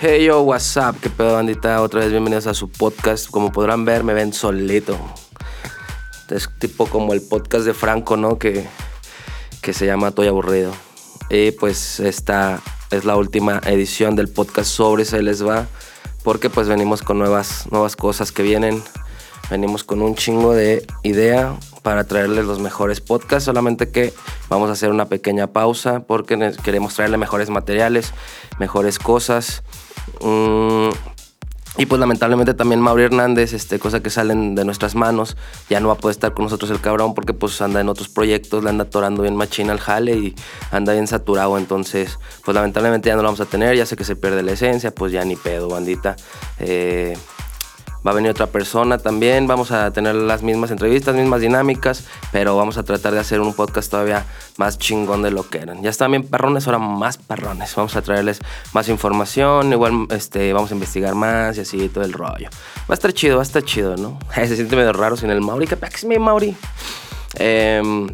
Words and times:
Hey 0.00 0.26
yo, 0.26 0.42
what's 0.42 0.76
up? 0.76 0.94
¿Qué 1.00 1.10
pedo, 1.10 1.34
bandita? 1.34 1.82
Otra 1.82 1.98
vez 1.98 2.12
bienvenidos 2.12 2.46
a 2.46 2.54
su 2.54 2.70
podcast. 2.70 3.28
Como 3.28 3.50
podrán 3.50 3.84
ver, 3.84 4.04
me 4.04 4.14
ven 4.14 4.32
solito. 4.32 4.96
Es 6.30 6.48
tipo 6.60 6.86
como 6.86 7.14
el 7.14 7.20
podcast 7.20 7.64
de 7.64 7.74
Franco, 7.74 8.16
¿no? 8.16 8.38
Que, 8.38 8.64
que 9.60 9.72
se 9.72 9.86
llama 9.86 10.10
Estoy 10.10 10.28
aburrido. 10.28 10.70
Y 11.30 11.50
pues 11.50 11.98
esta 11.98 12.62
es 12.92 13.04
la 13.04 13.16
última 13.16 13.60
edición 13.66 14.14
del 14.14 14.28
podcast 14.28 14.70
sobre 14.70 15.04
Se 15.04 15.20
les 15.20 15.44
va. 15.44 15.66
Porque 16.22 16.48
pues 16.48 16.68
venimos 16.68 17.02
con 17.02 17.18
nuevas, 17.18 17.66
nuevas 17.72 17.96
cosas 17.96 18.30
que 18.30 18.44
vienen. 18.44 18.80
Venimos 19.50 19.82
con 19.82 20.00
un 20.00 20.14
chingo 20.14 20.54
de 20.54 20.86
idea 21.02 21.56
para 21.82 22.04
traerles 22.04 22.44
los 22.44 22.60
mejores 22.60 23.00
podcasts, 23.00 23.46
solamente 23.46 23.90
que 23.90 24.12
vamos 24.48 24.68
a 24.68 24.74
hacer 24.74 24.90
una 24.90 25.06
pequeña 25.06 25.48
pausa 25.48 26.00
porque 26.00 26.52
queremos 26.62 26.94
traerle 26.94 27.16
mejores 27.16 27.50
materiales, 27.50 28.12
mejores 28.60 29.00
cosas. 29.00 29.64
Mm, 30.20 30.90
y 31.78 31.86
pues 31.86 32.00
lamentablemente 32.00 32.54
también 32.54 32.80
Mauri 32.80 33.04
Hernández, 33.04 33.52
este, 33.52 33.78
cosa 33.78 34.00
que 34.00 34.10
salen 34.10 34.56
de 34.56 34.64
nuestras 34.64 34.96
manos, 34.96 35.36
ya 35.70 35.78
no 35.78 35.86
va 35.86 35.94
a 35.94 35.96
poder 35.96 36.12
estar 36.16 36.34
con 36.34 36.44
nosotros 36.44 36.72
el 36.72 36.80
cabrón 36.80 37.14
porque 37.14 37.34
pues 37.34 37.62
anda 37.62 37.80
en 37.80 37.88
otros 37.88 38.08
proyectos, 38.08 38.64
le 38.64 38.70
anda 38.70 38.82
atorando 38.82 39.22
bien 39.22 39.36
machina 39.36 39.72
al 39.72 39.78
jale 39.78 40.16
y 40.16 40.34
anda 40.72 40.92
bien 40.92 41.06
saturado, 41.06 41.56
entonces 41.56 42.18
pues 42.44 42.52
lamentablemente 42.54 43.08
ya 43.08 43.14
no 43.14 43.22
lo 43.22 43.28
vamos 43.28 43.40
a 43.40 43.44
tener, 43.44 43.76
ya 43.76 43.86
sé 43.86 43.94
que 43.94 44.02
se 44.02 44.16
pierde 44.16 44.42
la 44.42 44.52
esencia, 44.52 44.92
pues 44.92 45.12
ya 45.12 45.24
ni 45.24 45.36
pedo, 45.36 45.68
bandita. 45.68 46.16
Eh, 46.58 47.16
Va 48.08 48.12
a 48.12 48.14
venir 48.14 48.30
otra 48.30 48.46
persona 48.46 48.96
también, 48.96 49.46
vamos 49.46 49.70
a 49.70 49.90
tener 49.90 50.14
las 50.14 50.42
mismas 50.42 50.70
entrevistas, 50.70 51.14
mismas 51.14 51.42
dinámicas, 51.42 52.04
pero 52.32 52.56
vamos 52.56 52.78
a 52.78 52.82
tratar 52.82 53.12
de 53.12 53.20
hacer 53.20 53.38
un 53.38 53.52
podcast 53.52 53.90
todavía 53.90 54.24
más 54.56 54.78
chingón 54.78 55.20
de 55.20 55.30
lo 55.30 55.46
que 55.46 55.58
eran. 55.58 55.82
Ya 55.82 55.90
están 55.90 56.12
bien 56.12 56.22
perrones, 56.22 56.66
ahora 56.66 56.78
más 56.78 57.18
perrones. 57.18 57.74
Vamos 57.76 57.96
a 57.96 58.00
traerles 58.00 58.38
más 58.72 58.88
información, 58.88 59.70
igual 59.74 60.06
este, 60.08 60.54
vamos 60.54 60.70
a 60.70 60.74
investigar 60.74 61.14
más 61.14 61.58
y 61.58 61.60
así 61.60 61.90
todo 61.90 62.02
el 62.02 62.14
rollo. 62.14 62.48
Va 62.90 62.92
a 62.92 62.94
estar 62.94 63.12
chido, 63.12 63.36
va 63.36 63.42
a 63.42 63.44
estar 63.44 63.62
chido, 63.62 63.94
¿no? 63.98 64.18
Se 64.34 64.56
siente 64.56 64.74
medio 64.74 64.94
raro 64.94 65.18
sin 65.18 65.28
el 65.28 65.42
Mauri, 65.42 65.66
que 65.66 65.76
es 65.78 66.04
mi 66.06 66.18
Mauri. 66.18 66.56
Em, 67.34 68.08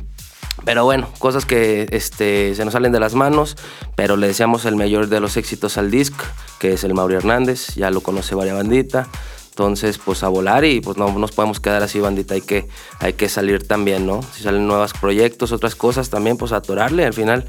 pero 0.65 0.85
bueno, 0.85 1.09
cosas 1.21 1.47
que 1.47 1.87
este, 1.93 2.57
se 2.57 2.65
nos 2.65 2.73
salen 2.73 2.91
de 2.91 2.99
las 2.99 3.15
manos, 3.15 3.57
pero 3.95 4.17
le 4.17 4.27
deseamos 4.27 4.65
el 4.65 4.75
mayor 4.75 5.07
de 5.07 5.21
los 5.21 5.37
éxitos 5.37 5.79
al 5.79 5.93
disc, 5.93 6.15
que 6.59 6.73
es 6.73 6.83
el 6.83 6.95
Mauri 6.95 7.15
Hernández, 7.15 7.77
ya 7.77 7.93
lo 7.93 8.01
conoce 8.01 8.35
varias 8.35 8.57
bandita. 8.57 9.07
Entonces, 9.55 9.99
pues 10.05 10.25
a 10.25 10.29
volar 10.29 10.65
y 10.65 10.81
pues 10.81 10.97
no 10.97 11.17
nos 11.17 11.31
podemos 11.31 11.61
quedar 11.61 11.81
así, 11.85 12.01
bandita. 12.01 12.35
Hay 12.35 12.41
que, 12.41 12.67
hay 12.99 13.13
que 13.13 13.29
salir 13.29 13.69
también, 13.69 14.05
¿no? 14.05 14.21
Si 14.33 14.43
salen 14.43 14.67
nuevos 14.67 14.95
proyectos, 14.95 15.53
otras 15.53 15.77
cosas 15.77 16.11
también, 16.11 16.37
pues 16.37 16.51
atorarle. 16.51 17.05
Al 17.05 17.13
final 17.13 17.45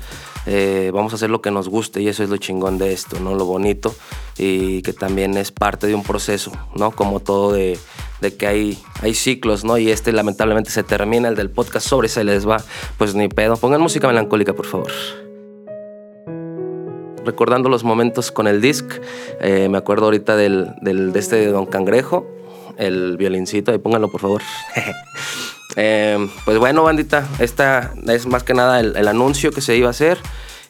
eh, 0.45 0.91
vamos 0.93 1.13
a 1.13 1.15
hacer 1.15 1.31
lo 1.31 1.41
que 1.41 1.49
nos 1.49 1.67
guste 1.67 2.03
y 2.03 2.07
eso 2.07 2.23
es 2.23 2.29
lo 2.29 2.37
chingón 2.37 2.77
de 2.77 2.93
esto, 2.93 3.19
¿no? 3.19 3.33
Lo 3.33 3.45
bonito 3.45 3.95
y 4.37 4.83
que 4.83 4.93
también 4.93 5.35
es 5.35 5.51
parte 5.51 5.87
de 5.87 5.95
un 5.95 6.03
proceso, 6.03 6.51
¿no? 6.75 6.91
Como 6.91 7.21
todo 7.21 7.51
de, 7.51 7.79
de 8.21 8.35
que 8.35 8.45
hay, 8.45 8.77
hay 9.01 9.15
ciclos, 9.15 9.63
¿no? 9.63 9.79
Y 9.79 9.89
este 9.89 10.11
lamentablemente 10.11 10.69
se 10.69 10.83
termina, 10.83 11.27
el 11.27 11.35
del 11.35 11.49
podcast 11.49 11.87
sobre 11.87 12.07
se 12.07 12.23
les 12.23 12.47
va, 12.47 12.63
pues 12.99 13.15
ni 13.15 13.29
pedo. 13.29 13.57
Pongan 13.57 13.81
música 13.81 14.07
melancólica, 14.07 14.53
por 14.53 14.67
favor 14.67 15.24
recordando 17.25 17.69
los 17.69 17.83
momentos 17.83 18.31
con 18.31 18.47
el 18.47 18.61
disc. 18.61 18.85
Eh, 19.41 19.67
me 19.69 19.77
acuerdo 19.77 20.05
ahorita 20.05 20.35
del, 20.35 20.73
del, 20.81 21.11
de 21.11 21.19
este 21.19 21.35
de 21.37 21.47
Don 21.47 21.65
Cangrejo, 21.65 22.25
el 22.77 23.17
violincito, 23.17 23.71
ahí 23.71 23.77
pónganlo 23.77 24.09
por 24.09 24.21
favor. 24.21 24.41
Eh, 25.77 26.29
pues 26.45 26.57
bueno, 26.57 26.83
bandita, 26.83 27.27
esta 27.39 27.93
es 28.07 28.27
más 28.27 28.43
que 28.43 28.53
nada 28.53 28.79
el, 28.79 28.95
el, 28.95 29.09
anuncio 29.09 29.51
que 29.51 29.59
se 29.59 29.75
iba 29.75 29.87
a 29.87 29.89
hacer. 29.89 30.19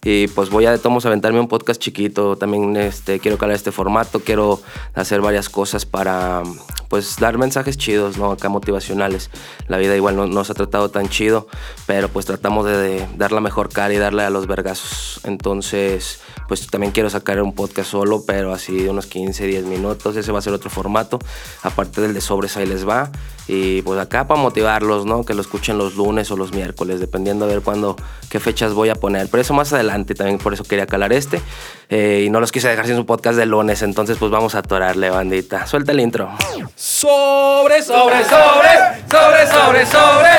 Y 0.06 0.28
pues 0.28 0.52
voy 0.52 0.68
a 0.68 0.72
de 0.72 0.78
todos 0.78 1.04
aventarme 1.08 1.40
un 1.40 1.48
podcast 1.48 1.82
chiquito. 1.82 2.36
También 2.36 2.78
este, 2.78 3.20
quiero 3.20 3.40
calar 3.40 3.56
este 3.56 3.72
formato, 3.72 4.20
quiero 4.20 4.62
hacer 4.94 5.20
varias 5.20 5.50
cosas 5.50 5.88
para 5.88 6.44
pues 6.90 7.18
dar 7.18 7.40
mensajes 7.40 7.76
chidos, 7.76 8.18
¿no? 8.18 8.32
Acá 8.32 8.48
motivacionales. 8.48 9.32
La 9.68 9.78
vida 9.78 9.96
igual 9.96 10.30
no, 10.30 10.44
se 10.44 10.52
ha 10.52 10.56
tratado 10.56 10.90
tan 10.90 11.10
chido, 11.10 11.48
pero 11.88 12.08
pues 12.10 12.28
tratamos 12.28 12.68
de, 12.68 13.08
dar 13.18 13.32
la 13.32 13.42
mejor 13.42 13.70
cara 13.70 13.94
y 13.96 13.98
darle 13.98 14.24
a 14.24 14.30
los 14.30 14.46
vergazos. 14.46 15.22
Entonces, 15.24 16.22
pues 16.48 16.68
también 16.68 16.92
quiero 16.92 17.10
sacar 17.10 17.42
un 17.42 17.54
podcast 17.54 17.90
solo, 17.90 18.24
pero 18.26 18.54
así 18.54 18.84
de 18.84 18.90
unos 18.92 19.08
15, 19.08 19.48
10 19.48 19.66
minutos. 19.66 20.16
Ese 20.16 20.32
va 20.32 20.40
a 20.40 20.42
ser 20.44 20.54
otro 20.54 20.70
formato, 20.70 21.18
aparte 21.64 22.02
del 22.02 22.14
de 22.14 22.22
sobres 22.22 22.58
ahí 22.58 22.68
les 22.68 22.88
va. 22.88 23.12
Y 23.48 23.84
pues 23.84 24.00
acá 24.00 24.28
para 24.28 24.42
motivarlos, 24.42 25.06
¿no? 25.06 25.24
Que 25.24 25.34
lo 25.34 25.42
escuchen 25.42 25.78
los 25.78 25.96
lunes 25.96 26.32
o 26.32 26.38
los 26.38 26.52
miércoles, 26.52 27.00
dependiendo 27.00 27.46
a 27.46 27.48
ver 27.48 27.62
cuándo, 27.62 27.96
qué 28.30 28.40
fechas 28.40 28.74
voy 28.74 28.90
a 28.90 28.96
poner. 28.96 29.28
Pero 29.30 29.42
eso 29.42 29.54
más 29.54 29.72
adelante, 29.72 29.95
también 30.04 30.38
por 30.38 30.54
eso 30.54 30.64
quería 30.64 30.86
calar 30.86 31.14
este. 31.14 31.42
Eh, 31.90 32.24
y 32.26 32.30
no 32.30 32.40
los 32.40 32.52
quise 32.52 32.68
dejar 32.68 32.88
sin 32.88 32.96
su 32.96 33.06
podcast 33.06 33.38
de 33.38 33.46
lunes, 33.46 33.82
entonces 33.82 34.18
pues 34.18 34.32
vamos 34.32 34.56
a 34.56 34.60
atorarle, 34.60 35.10
bandita. 35.10 35.66
Suelta 35.68 35.92
el 35.92 36.00
intro. 36.00 36.30
Sobre, 36.76 37.82
sobre, 37.82 38.24
sobre, 38.26 38.70
sobre, 39.10 39.48
sobre, 39.48 39.86
sobre. 39.86 40.30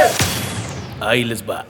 Ahí 1.01 1.25
les 1.25 1.43
va. 1.49 1.65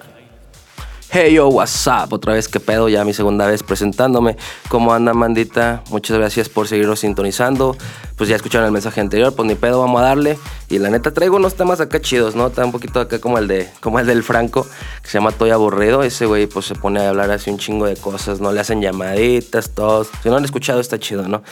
Hey 1.09 1.35
yo, 1.35 1.47
what's 1.49 1.87
up? 1.87 2.13
Otra 2.13 2.33
vez 2.33 2.49
que 2.49 2.59
pedo, 2.59 2.89
ya 2.89 3.05
mi 3.05 3.15
segunda 3.15 3.47
vez 3.47 3.63
presentándome. 3.63 4.37
¿Cómo 4.69 4.93
anda, 4.93 5.15
mandita? 5.15 5.83
Muchas 5.89 6.19
gracias 6.19 6.49
por 6.49 6.67
seguirnos 6.67 7.01
sintonizando. 7.01 7.77
Pues 8.17 8.29
ya 8.29 8.35
escucharon 8.35 8.67
el 8.67 8.73
mensaje 8.73 9.01
anterior, 9.01 9.33
pues 9.35 9.47
ni 9.47 9.55
pedo, 9.55 9.81
vamos 9.81 10.01
a 10.01 10.05
darle. 10.05 10.37
Y 10.69 10.79
la 10.79 10.91
neta 10.91 11.15
traigo 11.15 11.37
unos 11.37 11.55
temas 11.55 11.81
acá 11.81 12.01
chidos, 12.01 12.35
¿no? 12.35 12.49
Está 12.49 12.65
un 12.65 12.73
poquito 12.73 12.99
acá 12.99 13.21
como 13.21 13.39
el 13.39 13.47
de, 13.47 13.71
como 13.81 14.01
el 14.01 14.07
del 14.07 14.25
Franco, 14.25 14.67
que 15.01 15.09
se 15.09 15.19
llama 15.19 15.31
Toy 15.31 15.51
Aburrido. 15.51 16.03
Ese 16.03 16.27
güey 16.27 16.49
pues 16.49 16.67
se 16.67 16.75
pone 16.75 17.01
a 17.01 17.09
hablar 17.09 17.31
así 17.31 17.51
un 17.51 17.59
chingo 17.59 17.87
de 17.87 17.97
cosas, 17.97 18.41
¿no? 18.41 18.51
Le 18.51 18.61
hacen 18.61 18.83
llamaditas, 18.83 19.71
todos. 19.71 20.09
Si 20.23 20.29
no 20.29 20.37
han 20.37 20.45
escuchado, 20.45 20.81
está 20.81 20.99
chido, 20.99 21.29
¿no? 21.29 21.43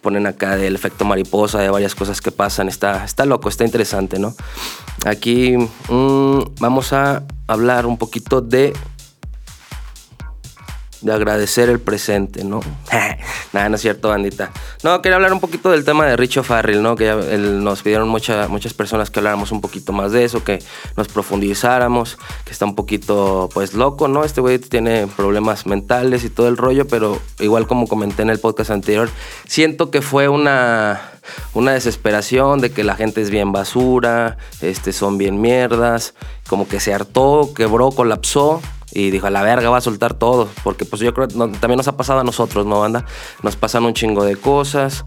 Ponen 0.00 0.26
acá 0.26 0.56
del 0.56 0.74
efecto 0.74 1.04
mariposa, 1.04 1.60
de 1.60 1.70
varias 1.70 1.94
cosas 1.94 2.20
que 2.20 2.32
pasan. 2.32 2.68
Está, 2.68 3.04
está 3.04 3.24
loco, 3.24 3.48
está 3.48 3.64
interesante, 3.64 4.18
¿no? 4.18 4.34
Aquí 5.06 5.56
mmm, 5.88 6.40
vamos 6.58 6.92
a 6.92 7.22
hablar 7.46 7.86
un 7.86 7.98
poquito 7.98 8.40
de 8.40 8.72
de 11.04 11.12
agradecer 11.12 11.68
el 11.68 11.80
presente, 11.80 12.44
¿no? 12.44 12.60
Nada, 13.52 13.68
no 13.68 13.76
es 13.76 13.82
cierto, 13.82 14.08
bandita. 14.08 14.50
No, 14.82 15.02
quería 15.02 15.16
hablar 15.16 15.34
un 15.34 15.40
poquito 15.40 15.70
del 15.70 15.84
tema 15.84 16.06
de 16.06 16.16
Richo 16.16 16.42
Farrell, 16.42 16.82
¿no? 16.82 16.96
Que 16.96 17.12
nos 17.38 17.82
pidieron 17.82 18.08
muchas 18.08 18.74
personas 18.74 19.10
que 19.10 19.20
habláramos 19.20 19.52
un 19.52 19.60
poquito 19.60 19.92
más 19.92 20.12
de 20.12 20.24
eso, 20.24 20.42
que 20.42 20.60
nos 20.96 21.08
profundizáramos, 21.08 22.18
que 22.44 22.52
está 22.52 22.64
un 22.64 22.74
poquito, 22.74 23.50
pues, 23.52 23.74
loco, 23.74 24.08
¿no? 24.08 24.24
Este 24.24 24.40
güey 24.40 24.58
tiene 24.58 25.06
problemas 25.06 25.66
mentales 25.66 26.24
y 26.24 26.30
todo 26.30 26.48
el 26.48 26.56
rollo, 26.56 26.88
pero 26.88 27.20
igual 27.38 27.66
como 27.66 27.86
comenté 27.86 28.22
en 28.22 28.30
el 28.30 28.40
podcast 28.40 28.70
anterior, 28.70 29.10
siento 29.46 29.90
que 29.90 30.00
fue 30.00 30.28
una 30.28 31.13
una 31.52 31.72
desesperación 31.72 32.60
de 32.60 32.70
que 32.70 32.84
la 32.84 32.96
gente 32.96 33.20
es 33.20 33.30
bien 33.30 33.52
basura, 33.52 34.36
este, 34.60 34.92
son 34.92 35.18
bien 35.18 35.40
mierdas, 35.40 36.14
como 36.48 36.68
que 36.68 36.80
se 36.80 36.94
hartó, 36.94 37.52
quebró, 37.54 37.90
colapsó 37.90 38.60
y 38.94 39.10
dijo, 39.10 39.26
a 39.26 39.30
la 39.30 39.42
verga, 39.42 39.70
va 39.70 39.78
a 39.78 39.80
soltar 39.80 40.14
todo. 40.14 40.48
Porque 40.62 40.84
pues 40.84 41.02
yo 41.02 41.12
creo 41.12 41.28
que 41.28 41.34
también 41.34 41.76
nos 41.76 41.88
ha 41.88 41.96
pasado 41.96 42.20
a 42.20 42.24
nosotros, 42.24 42.64
¿no, 42.64 42.80
banda? 42.80 43.04
Nos 43.42 43.56
pasan 43.56 43.84
un 43.84 43.92
chingo 43.92 44.24
de 44.24 44.36
cosas. 44.36 45.04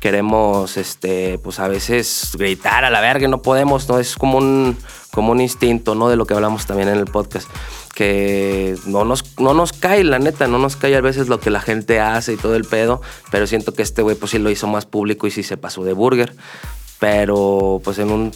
Queremos, 0.00 0.76
este, 0.76 1.38
pues 1.38 1.58
a 1.58 1.66
veces 1.66 2.30
gritar 2.38 2.84
a 2.84 2.90
la 2.90 3.00
verga 3.00 3.26
no 3.26 3.42
podemos, 3.42 3.88
¿no? 3.88 3.98
Es 3.98 4.16
como 4.16 4.38
un, 4.38 4.76
como 5.10 5.32
un 5.32 5.40
instinto, 5.40 5.94
¿no? 5.94 6.08
De 6.08 6.16
lo 6.16 6.26
que 6.26 6.34
hablamos 6.34 6.66
también 6.66 6.88
en 6.88 6.98
el 6.98 7.06
podcast. 7.06 7.48
Que 7.94 8.76
no 8.86 9.04
nos, 9.04 9.38
no 9.38 9.54
nos 9.54 9.72
cae, 9.72 10.02
la 10.04 10.18
neta, 10.18 10.48
no 10.48 10.58
nos 10.58 10.76
cae 10.76 10.96
a 10.96 11.00
veces 11.00 11.28
lo 11.28 11.38
que 11.38 11.50
la 11.50 11.60
gente 11.60 12.00
hace 12.00 12.32
y 12.32 12.36
todo 12.36 12.56
el 12.56 12.64
pedo. 12.64 13.00
Pero 13.30 13.46
siento 13.46 13.72
que 13.72 13.82
este 13.82 14.02
güey, 14.02 14.16
pues 14.16 14.32
sí 14.32 14.38
lo 14.38 14.50
hizo 14.50 14.66
más 14.66 14.86
público 14.86 15.26
y 15.26 15.30
sí 15.30 15.42
se 15.42 15.56
pasó 15.56 15.84
de 15.84 15.92
burger. 15.92 16.34
Pero 16.98 17.80
pues 17.84 17.98
en 17.98 18.10
un 18.10 18.32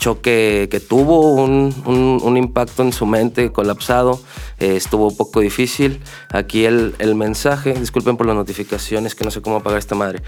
choque 0.00 0.68
que 0.70 0.80
tuvo, 0.80 1.34
un, 1.34 2.36
impacto 2.36 2.82
en 2.82 2.92
su 2.92 3.06
mente 3.06 3.52
colapsado, 3.52 4.20
eh, 4.58 4.74
estuvo 4.74 5.08
un 5.08 5.16
poco 5.16 5.40
difícil. 5.40 6.00
Aquí 6.30 6.64
el, 6.64 6.94
mensaje, 7.14 7.74
disculpen 7.74 8.16
por 8.16 8.26
las 8.26 8.34
notificaciones, 8.34 9.14
que 9.14 9.24
no 9.24 9.30
sé 9.30 9.42
cómo 9.42 9.56
apagar 9.56 9.78
esta 9.78 9.94
madre. 9.94 10.22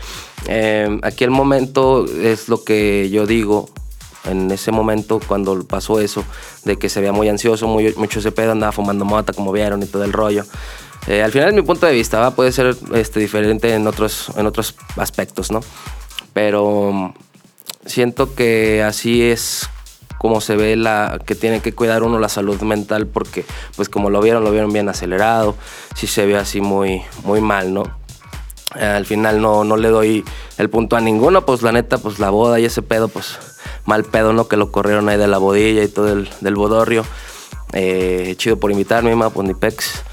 Eh, 0.46 1.00
aquí 1.02 1.24
el 1.24 1.30
momento 1.30 2.04
es 2.04 2.48
lo 2.48 2.62
que 2.62 3.10
yo 3.10 3.26
digo. 3.26 3.70
En 4.24 4.50
ese 4.50 4.70
momento, 4.70 5.20
cuando 5.26 5.64
pasó 5.64 6.00
eso, 6.00 6.24
de 6.64 6.76
que 6.78 6.88
se 6.88 7.00
veía 7.00 7.12
muy 7.12 7.28
ansioso, 7.28 7.66
muy, 7.66 7.92
mucho 7.96 8.20
ese 8.20 8.32
pedo, 8.32 8.52
andaba 8.52 8.72
fumando 8.72 9.04
mota, 9.04 9.32
como 9.32 9.52
vieron, 9.52 9.82
y 9.82 9.86
todo 9.86 10.04
el 10.04 10.12
rollo. 10.12 10.44
Eh, 11.08 11.22
al 11.22 11.32
final, 11.32 11.48
es 11.48 11.54
mi 11.54 11.62
punto 11.62 11.86
de 11.86 11.92
vista, 11.92 12.30
puede 12.30 12.52
ser 12.52 12.76
este, 12.94 13.18
diferente 13.18 13.74
en 13.74 13.86
otros, 13.86 14.30
en 14.36 14.46
otros 14.46 14.76
aspectos, 14.96 15.50
¿no? 15.50 15.60
Pero 16.32 17.12
siento 17.84 18.34
que 18.34 18.82
así 18.82 19.22
es 19.22 19.68
como 20.18 20.40
se 20.40 20.54
ve 20.54 20.76
la 20.76 21.20
que 21.26 21.34
tiene 21.34 21.60
que 21.60 21.74
cuidar 21.74 22.04
uno 22.04 22.20
la 22.20 22.28
salud 22.28 22.60
mental 22.62 23.08
porque 23.08 23.44
pues 23.74 23.88
como 23.88 24.08
lo 24.08 24.20
vieron 24.20 24.44
lo 24.44 24.52
vieron 24.52 24.72
bien 24.72 24.88
acelerado 24.88 25.56
sí 25.96 26.06
se 26.06 26.26
ve 26.26 26.36
así 26.36 26.60
muy 26.60 27.02
muy 27.24 27.40
mal 27.40 27.74
no 27.74 27.82
eh, 28.76 28.84
al 28.84 29.04
final 29.04 29.40
no, 29.40 29.64
no 29.64 29.76
le 29.76 29.88
doy 29.88 30.24
el 30.58 30.70
punto 30.70 30.94
a 30.94 31.00
ninguno 31.00 31.44
pues 31.44 31.62
la 31.62 31.72
neta 31.72 31.98
pues 31.98 32.20
la 32.20 32.30
boda 32.30 32.60
y 32.60 32.64
ese 32.64 32.82
pedo 32.82 33.08
pues 33.08 33.36
mal 33.84 34.04
pedo 34.04 34.32
no 34.32 34.48
que 34.48 34.56
lo 34.56 34.70
corrieron 34.70 35.08
ahí 35.08 35.18
de 35.18 35.28
la 35.28 35.38
bodilla 35.38 35.82
y 35.82 35.88
todo 35.88 36.12
el 36.12 36.28
del 36.40 36.54
bodorrio. 36.54 37.04
Eh, 37.72 38.34
chido 38.36 38.58
por 38.58 38.70
invitarme 38.70 39.14
ma 39.16 39.30
Ponipex 39.30 40.04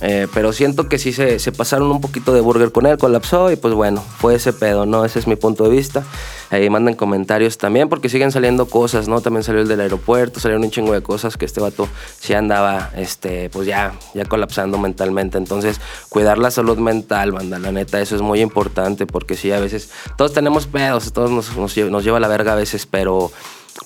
Eh, 0.00 0.26
pero 0.34 0.52
siento 0.52 0.88
que 0.88 0.98
sí 0.98 1.12
se, 1.12 1.38
pasaron 1.52 1.90
un 1.90 2.00
poquito 2.00 2.34
de 2.34 2.40
burger 2.40 2.72
con 2.72 2.86
él, 2.86 2.98
colapsó 2.98 3.52
y 3.52 3.56
pues 3.56 3.74
bueno, 3.74 4.02
fue 4.18 4.34
ese 4.34 4.52
pedo, 4.52 4.86
¿no? 4.86 5.04
Ese 5.04 5.20
es 5.20 5.26
mi 5.26 5.36
punto 5.36 5.64
de 5.64 5.70
vista. 5.70 6.02
Ahí 6.50 6.68
manden 6.68 6.94
comentarios 6.94 7.58
también 7.58 7.88
porque 7.88 8.08
siguen 8.08 8.32
saliendo 8.32 8.66
cosas, 8.66 9.08
¿no? 9.08 9.20
También 9.20 9.44
salió 9.44 9.60
el 9.60 9.68
del 9.68 9.80
aeropuerto, 9.80 10.40
salieron 10.40 10.64
un 10.64 10.70
chingo 10.70 10.92
de 10.92 11.02
cosas 11.02 11.36
que 11.36 11.44
este 11.44 11.60
vato 11.60 11.88
sí 12.20 12.34
andaba, 12.34 12.90
este, 12.96 13.50
pues 13.50 13.66
ya, 13.66 13.94
ya 14.14 14.24
colapsando 14.24 14.78
mentalmente. 14.78 15.38
Entonces, 15.38 15.80
cuidar 16.08 16.38
la 16.38 16.50
salud 16.50 16.78
mental, 16.78 17.32
banda, 17.32 17.58
la 17.58 17.72
neta, 17.72 18.00
eso 18.00 18.16
es 18.16 18.22
muy 18.22 18.40
importante 18.40 19.06
porque 19.06 19.36
sí, 19.36 19.52
a 19.52 19.60
veces 19.60 19.90
todos 20.16 20.32
tenemos 20.32 20.66
pedos, 20.66 21.12
todos 21.12 21.30
nos, 21.30 21.56
nos, 21.56 21.76
nos 21.76 22.04
lleva 22.04 22.20
la 22.20 22.28
verga 22.28 22.52
a 22.52 22.56
veces, 22.56 22.86
pero 22.86 23.30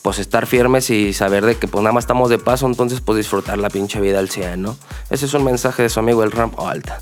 pues 0.02 0.19
estar 0.19 0.46
firmes 0.46 0.90
y 0.90 1.12
saber 1.12 1.44
de 1.44 1.56
que 1.56 1.69
pues 1.69 1.82
nada 1.82 1.93
más 1.93 2.05
estamos 2.05 2.31
de 2.31 2.38
paso, 2.38 2.67
entonces 2.67 3.00
pues 3.00 3.17
disfrutar 3.19 3.58
la 3.58 3.70
pinche 3.70 4.00
vida 4.00 4.19
al 4.19 4.29
100, 4.29 4.61
¿no? 4.61 4.76
Ese 5.11 5.26
es 5.26 5.35
un 5.35 5.44
mensaje 5.44 5.82
de 5.82 5.88
su 5.88 6.00
amigo 6.00 6.23
el 6.23 6.31
Ramp 6.31 6.58
Alta. 6.61 7.00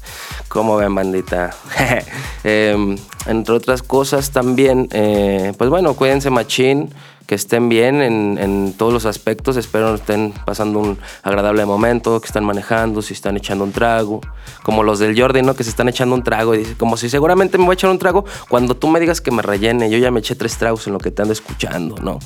¿Cómo 0.49 0.77
ven, 0.77 0.94
bandita? 0.94 1.50
eh, 2.44 2.97
entre 3.27 3.55
otras 3.55 3.83
cosas 3.83 4.31
también, 4.31 4.88
eh, 4.93 5.53
pues 5.59 5.69
bueno, 5.71 5.94
cuídense 5.94 6.31
machín 6.31 6.94
que 7.26 7.34
estén 7.34 7.69
bien 7.69 8.02
en, 8.02 8.38
en, 8.38 8.73
todos 8.73 8.93
los 8.93 9.05
aspectos. 9.05 9.56
Espero 9.56 9.94
estén 9.94 10.32
pasando 10.44 10.78
un 10.78 10.99
agradable 11.23 11.67
momento, 11.67 12.20
que 12.20 12.26
están 12.26 12.44
manejando, 12.44 13.02
si 13.02 13.14
están 13.14 13.37
echando 13.37 13.64
un 13.64 13.73
trago. 13.73 14.20
Como 14.62 14.82
los 14.82 14.99
del 14.99 15.20
Jordi, 15.20 15.43
¿no? 15.43 15.55
Que 15.55 15.64
se 15.64 15.70
están 15.70 15.88
echando 15.88 16.14
un 16.14 16.23
trago 16.23 16.55
y 16.55 16.58
dice, 16.58 16.76
como 16.76 16.96
si 16.96 17.11
seguramente 17.11 17.58
me 17.58 17.64
voy 17.64 17.73
a 17.73 17.75
echar 17.75 17.90
un 17.90 17.99
trago 17.99 18.25
cuando 18.49 18.76
tú 18.76 18.88
me 18.88 19.00
digas 19.00 19.20
que 19.20 19.31
me 19.31 19.43
rellene. 19.43 19.90
Yo 19.90 19.99
ya 19.99 20.11
me 20.11 20.20
eché 20.20 20.37
tres 20.37 20.56
tragos 20.56 20.87
en 20.87 20.93
lo 20.93 20.99
que 20.99 21.11
te 21.11 21.23
ando 21.23 21.32
escuchando, 21.32 21.96
¿no? 22.00 22.19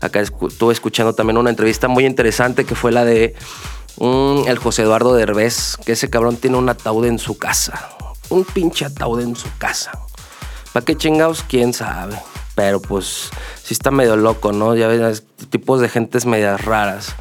Acá 0.00 0.20
estuve 0.20 0.72
escuchando 0.72 1.14
también 1.14 1.38
una 1.38 1.50
entrevista 1.50 1.88
muy 1.88 2.04
interesante 2.04 2.64
que 2.64 2.74
fue 2.74 2.90
la 2.90 3.04
de 3.04 3.34
um, 3.96 4.46
el 4.48 4.58
José 4.58 4.82
Eduardo 4.82 5.14
Derbez, 5.14 5.76
que 5.84 5.92
ese 5.92 6.10
cabrón 6.10 6.36
tiene 6.36 6.56
un 6.56 6.68
ataúd 6.68 7.06
en 7.06 7.18
su 7.18 7.38
casa. 7.38 7.90
Un 8.28 8.44
pinche 8.44 8.84
ataúd 8.84 9.20
en 9.20 9.36
su 9.36 9.48
casa. 9.58 9.92
¿Para 10.72 10.84
qué 10.84 10.96
chingados? 10.96 11.42
¿Quién 11.42 11.72
sabe? 11.72 12.16
Pero 12.58 12.82
pues 12.82 13.30
sí 13.62 13.72
está 13.72 13.92
medio 13.92 14.16
loco, 14.16 14.50
¿no? 14.50 14.74
Ya 14.74 14.88
ves, 14.88 15.22
tipos 15.48 15.80
de 15.80 15.88
gentes 15.88 16.26
medias 16.26 16.64
raras. 16.64 17.14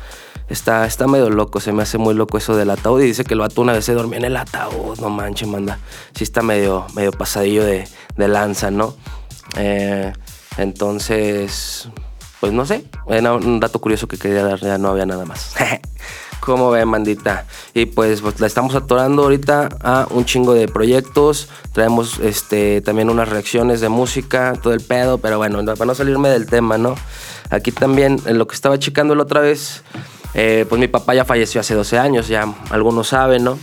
Está, 0.49 0.87
está 0.87 1.05
medio 1.05 1.29
loco, 1.29 1.59
se 1.59 1.71
me 1.71 1.83
hace 1.83 1.99
muy 1.99 2.15
loco 2.15 2.39
eso 2.39 2.57
del 2.57 2.71
ataúd. 2.71 3.01
Y 3.01 3.05
dice 3.05 3.23
que 3.23 3.35
el 3.35 3.41
vato 3.41 3.61
una 3.61 3.73
vez 3.73 3.85
se 3.85 3.93
dormía 3.93 4.17
en 4.17 4.25
el 4.25 4.35
ataúd, 4.35 4.97
no 4.97 5.11
manches, 5.11 5.47
manda. 5.47 5.77
Sí 6.15 6.23
está 6.23 6.41
medio, 6.41 6.87
medio 6.95 7.11
pasadillo 7.11 7.63
de, 7.63 7.87
de 8.15 8.27
lanza, 8.27 8.71
¿no? 8.71 8.95
Eh, 9.57 10.11
entonces, 10.57 11.87
pues 12.39 12.51
no 12.51 12.65
sé, 12.65 12.85
era 13.07 13.33
un 13.33 13.59
dato 13.59 13.77
curioso 13.77 14.07
que 14.07 14.17
quería 14.17 14.43
dar, 14.43 14.59
ya 14.59 14.79
no 14.79 14.89
había 14.89 15.05
nada 15.05 15.25
más. 15.25 15.53
¿Cómo 16.47 16.71
ven, 16.71 16.87
mandita? 16.87 17.45
Y 17.73 17.87
pues, 17.87 18.21
pues, 18.21 18.39
la 18.39 18.47
estamos 18.47 18.73
atorando 18.73 19.23
ahorita 19.23 19.67
a 19.83 20.07
un 20.11 20.23
chingo 20.23 20.53
de 20.53 20.69
proyectos. 20.69 21.49
Traemos 21.73 22.19
este, 22.19 22.79
también 22.79 23.09
unas 23.09 23.27
reacciones 23.27 23.81
de 23.81 23.89
música, 23.89 24.53
todo 24.63 24.71
el 24.71 24.79
pedo, 24.79 25.17
pero 25.17 25.39
bueno, 25.39 25.61
para 25.65 25.85
no 25.85 25.93
salirme 25.93 26.29
del 26.29 26.45
tema, 26.45 26.77
¿no? 26.77 26.95
Aquí 27.49 27.73
también, 27.73 28.21
en 28.25 28.37
lo 28.37 28.47
que 28.47 28.55
estaba 28.55 28.79
checando 28.79 29.13
la 29.13 29.23
otra 29.23 29.41
vez, 29.41 29.83
eh, 30.35 30.65
pues 30.69 30.79
mi 30.79 30.87
papá 30.87 31.13
ya 31.15 31.25
falleció 31.25 31.59
hace 31.59 31.75
12 31.75 31.99
años, 31.99 32.29
ya 32.29 32.45
algunos 32.69 33.09
saben, 33.09 33.43
¿no? 33.43 33.59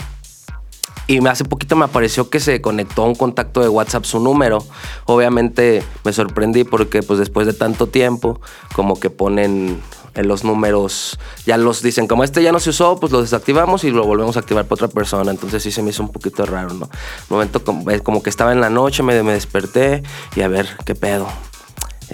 Y 1.06 1.26
hace 1.26 1.44
poquito 1.44 1.76
me 1.76 1.86
apareció 1.86 2.28
que 2.28 2.38
se 2.38 2.60
conectó 2.60 3.04
a 3.04 3.06
un 3.06 3.14
contacto 3.14 3.62
de 3.62 3.70
WhatsApp 3.70 4.04
su 4.04 4.20
número. 4.20 4.58
Obviamente 5.06 5.82
me 6.04 6.12
sorprendí 6.12 6.64
porque 6.64 7.02
pues 7.02 7.18
después 7.18 7.46
de 7.46 7.54
tanto 7.54 7.86
tiempo 7.86 8.42
como 8.74 9.00
que 9.00 9.08
ponen 9.08 9.80
en 10.14 10.28
los 10.28 10.44
números, 10.44 11.18
ya 11.46 11.56
los 11.56 11.82
dicen, 11.82 12.06
como 12.06 12.24
este 12.24 12.42
ya 12.42 12.52
no 12.52 12.60
se 12.60 12.70
usó, 12.70 12.98
pues 12.98 13.12
lo 13.12 13.20
desactivamos 13.20 13.84
y 13.84 13.90
lo 13.90 14.04
volvemos 14.04 14.36
a 14.36 14.40
activar 14.40 14.64
para 14.64 14.86
otra 14.86 14.88
persona. 14.88 15.30
Entonces 15.30 15.62
sí 15.62 15.70
se 15.70 15.82
me 15.82 15.90
hizo 15.90 16.02
un 16.02 16.12
poquito 16.12 16.46
raro, 16.46 16.74
¿no? 16.74 16.88
momento 17.28 17.62
como, 17.64 17.84
como 18.02 18.22
que 18.22 18.30
estaba 18.30 18.52
en 18.52 18.60
la 18.60 18.70
noche, 18.70 19.02
me, 19.02 19.22
me 19.22 19.32
desperté 19.32 20.02
y 20.36 20.42
a 20.42 20.48
ver, 20.48 20.68
¿qué 20.84 20.94
pedo? 20.94 21.26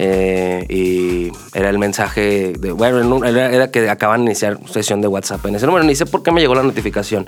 Eh, 0.03 0.65
y 0.67 1.31
era 1.53 1.69
el 1.69 1.77
mensaje 1.77 2.53
de, 2.57 2.71
bueno, 2.71 3.23
era, 3.23 3.69
que 3.69 3.87
acaban 3.87 4.21
de 4.21 4.31
iniciar 4.31 4.57
sesión 4.67 4.99
de 4.99 5.07
WhatsApp 5.07 5.45
en 5.45 5.53
ese 5.53 5.67
número, 5.67 5.85
ni 5.85 5.93
sé 5.93 6.07
por 6.07 6.23
qué 6.23 6.31
me 6.31 6.41
llegó 6.41 6.55
la 6.55 6.63
notificación. 6.63 7.25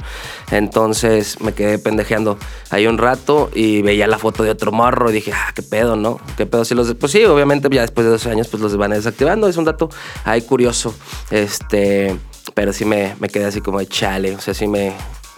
Entonces 0.50 1.40
me 1.40 1.54
quedé 1.54 1.78
pendejeando 1.78 2.40
ahí 2.72 2.88
un 2.88 2.98
rato 2.98 3.52
y 3.54 3.84
veía 3.84 4.08
la 4.08 4.18
foto 4.18 4.42
de 4.42 4.50
otro 4.50 4.72
morro 4.72 5.12
y 5.12 5.14
dije, 5.14 5.32
ah, 5.32 5.52
qué 5.54 5.62
pedo, 5.62 5.96
¿no? 5.96 6.20
¿Qué 6.36 6.48
pedo? 6.48 6.66
Si 6.66 6.74
los, 6.74 6.92
pues 6.96 7.12
sí, 7.12 7.24
obviamente 7.26 7.70
ya 7.72 7.82
después 7.82 8.06
de 8.06 8.12
12 8.12 8.32
años 8.32 8.48
pues 8.48 8.64
los 8.64 8.76
van 8.76 8.90
desactivando, 8.90 9.48
es 9.48 9.58
un 9.58 9.66
dato 9.66 9.90
ahí 10.26 10.42
curioso, 10.42 10.96
este, 11.30 12.18
pero 12.56 12.74
sí 12.74 12.86
me, 12.86 13.16
me 13.20 13.30
quedé 13.30 13.46
así 13.46 13.62
como 13.62 13.78
de 13.78 13.86
chale, 13.86 14.36
o 14.36 14.42
sea, 14.42 14.56
sí 14.56 14.66
me, 14.66 14.94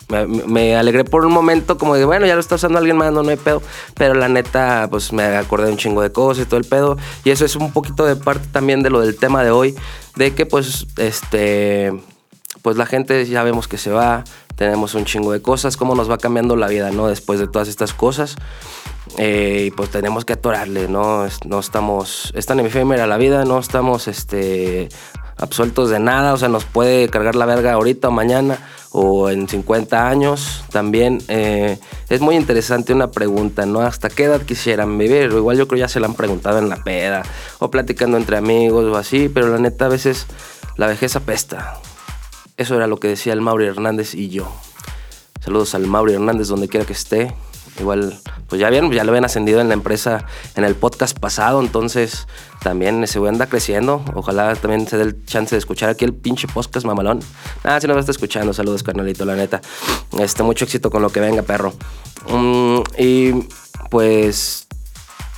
me, 0.08 0.76
alegré 0.76 1.04
por 1.04 1.26
un 1.26 1.34
momento 1.34 1.78
como 1.78 1.96
de, 1.96 2.06
bueno, 2.06 2.26
ya 2.26 2.36
lo 2.36 2.40
está 2.40 2.56
usando 2.56 2.78
alguien 2.78 2.98
más, 2.98 3.12
no, 3.12 3.24
no 3.24 3.30
hay 3.30 3.38
pedo. 3.38 3.62
Pero 3.96 4.14
la 4.14 4.30
neta, 4.30 4.88
pues 4.90 5.12
me 5.14 5.24
acordé 5.24 5.68
de 5.68 5.72
un 5.72 5.78
chingo 5.78 6.02
de 6.02 6.12
cosas 6.12 6.44
y 6.44 6.48
todo 6.48 6.60
el 6.60 6.66
pedo. 6.66 6.98
Y 7.24 7.32
eso 7.32 7.46
es 7.46 7.56
un 7.56 7.72
poquito 7.72 8.06
de 8.06 8.16
parte 8.16 8.48
también 8.52 8.84
de 8.84 8.90
lo 8.90 9.02
del 9.02 9.16
tema 9.16 9.44
de 9.44 9.52
hoy, 9.52 9.76
de 10.16 10.34
que 10.34 10.46
pues, 10.46 10.88
este, 10.98 11.94
pues 12.62 12.78
la 12.78 12.86
gente 12.86 13.26
ya 13.26 13.44
vemos 13.44 13.68
que 13.68 13.78
se 13.78 13.92
va, 13.92 14.24
tenemos 14.56 14.94
un 14.94 15.06
chingo 15.06 15.32
de 15.32 15.42
cosas, 15.42 15.78
cómo 15.78 15.96
nos 15.96 16.10
va 16.10 16.18
cambiando 16.18 16.56
la 16.56 16.68
vida, 16.68 16.92
¿no? 16.92 17.08
Después 17.08 17.40
de 17.40 17.48
todas 17.48 17.68
estas 17.68 17.94
cosas. 17.94 18.36
Eh, 19.18 19.66
y 19.68 19.72
pues 19.72 19.90
tenemos 19.92 20.26
que 20.26 20.34
atorarle, 20.34 20.88
¿no? 20.88 21.26
No 21.46 21.60
estamos, 21.60 22.32
es 22.36 22.46
tan 22.46 22.60
efímera 22.60 23.08
la 23.08 23.18
vida, 23.18 23.46
no 23.46 23.60
estamos, 23.60 24.08
este, 24.08 24.90
absueltos 25.38 25.90
de 25.90 26.00
nada, 26.00 26.34
o 26.34 26.38
sea, 26.38 26.50
nos 26.50 26.66
puede 26.66 27.10
cargar 27.10 27.36
la 27.36 27.46
verga 27.46 27.74
ahorita 27.74 28.10
o 28.10 28.12
mañana 28.12 28.58
o 28.98 29.30
en 29.30 29.50
50 29.50 30.08
años 30.08 30.64
también. 30.72 31.22
Eh, 31.28 31.78
es 32.08 32.22
muy 32.22 32.38
interesante 32.38 32.94
una 32.94 33.12
pregunta, 33.12 33.66
¿no? 33.66 33.82
¿Hasta 33.82 34.10
qué 34.10 34.24
edad 34.24 34.42
quisieran 34.42 34.98
vivir? 34.98 35.34
O 35.34 35.38
igual 35.38 35.58
yo 35.58 35.68
creo 35.68 35.80
ya 35.80 35.90
se 35.90 36.00
la 36.00 36.08
han 36.08 36.14
preguntado 36.14 36.60
en 36.60 36.70
la 36.70 36.78
peda 36.78 37.24
o 37.60 37.70
platicando 37.70 38.16
entre 38.16 38.38
amigos 38.38 38.86
o 38.86 38.96
así, 38.96 39.28
pero 39.28 39.50
la 39.50 39.60
neta 39.60 39.86
a 39.86 39.90
veces 39.90 40.28
la 40.78 40.88
vejez 40.88 41.18
apesta. 41.18 41.82
Eso 42.56 42.76
era 42.76 42.88
lo 42.88 42.98
que 42.98 43.10
decía 43.10 43.34
el 43.34 43.42
Mauri 43.42 43.66
Hernández 43.66 44.16
y 44.16 44.30
yo. 44.30 44.50
Saludos 45.44 45.76
al 45.76 45.88
Mauri 45.88 46.14
Hernández 46.14 46.48
donde 46.48 46.70
quiera 46.70 46.86
que 46.86 46.94
esté. 46.94 47.36
Igual, 47.80 48.18
pues 48.48 48.62
ya 48.62 48.70
vieron, 48.70 48.92
ya 48.92 49.04
lo 49.04 49.12
habían 49.12 49.26
ascendido 49.26 49.60
en 49.60 49.68
la 49.68 49.74
empresa 49.74 50.26
en 50.56 50.64
el 50.64 50.76
podcast 50.76 51.18
pasado, 51.20 51.60
entonces 51.60 52.28
también 52.64 53.04
ese 53.04 53.20
güey 53.20 53.30
anda 53.30 53.48
creciendo. 53.48 54.04
Ojalá 54.14 54.56
también 54.56 54.88
se 54.88 54.98
dé 54.98 55.04
el 55.04 55.26
chance 55.26 55.56
de 55.56 55.60
escuchar 55.60 55.90
aquí 55.90 56.06
el 56.06 56.14
pinche 56.14 56.48
podcast 56.48 56.86
mamalón. 56.86 57.20
Nada, 57.64 57.82
si 57.82 57.88
va 57.88 57.96
a 57.96 58.00
estar 58.00 58.14
escuchando, 58.14 58.54
saludos, 58.54 58.82
carnalito, 58.82 59.26
la 59.26 59.36
neta. 59.36 59.62
Este, 60.20 60.44
mucho 60.44 60.66
éxito 60.66 60.90
con 60.90 61.02
lo 61.02 61.10
que 61.10 61.20
venga, 61.20 61.42
perro. 61.42 61.74
Um, 62.30 62.82
y 62.98 63.34
pues 63.90 64.68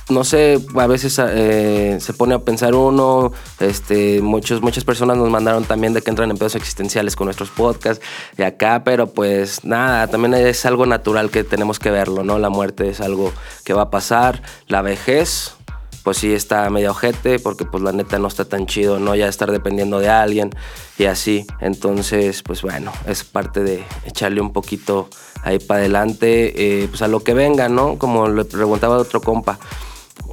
no 0.08 0.24
sé, 0.24 0.58
a 0.74 0.86
veces 0.86 1.20
eh, 1.22 1.98
se 2.00 2.12
pone 2.14 2.34
a 2.34 2.38
pensar 2.38 2.74
uno, 2.74 3.32
este, 3.60 4.20
muchos, 4.22 4.62
muchas 4.62 4.84
personas 4.84 5.16
nos 5.16 5.28
mandaron 5.28 5.64
también 5.64 5.92
de 5.92 6.02
que 6.02 6.10
entran 6.10 6.30
en 6.30 6.38
pedos 6.38 6.54
existenciales 6.54 7.14
con 7.14 7.26
nuestros 7.26 7.50
podcasts 7.50 8.04
de 8.36 8.46
acá, 8.46 8.82
pero 8.84 9.08
pues 9.08 9.64
nada, 9.64 10.06
también 10.06 10.34
es 10.34 10.64
algo 10.64 10.86
natural 10.86 11.30
que 11.30 11.44
tenemos 11.44 11.78
que 11.78 11.90
verlo, 11.90 12.24
¿no? 12.24 12.38
La 12.38 12.48
muerte 12.48 12.88
es 12.88 13.00
algo 13.00 13.32
que 13.64 13.74
va 13.74 13.82
a 13.82 13.90
pasar, 13.90 14.42
la 14.66 14.80
vejez, 14.80 15.54
pues 16.04 16.16
sí 16.16 16.32
está 16.32 16.70
medio 16.70 16.92
ojete, 16.92 17.38
porque 17.38 17.66
pues 17.66 17.82
la 17.82 17.92
neta 17.92 18.18
no 18.18 18.28
está 18.28 18.46
tan 18.46 18.66
chido, 18.66 18.98
¿no? 18.98 19.14
Ya 19.14 19.28
estar 19.28 19.52
dependiendo 19.52 19.98
de 19.98 20.08
alguien 20.08 20.50
y 20.96 21.04
así, 21.04 21.46
entonces, 21.60 22.42
pues 22.42 22.62
bueno, 22.62 22.92
es 23.06 23.24
parte 23.24 23.62
de 23.62 23.84
echarle 24.06 24.40
un 24.40 24.54
poquito 24.54 25.10
ahí 25.42 25.58
para 25.58 25.80
adelante, 25.80 26.82
eh, 26.82 26.88
pues 26.88 27.02
a 27.02 27.08
lo 27.08 27.22
que 27.22 27.34
venga, 27.34 27.68
¿no? 27.68 27.98
Como 27.98 28.28
le 28.28 28.46
preguntaba 28.46 28.96
otro 28.96 29.20
compa 29.20 29.58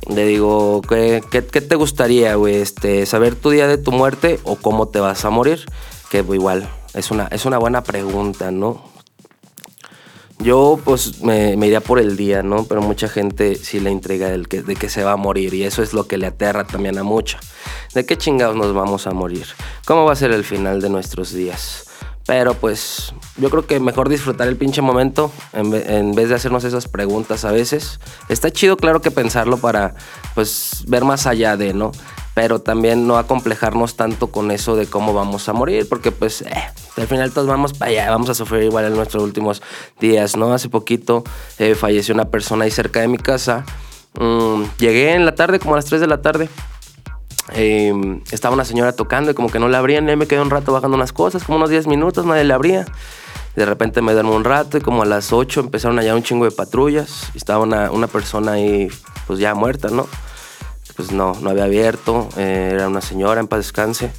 le 0.10 0.26
digo, 0.26 0.82
¿qué, 0.82 1.24
qué, 1.30 1.42
te 1.42 1.76
gustaría, 1.76 2.36
güey? 2.36 2.56
Este, 2.56 3.06
¿Saber 3.06 3.36
tu 3.36 3.50
día 3.50 3.68
de 3.68 3.78
tu 3.78 3.92
muerte 3.92 4.40
o 4.44 4.56
cómo 4.56 4.88
te 4.88 5.00
vas 5.00 5.26
a 5.26 5.30
morir? 5.30 5.66
Que 6.10 6.24
pues, 6.24 6.38
igual, 6.38 6.70
es 6.94 7.12
una, 7.12 7.28
es 7.28 7.46
una 7.46 7.58
buena 7.58 7.84
pregunta, 7.84 8.52
¿no? 8.52 8.96
Yo 10.40 10.80
pues 10.84 11.22
me, 11.24 11.54
iría 11.54 11.80
por 11.80 11.98
el 11.98 12.18
día, 12.18 12.44
¿no? 12.44 12.66
Pero 12.66 12.82
mucha 12.82 13.08
gente 13.08 13.56
sí 13.56 13.80
le 13.80 13.90
entrega 13.90 14.30
el 14.34 14.48
que, 14.48 14.62
de 14.62 14.76
que 14.76 14.90
se 14.90 15.04
va 15.04 15.14
a 15.14 15.18
morir 15.18 15.54
y 15.54 15.64
eso 15.64 15.82
es 15.82 15.94
lo 15.94 16.08
que 16.08 16.18
le 16.18 16.28
aterra 16.28 16.66
también 16.66 16.98
a 16.98 17.04
mucha. 17.04 17.40
¿De 17.94 18.06
qué 18.06 18.18
chingados 18.18 18.56
nos 18.56 18.74
vamos 18.74 19.08
a 19.08 19.12
morir? 19.12 19.46
¿Cómo 19.86 20.04
va 20.04 20.12
a 20.12 20.18
ser 20.18 20.32
el 20.32 20.44
final 20.44 20.82
de 20.82 20.90
nuestros 20.90 21.32
días? 21.32 21.85
Pero 22.28 22.56
pues 22.56 23.14
yo 23.38 23.50
creo 23.50 23.68
que 23.68 23.80
mejor 23.80 24.10
disfrutar 24.10 24.48
el 24.48 24.58
pinche 24.58 24.82
momento 24.82 25.32
en, 25.54 26.14
vez 26.16 26.30
de 26.30 26.36
hacernos 26.36 26.64
esas 26.64 26.88
preguntas 26.88 27.46
a 27.46 27.52
veces. 27.52 28.00
Está 28.30 28.50
chido, 28.50 28.78
claro 28.78 29.02
que 29.02 29.12
pensarlo 29.12 29.58
para 29.58 29.94
pues 30.34 30.84
ver 30.88 31.04
más 31.06 31.28
allá 31.28 31.56
de, 31.56 31.74
¿no? 31.74 31.92
Pero 32.34 32.60
también 32.60 33.08
no 33.08 33.18
acomplejarnos 33.18 33.96
tanto 33.96 34.28
con 34.28 34.50
eso 34.50 34.76
de 34.76 34.88
cómo 34.88 35.14
vamos 35.14 35.48
a 35.50 35.54
morir, 35.54 35.88
porque 35.88 36.12
pues 36.12 36.42
eh, 36.42 36.52
al 36.98 37.08
final 37.08 37.32
todos 37.32 37.48
vamos 37.48 37.74
para 37.74 37.92
allá, 37.92 38.10
vamos 38.10 38.30
a 38.30 38.34
sufrir 38.34 38.64
igual 38.64 38.86
en 38.86 38.96
nuestros 38.96 39.24
últimos 39.24 39.62
días, 40.00 40.36
¿no? 40.36 40.52
Hace 40.52 40.68
poquito 40.68 41.24
eh, 41.60 41.76
falleció 41.76 42.16
una 42.16 42.26
persona 42.26 42.66
ahí 42.66 42.72
cerca 42.72 43.02
de 43.02 43.08
mi 43.08 43.20
casa. 43.20 43.64
Mm, 44.20 44.64
llegué 44.80 45.14
en 45.14 45.26
la 45.26 45.36
tarde, 45.36 45.60
como 45.60 45.76
a 45.76 45.78
las 45.78 45.86
3 45.86 46.02
de 46.02 46.08
la 46.08 46.22
tarde. 46.22 46.50
Eh, 47.54 47.94
estaba 48.32 48.54
una 48.56 48.66
señora 48.66 48.94
tocando 48.94 49.32
y 49.32 49.34
como 49.34 49.50
que 49.50 49.60
no 49.60 49.68
la 49.68 49.80
abrían. 49.80 50.10
Y 50.10 50.16
me 50.16 50.28
quedé 50.28 50.42
un 50.42 50.50
rato 50.50 50.74
bajando 50.74 50.96
unas 50.98 51.14
cosas, 51.14 51.44
como 51.44 51.58
unos 51.58 51.70
10 51.70 51.88
minutos, 51.88 52.26
nadie 52.26 52.44
le 52.44 52.54
abría. 52.54 52.86
De 53.56 53.66
repente 53.66 54.02
me 54.02 54.14
duermo 54.14 54.36
un 54.36 54.44
rato 54.44 54.78
y 54.78 54.82
como 54.82 55.04
a 55.04 55.06
las 55.06 55.32
8 55.32 55.62
empezaron 55.62 55.98
a 55.98 56.02
hallar 56.02 56.16
un 56.16 56.24
chingo 56.24 56.46
de 56.46 56.52
patrullas. 56.52 57.30
Estaba 57.36 57.64
una, 57.64 57.92
una 57.92 58.08
persona 58.08 58.54
ahí, 58.54 58.90
pues 59.28 59.40
ya 59.40 59.56
muerta, 59.56 59.90
¿no? 59.90 60.08
Pues 60.96 61.12
no, 61.12 61.34
no 61.42 61.50
había 61.50 61.66
abierto. 61.66 62.28
eh, 62.38 62.72
era 62.74 62.88
una 62.88 63.02
señora 63.02 63.40
en 63.40 63.48
paz 63.48 63.60
descanse. 63.60 64.12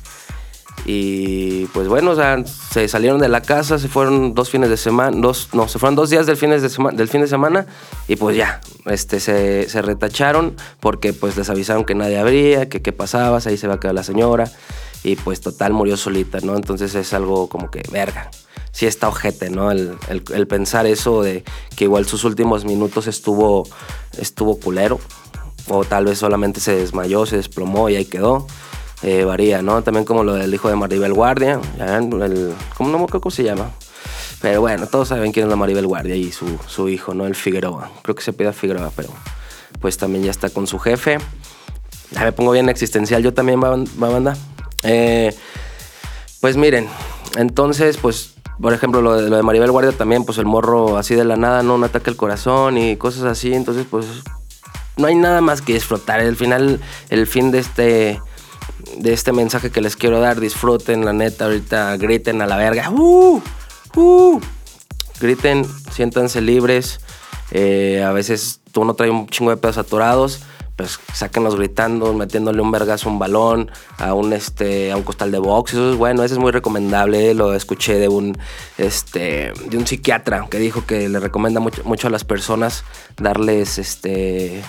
Y 0.88 1.66
pues 1.74 1.88
bueno, 1.88 2.12
o 2.12 2.14
sea, 2.14 2.44
se 2.44 2.86
salieron 2.86 3.18
de 3.20 3.28
la 3.28 3.42
casa, 3.42 3.76
se 3.80 3.88
fueron 3.88 4.34
dos 4.34 4.50
fines 4.50 4.70
de 4.70 4.76
semana, 4.76 5.16
dos, 5.20 5.48
no, 5.52 5.66
se 5.66 5.80
fueron 5.80 5.96
dos 5.96 6.10
días 6.10 6.26
del, 6.26 6.36
fines 6.36 6.62
de 6.62 6.68
sema- 6.70 6.92
del 6.92 7.08
fin 7.08 7.22
de 7.22 7.26
semana 7.26 7.66
y 8.06 8.14
pues 8.14 8.36
ya, 8.36 8.60
este, 8.84 9.18
se, 9.18 9.68
se 9.68 9.82
retacharon 9.82 10.54
porque 10.78 11.12
pues 11.12 11.36
les 11.36 11.50
avisaron 11.50 11.84
que 11.84 11.96
nadie 11.96 12.18
abría, 12.20 12.68
que 12.68 12.82
qué 12.82 12.92
pasaba, 12.92 13.38
ahí 13.44 13.56
se 13.56 13.66
va 13.66 13.74
a 13.74 13.80
quedar 13.80 13.96
la 13.96 14.04
señora 14.04 14.48
y 15.02 15.16
pues 15.16 15.40
total 15.40 15.72
murió 15.72 15.96
solita, 15.96 16.38
¿no? 16.42 16.54
Entonces 16.54 16.94
es 16.94 17.12
algo 17.12 17.48
como 17.48 17.68
que, 17.68 17.82
verga, 17.90 18.30
sí 18.70 18.86
está 18.86 19.08
ojete, 19.08 19.50
¿no? 19.50 19.72
El, 19.72 19.96
el- 20.08 20.22
el 20.32 20.46
pensar 20.46 20.86
eso 20.86 21.20
de 21.20 21.42
que 21.74 21.82
igual 21.84 22.06
sus 22.06 22.22
últimos 22.22 22.64
minutos 22.64 23.08
estuvo, 23.08 23.68
estuvo 24.18 24.60
culero 24.60 25.00
o 25.68 25.84
tal 25.84 26.04
vez 26.04 26.18
solamente 26.18 26.60
se 26.60 26.76
desmayó, 26.76 27.26
se 27.26 27.36
desplomó 27.38 27.88
y 27.88 27.96
ahí 27.96 28.04
quedó. 28.04 28.46
Eh, 29.02 29.24
varía, 29.24 29.62
¿no? 29.62 29.82
También 29.82 30.04
como 30.04 30.24
lo 30.24 30.34
del 30.34 30.52
hijo 30.54 30.68
de 30.68 30.76
Maribel 30.76 31.12
Guardia, 31.12 31.60
el, 31.78 32.54
¿cómo 32.76 32.90
no 32.90 33.06
cómo 33.06 33.30
se 33.30 33.44
llama? 33.44 33.70
Pero 34.40 34.60
bueno, 34.60 34.86
todos 34.86 35.08
saben 35.08 35.32
quién 35.32 35.46
es 35.46 35.50
la 35.50 35.56
Maribel 35.56 35.86
Guardia 35.86 36.14
y 36.14 36.32
su, 36.32 36.58
su 36.66 36.88
hijo, 36.88 37.14
¿no? 37.14 37.26
El 37.26 37.34
Figueroa. 37.34 37.90
Creo 38.02 38.14
que 38.14 38.22
se 38.22 38.32
pide 38.32 38.52
Figueroa, 38.52 38.90
pero 38.96 39.10
pues 39.80 39.98
también 39.98 40.24
ya 40.24 40.30
está 40.30 40.50
con 40.50 40.66
su 40.66 40.78
jefe. 40.78 41.18
Ya 42.12 42.22
me 42.22 42.32
pongo 42.32 42.52
bien 42.52 42.68
existencial, 42.68 43.22
yo 43.22 43.34
también, 43.34 43.62
va, 43.62 43.70
va 43.70 44.08
banda. 44.08 44.36
Eh, 44.82 45.34
pues 46.40 46.56
miren, 46.56 46.88
entonces, 47.36 47.96
pues, 47.96 48.34
por 48.60 48.72
ejemplo, 48.72 49.02
lo 49.02 49.20
de, 49.20 49.28
lo 49.28 49.36
de 49.36 49.42
Maribel 49.42 49.70
Guardia 49.70 49.92
también, 49.92 50.24
pues 50.24 50.38
el 50.38 50.46
morro 50.46 50.96
así 50.96 51.14
de 51.14 51.24
la 51.24 51.36
nada, 51.36 51.62
¿no? 51.62 51.74
Un 51.74 51.84
ataque 51.84 52.10
al 52.10 52.16
corazón 52.16 52.78
y 52.78 52.96
cosas 52.96 53.24
así. 53.24 53.52
Entonces, 53.52 53.86
pues, 53.90 54.06
no 54.96 55.06
hay 55.06 55.14
nada 55.14 55.40
más 55.40 55.60
que 55.60 55.74
disfrutar. 55.74 56.20
El 56.20 56.36
final, 56.36 56.80
el 57.10 57.26
fin 57.26 57.50
de 57.50 57.58
este, 57.58 58.20
de 58.96 59.12
este 59.12 59.32
mensaje 59.32 59.70
que 59.70 59.80
les 59.80 59.96
quiero 59.96 60.20
dar, 60.20 60.40
disfruten, 60.40 61.04
la 61.04 61.12
neta, 61.12 61.46
ahorita 61.46 61.96
griten 61.96 62.42
a 62.42 62.46
la 62.46 62.56
verga. 62.56 62.90
¡Uh! 62.90 63.40
¡Uh! 63.94 64.40
Griten, 65.20 65.66
siéntanse 65.90 66.40
libres. 66.40 67.00
Eh, 67.50 68.02
a 68.04 68.12
veces 68.12 68.60
tú 68.72 68.84
no 68.84 68.94
traes 68.94 69.12
un 69.12 69.28
chingo 69.28 69.50
de 69.50 69.56
pedos 69.56 69.78
atorados, 69.78 70.40
pues 70.76 70.98
sáquenlos 71.14 71.56
gritando, 71.56 72.12
metiéndole 72.12 72.60
un 72.60 72.70
vergazo 72.70 73.08
a 73.08 73.12
un 73.12 73.18
balón, 73.18 73.70
a 73.98 74.14
un, 74.14 74.32
este, 74.32 74.92
a 74.92 74.96
un 74.96 75.02
costal 75.02 75.30
de 75.30 75.38
box. 75.38 75.72
Eso 75.72 75.92
es 75.92 75.96
bueno, 75.96 76.22
eso 76.22 76.34
es 76.34 76.40
muy 76.40 76.52
recomendable. 76.52 77.34
Lo 77.34 77.54
escuché 77.54 77.94
de 77.94 78.08
un, 78.08 78.36
este, 78.76 79.52
de 79.68 79.76
un 79.78 79.86
psiquiatra 79.86 80.46
que 80.50 80.58
dijo 80.58 80.84
que 80.86 81.08
le 81.08 81.18
recomienda 81.18 81.60
mucho, 81.60 81.82
mucho 81.84 82.08
a 82.08 82.10
las 82.10 82.24
personas 82.24 82.84
darles 83.16 83.78
este, 83.78 84.62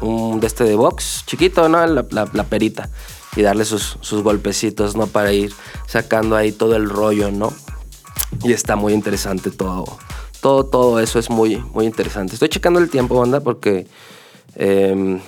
un 0.00 0.38
de 0.38 0.46
este 0.46 0.64
de 0.64 0.76
box 0.76 1.24
chiquito, 1.26 1.68
¿no? 1.68 1.84
La 1.86 2.44
perita. 2.44 2.88
Y 3.38 3.42
darle 3.42 3.64
sus, 3.64 3.98
sus 4.00 4.24
golpecitos, 4.24 4.96
¿no? 4.96 5.06
Para 5.06 5.32
ir 5.32 5.54
sacando 5.86 6.34
ahí 6.34 6.50
todo 6.50 6.74
el 6.74 6.90
rollo, 6.90 7.30
¿no? 7.30 7.52
Y 8.42 8.52
está 8.52 8.74
muy 8.74 8.92
interesante 8.92 9.52
todo. 9.52 9.84
Todo, 10.40 10.64
todo 10.64 10.98
eso 10.98 11.20
es 11.20 11.30
muy, 11.30 11.58
muy 11.72 11.86
interesante. 11.86 12.34
Estoy 12.34 12.48
checando 12.48 12.80
el 12.80 12.90
tiempo, 12.90 13.14
banda, 13.14 13.38
porque 13.38 13.86
em, 14.56 15.20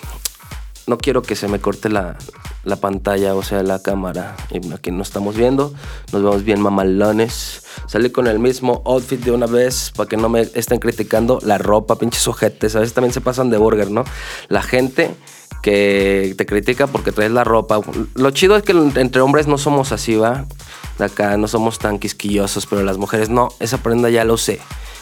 no 0.89 0.99
quiero 0.99 1.23
que 1.23 1.37
se 1.37 1.47
me 1.47 1.61
corte 1.61 1.89
la, 1.89 2.19
la 2.65 2.75
pantalla, 2.75 3.37
o 3.37 3.45
sea, 3.45 3.63
la 3.63 3.81
cámara. 3.81 4.37
Y 4.51 4.73
aquí 4.73 4.91
no 4.91 5.03
estamos 5.03 5.37
viendo. 5.37 5.73
Nos 6.13 6.21
vemos 6.21 6.43
bien 6.43 6.61
mamalones. 6.61 7.63
Salí 7.87 8.11
con 8.11 8.27
el 8.27 8.41
mismo 8.41 8.83
outfit 8.87 9.21
de 9.21 9.31
una 9.31 9.47
vez 9.47 9.93
para 9.97 10.09
que 10.09 10.17
no 10.17 10.29
me 10.29 10.41
estén 10.41 10.81
criticando 10.81 11.39
la 11.43 11.59
ropa, 11.59 11.97
pinches 11.97 12.27
ojetes. 12.27 12.75
A 12.75 12.81
veces 12.81 12.93
también 12.93 13.13
se 13.13 13.21
pasan 13.21 13.51
de 13.51 13.59
burger, 13.59 13.93
¿no? 13.93 14.03
La 14.49 14.63
gente 14.63 15.15
que 15.63 16.35
te 16.37 16.47
critica 16.47 16.87
porque 16.87 17.13
traes 17.13 17.31
la 17.31 17.45
ropa. 17.45 17.81
Lo 18.15 18.31
chido 18.31 18.57
es 18.57 18.63
que 18.63 18.73
entre 18.73 19.21
hombres 19.21 19.47
no 19.47 19.59
somos 19.59 19.93
así, 19.93 20.17
¿va? 20.17 20.47
De 20.99 21.05
acá 21.05 21.37
no 21.37 21.49
somos 21.49 21.79
tan 21.79 21.99
quisquillosos, 21.99 22.67
pero 22.67 22.83
las 22.83 22.99
mujeres 22.99 23.29
no. 23.29 23.51
Esa 23.61 23.79
prenda 23.79 24.11
ya 24.11 24.25
lo 24.25 24.37
sé. 24.37 24.61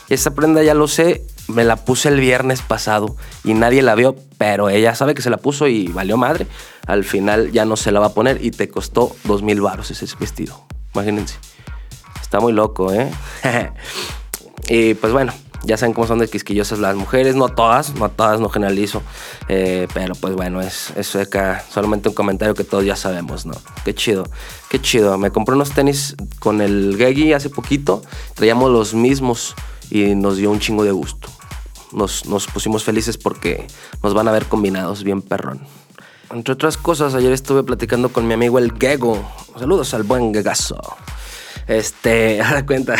Esa 0.09 0.35
prenda 0.35 0.63
ya 0.63 0.73
lo 0.73 0.89
sé, 0.89 1.23
me 1.49 1.65
la 1.65 1.77
puse 1.77 2.09
el 2.09 2.19
viernes 2.19 2.63
pasado 2.63 3.15
y 3.45 3.53
nadie 3.53 3.83
la 3.83 3.95
vio, 3.95 4.17
pero 4.39 4.71
ella 4.71 4.95
sabe 4.95 5.15
que 5.15 5.21
se 5.21 5.29
la 5.29 5.37
puso 5.37 5.67
y 5.67 5.89
valió 5.89 6.17
madre. 6.17 6.47
Al 6.87 7.05
final 7.05 7.53
ya 7.53 7.67
no 7.67 7.77
se 7.77 7.93
la 7.93 8.01
va 8.01 8.07
a 8.07 8.15
poner 8.15 8.43
y 8.43 8.51
te 8.51 8.69
costó 8.69 9.15
dos 9.25 9.43
mil 9.43 9.61
baros 9.61 9.91
ese 9.91 10.07
vestido. 10.19 10.65
Imagínense. 10.95 11.37
Está 12.23 12.41
muy 12.41 12.55
loco, 12.55 12.93
¿eh? 12.93 13.11
y 14.69 14.95
pues 14.95 15.13
bueno, 15.13 15.33
ya 15.65 15.77
saben 15.77 15.93
cómo 15.95 16.07
son 16.07 16.21
de 16.21 16.29
quisquillosas 16.29 16.79
las 16.79 16.95
mujeres, 16.97 17.35
no 17.35 17.49
todas, 17.49 17.95
no 17.95 18.09
todas, 18.09 18.41
no 18.41 18.49
generalizo. 18.49 19.03
Eh, 19.49 19.89
pero 19.93 20.15
pues 20.15 20.35
bueno, 20.35 20.61
es, 20.61 20.93
es 20.97 21.15
acá 21.17 21.65
solamente 21.71 22.09
un 22.09 22.15
comentario 22.15 22.55
que 22.55 22.65
todos 22.65 22.85
ya 22.85 22.97
sabemos, 22.97 23.47
¿no? 23.47 23.55
Qué 23.85 23.95
chido, 23.95 24.25
qué 24.71 24.81
chido. 24.81 25.19
Me 25.19 25.31
compré 25.31 25.55
unos 25.55 25.73
tenis 25.73 26.17
con 26.39 26.61
el 26.61 26.97
Gegi 26.97 27.33
hace 27.33 27.51
poquito, 27.51 28.03
traíamos 28.35 28.71
los 28.71 28.95
mismos 28.95 29.55
y 29.91 30.15
nos 30.15 30.37
dio 30.37 30.51
un 30.51 30.61
chingo 30.61 30.85
de 30.85 30.93
gusto. 30.93 31.29
Nos, 31.93 32.27
nos 32.27 32.47
pusimos 32.47 32.85
felices 32.85 33.17
porque 33.17 33.67
nos 34.03 34.15
van 34.15 34.29
a 34.29 34.33
ver 34.33 34.47
combinados 34.47 35.03
bien 35.03 35.23
perrón. 35.23 35.61
Entre 36.31 36.53
otras 36.53 36.77
cosas, 36.77 37.15
ayer 37.15 37.33
estuve 37.33 37.63
platicando 37.63 38.11
con 38.11 38.27
mi 38.27 38.35
amigo 38.35 38.59
el 38.59 38.73
Gego. 38.79 39.27
Saludos 39.59 39.95
al 39.95 40.03
buen 40.03 40.35
Gegazo. 40.35 40.79
Este, 41.67 42.43
a 42.43 42.65
cuenta 42.67 42.95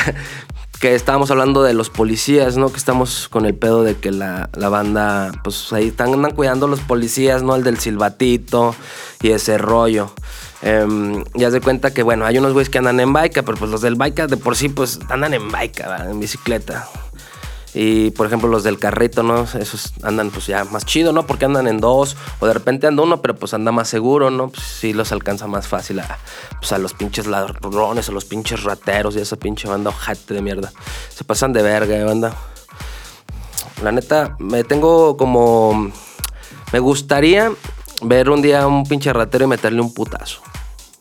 que 0.81 0.95
estábamos 0.95 1.31
hablando 1.31 1.63
de 1.63 1.75
los 1.75 1.91
policías, 1.91 2.57
¿no? 2.57 2.71
Que 2.71 2.77
estamos 2.77 3.29
con 3.29 3.47
el 3.47 3.55
pedo 3.55 3.83
de 3.83 3.97
que 3.97 4.11
la, 4.11 4.49
la 4.55 4.69
banda, 4.69 5.33
pues 5.43 5.73
ahí 5.73 5.89
están, 5.89 6.13
andan 6.13 6.33
cuidando 6.33 6.69
los 6.69 6.81
policías, 6.81 7.43
¿no? 7.43 7.57
El 7.57 7.65
del 7.65 7.79
silbatito 7.79 8.75
y 9.21 9.31
ese 9.31 9.59
rollo. 9.59 10.13
Em, 10.63 11.25
ya 11.35 11.51
se 11.51 11.61
cuenta 11.61 11.93
que, 11.93 12.03
bueno, 12.03 12.27
hay 12.27 12.39
unos 12.39 12.53
güeyes 12.53 12.71
que 12.71 12.79
andan 12.79 13.01
en 13.01 13.13
bike, 13.13 13.43
pero 13.45 13.57
pues 13.57 13.71
los 13.71 13.81
del 13.81 13.95
bike 13.95 14.27
de 14.27 14.37
por 14.37 14.57
sí, 14.57 14.69
pues 14.69 14.99
andan 15.09 15.35
en 15.35 15.51
bike, 15.51 15.79
¿verdad? 15.79 16.11
en 16.11 16.21
bicicleta. 16.21 16.89
Y 17.81 18.11
por 18.11 18.27
ejemplo 18.27 18.49
los 18.49 18.65
del 18.65 18.81
carrito, 18.81 19.23
¿no? 19.23 19.45
Esos 19.45 19.93
andan 20.03 20.31
pues 20.31 20.49
ya 20.49 20.65
más 20.65 20.85
chido, 20.85 21.13
¿no? 21.13 21.29
Porque 21.29 21.45
andan 21.45 21.69
en 21.69 21.79
dos 21.79 22.17
o 22.41 22.47
de 22.49 22.53
repente 22.53 22.89
anda 22.89 23.05
uno, 23.05 23.23
pero 23.23 23.37
pues 23.37 23.55
anda 23.55 23.71
más 23.71 23.87
seguro, 23.87 24.33
¿no? 24.33 24.49
Pues 24.49 24.65
sí 24.65 24.93
los 24.93 25.13
alcanza 25.13 25.47
más 25.47 25.69
fácil 25.69 26.01
a, 26.01 26.19
pues, 26.59 26.73
a 26.73 26.79
los 26.79 26.93
pinches 26.95 27.29
ladrones, 27.29 28.09
a 28.09 28.13
los 28.13 28.25
pinches 28.25 28.65
rateros 28.65 29.15
y 29.15 29.21
a 29.21 29.23
esa 29.23 29.37
pinche 29.37 29.69
banda 29.69 29.91
ojate 29.91 30.35
de 30.35 30.43
mierda. 30.43 30.73
Se 31.09 31.23
pasan 31.23 31.53
de 31.53 31.63
verga, 31.63 31.95
¿eh, 31.95 32.03
banda. 32.03 32.35
La 33.81 33.93
neta, 33.93 34.35
me 34.41 34.65
tengo 34.65 35.17
como... 35.17 35.93
Me 36.73 36.81
gustaría 36.81 37.53
ver 38.03 38.29
un 38.29 38.43
día 38.43 38.63
a 38.63 38.67
un 38.67 38.89
pinche 38.89 39.13
ratero 39.13 39.45
y 39.45 39.49
meterle 39.49 39.81
un 39.81 39.95
putazo. 39.95 40.43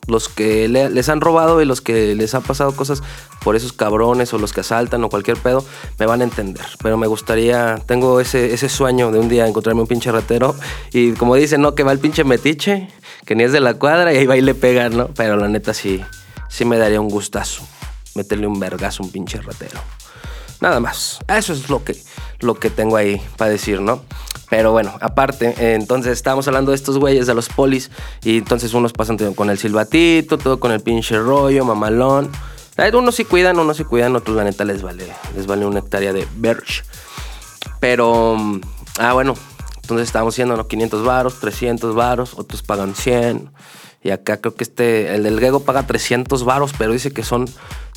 Los 0.08 0.28
que 0.28 0.66
le- 0.68 0.90
les 0.90 1.08
han 1.08 1.20
robado 1.20 1.62
y 1.62 1.64
los 1.66 1.80
que 1.80 2.14
les 2.16 2.34
han 2.34 2.42
pasado 2.42 2.72
cosas 2.74 3.02
por 3.44 3.54
esos 3.54 3.72
cabrones 3.72 4.32
o 4.34 4.38
los 4.38 4.52
que 4.52 4.60
asaltan 4.62 5.04
o 5.04 5.08
cualquier 5.10 5.36
pedo, 5.36 5.64
me 5.98 6.06
van 6.06 6.22
a 6.22 6.24
entender. 6.24 6.64
Pero 6.82 6.96
me 6.96 7.06
gustaría, 7.06 7.76
tengo 7.86 8.18
ese, 8.18 8.52
ese 8.54 8.68
sueño 8.68 9.12
de 9.12 9.20
un 9.20 9.28
día 9.28 9.46
encontrarme 9.46 9.82
un 9.82 9.86
pinche 9.86 10.10
ratero 10.10 10.54
y 10.92 11.12
como 11.12 11.34
dicen, 11.36 11.60
¿no? 11.60 11.74
Que 11.74 11.82
va 11.84 11.92
el 11.92 11.98
pinche 12.00 12.24
metiche, 12.24 12.88
que 13.26 13.34
ni 13.36 13.44
es 13.44 13.52
de 13.52 13.60
la 13.60 13.74
cuadra 13.74 14.12
y 14.12 14.16
ahí 14.16 14.26
va 14.26 14.36
y 14.36 14.40
le 14.40 14.54
pega, 14.54 14.88
¿no? 14.88 15.08
Pero 15.08 15.36
la 15.36 15.46
neta 15.48 15.74
sí, 15.74 16.02
sí 16.48 16.64
me 16.64 16.78
daría 16.78 17.00
un 17.00 17.08
gustazo 17.10 17.62
meterle 18.14 18.46
un 18.48 18.58
vergazo 18.58 19.02
a 19.02 19.06
un 19.06 19.12
pinche 19.12 19.40
ratero. 19.40 19.78
Nada 20.60 20.80
más. 20.80 21.20
Eso 21.28 21.52
es 21.52 21.68
lo 21.70 21.84
que, 21.84 21.96
lo 22.40 22.54
que 22.54 22.68
tengo 22.70 22.96
ahí 22.96 23.22
para 23.36 23.50
decir, 23.50 23.80
¿no? 23.80 24.02
Pero 24.50 24.72
bueno, 24.72 24.94
aparte, 25.00 25.54
eh, 25.58 25.74
entonces 25.74 26.12
estábamos 26.12 26.48
hablando 26.48 26.70
de 26.70 26.76
estos 26.76 26.98
güeyes, 26.98 27.26
de 27.26 27.34
los 27.34 27.48
polis, 27.48 27.90
y 28.24 28.38
entonces 28.38 28.72
unos 28.72 28.92
pasan 28.92 29.16
con 29.34 29.50
el 29.50 29.58
silbatito, 29.58 30.38
todo 30.38 30.58
con 30.58 30.72
el 30.72 30.80
pinche 30.80 31.18
rollo, 31.18 31.64
mamalón. 31.64 32.30
Unos 32.94 33.16
sí 33.16 33.24
cuidan, 33.24 33.58
unos 33.58 33.76
sí 33.76 33.84
cuidan, 33.84 34.14
otros 34.14 34.36
la 34.36 34.44
neta 34.44 34.64
les 34.64 34.82
vale, 34.82 35.12
les 35.34 35.46
vale 35.46 35.66
una 35.66 35.80
hectárea 35.80 36.12
de 36.12 36.26
berch. 36.36 36.84
Pero, 37.80 38.36
mm, 38.38 38.60
ah, 38.98 39.12
bueno, 39.12 39.34
entonces 39.82 40.06
estábamos 40.06 40.34
haciendo 40.34 40.56
¿no? 40.56 40.68
500 40.68 41.04
varos, 41.04 41.40
300 41.40 41.94
varos, 41.94 42.34
otros 42.36 42.62
pagan 42.62 42.94
100. 42.94 43.50
Y 44.02 44.10
acá 44.10 44.36
creo 44.36 44.54
que 44.54 44.62
este, 44.62 45.14
el 45.14 45.24
del 45.24 45.40
Gego 45.40 45.64
paga 45.64 45.86
300 45.86 46.44
varos, 46.44 46.72
pero 46.78 46.92
dice 46.92 47.10
que 47.10 47.24
son 47.24 47.46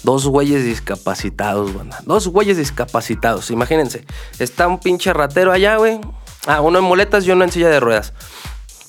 dos 0.03 0.25
güeyes 0.25 0.65
discapacitados, 0.65 1.73
banda. 1.75 1.99
Dos 2.05 2.27
güeyes 2.27 2.57
discapacitados, 2.57 3.51
imagínense. 3.51 4.03
Está 4.39 4.67
un 4.67 4.79
pinche 4.79 5.13
ratero 5.13 5.51
allá, 5.51 5.77
güey. 5.77 6.01
Ah, 6.47 6.61
uno 6.61 6.79
en 6.79 6.85
muletas 6.85 7.25
y 7.25 7.31
uno 7.31 7.43
en 7.43 7.51
silla 7.51 7.69
de 7.69 7.79
ruedas. 7.79 8.13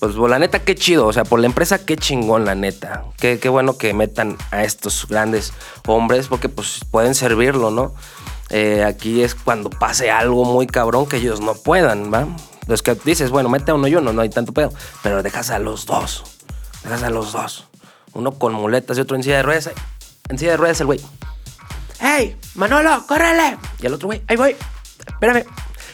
Pues 0.00 0.16
la 0.16 0.38
neta, 0.38 0.58
qué 0.58 0.74
chido. 0.74 1.06
O 1.06 1.12
sea, 1.12 1.24
por 1.24 1.38
la 1.38 1.46
empresa, 1.46 1.84
qué 1.84 1.96
chingón, 1.96 2.44
la 2.44 2.54
neta. 2.54 3.04
Qué, 3.18 3.38
qué 3.38 3.48
bueno 3.48 3.78
que 3.78 3.94
metan 3.94 4.36
a 4.50 4.64
estos 4.64 5.06
grandes 5.06 5.52
hombres 5.86 6.28
porque 6.28 6.48
pues 6.48 6.80
pueden 6.90 7.14
servirlo, 7.14 7.70
¿no? 7.70 7.94
Eh, 8.50 8.84
aquí 8.84 9.22
es 9.22 9.34
cuando 9.34 9.70
pase 9.70 10.10
algo 10.10 10.44
muy 10.44 10.66
cabrón 10.66 11.06
que 11.06 11.18
ellos 11.18 11.40
no 11.40 11.54
puedan, 11.54 12.12
¿va? 12.12 12.26
Los 12.66 12.82
que 12.82 12.94
dices, 13.04 13.30
bueno, 13.30 13.48
mete 13.48 13.70
a 13.70 13.74
uno 13.74 13.86
y 13.88 13.94
uno, 13.94 14.12
no 14.12 14.22
hay 14.22 14.28
tanto 14.28 14.52
pedo. 14.52 14.72
Pero 15.02 15.22
dejas 15.22 15.50
a 15.50 15.58
los 15.58 15.86
dos. 15.86 16.24
Dejas 16.82 17.02
a 17.02 17.10
los 17.10 17.32
dos. 17.32 17.68
Uno 18.12 18.32
con 18.32 18.52
muletas 18.54 18.98
y 18.98 19.00
otro 19.00 19.16
en 19.16 19.22
silla 19.22 19.36
de 19.36 19.42
ruedas. 19.42 19.70
En 20.28 20.38
silla 20.38 20.52
de 20.52 20.56
ruedas 20.56 20.80
el 20.80 20.86
güey. 20.86 21.00
¡Hey, 22.00 22.36
Manolo, 22.54 23.04
córrele! 23.06 23.56
Y 23.80 23.86
el 23.86 23.94
otro, 23.94 24.08
güey, 24.08 24.22
ahí 24.26 24.36
voy. 24.36 24.56
Espérame. 25.06 25.44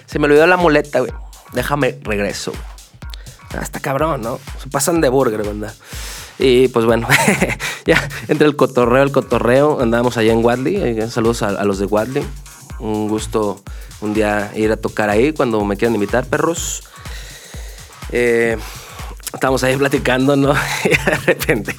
Se 0.07 0.19
me 0.19 0.25
olvidó 0.25 0.47
la 0.47 0.57
muleta, 0.57 1.01
güey. 1.01 1.13
Déjame 1.53 1.99
regreso, 2.03 2.53
güey. 2.53 3.63
Hasta 3.63 3.81
cabrón, 3.81 4.21
¿no? 4.23 4.39
Se 4.63 4.69
pasan 4.69 5.01
de 5.01 5.09
burger, 5.09 5.43
¿verdad? 5.43 5.75
Y 6.39 6.69
pues 6.69 6.85
bueno, 6.85 7.09
ya 7.87 8.09
entre 8.29 8.47
el 8.47 8.57
cotorreo, 8.57 9.03
el 9.03 9.11
cotorreo, 9.11 9.81
andábamos 9.81 10.17
allá 10.17 10.33
en 10.33 10.45
Wadley. 10.45 10.77
Eh, 10.77 11.11
saludos 11.11 11.43
a, 11.43 11.49
a, 11.49 11.65
los 11.65 11.79
de 11.79 11.87
Wadley. 11.87 12.25
Un 12.79 13.09
gusto 13.09 13.63
un 14.01 14.15
día 14.15 14.53
ir 14.55 14.71
a 14.71 14.77
tocar 14.77 15.11
ahí 15.11 15.33
cuando 15.33 15.65
me 15.65 15.77
quieran 15.77 15.95
invitar, 15.95 16.27
perros. 16.27 16.85
Eh, 18.13 18.57
Estamos 19.33 19.63
ahí 19.63 19.77
platicando, 19.77 20.37
¿no? 20.37 20.55
Y 20.85 20.89
de 20.89 21.17
repente, 21.27 21.77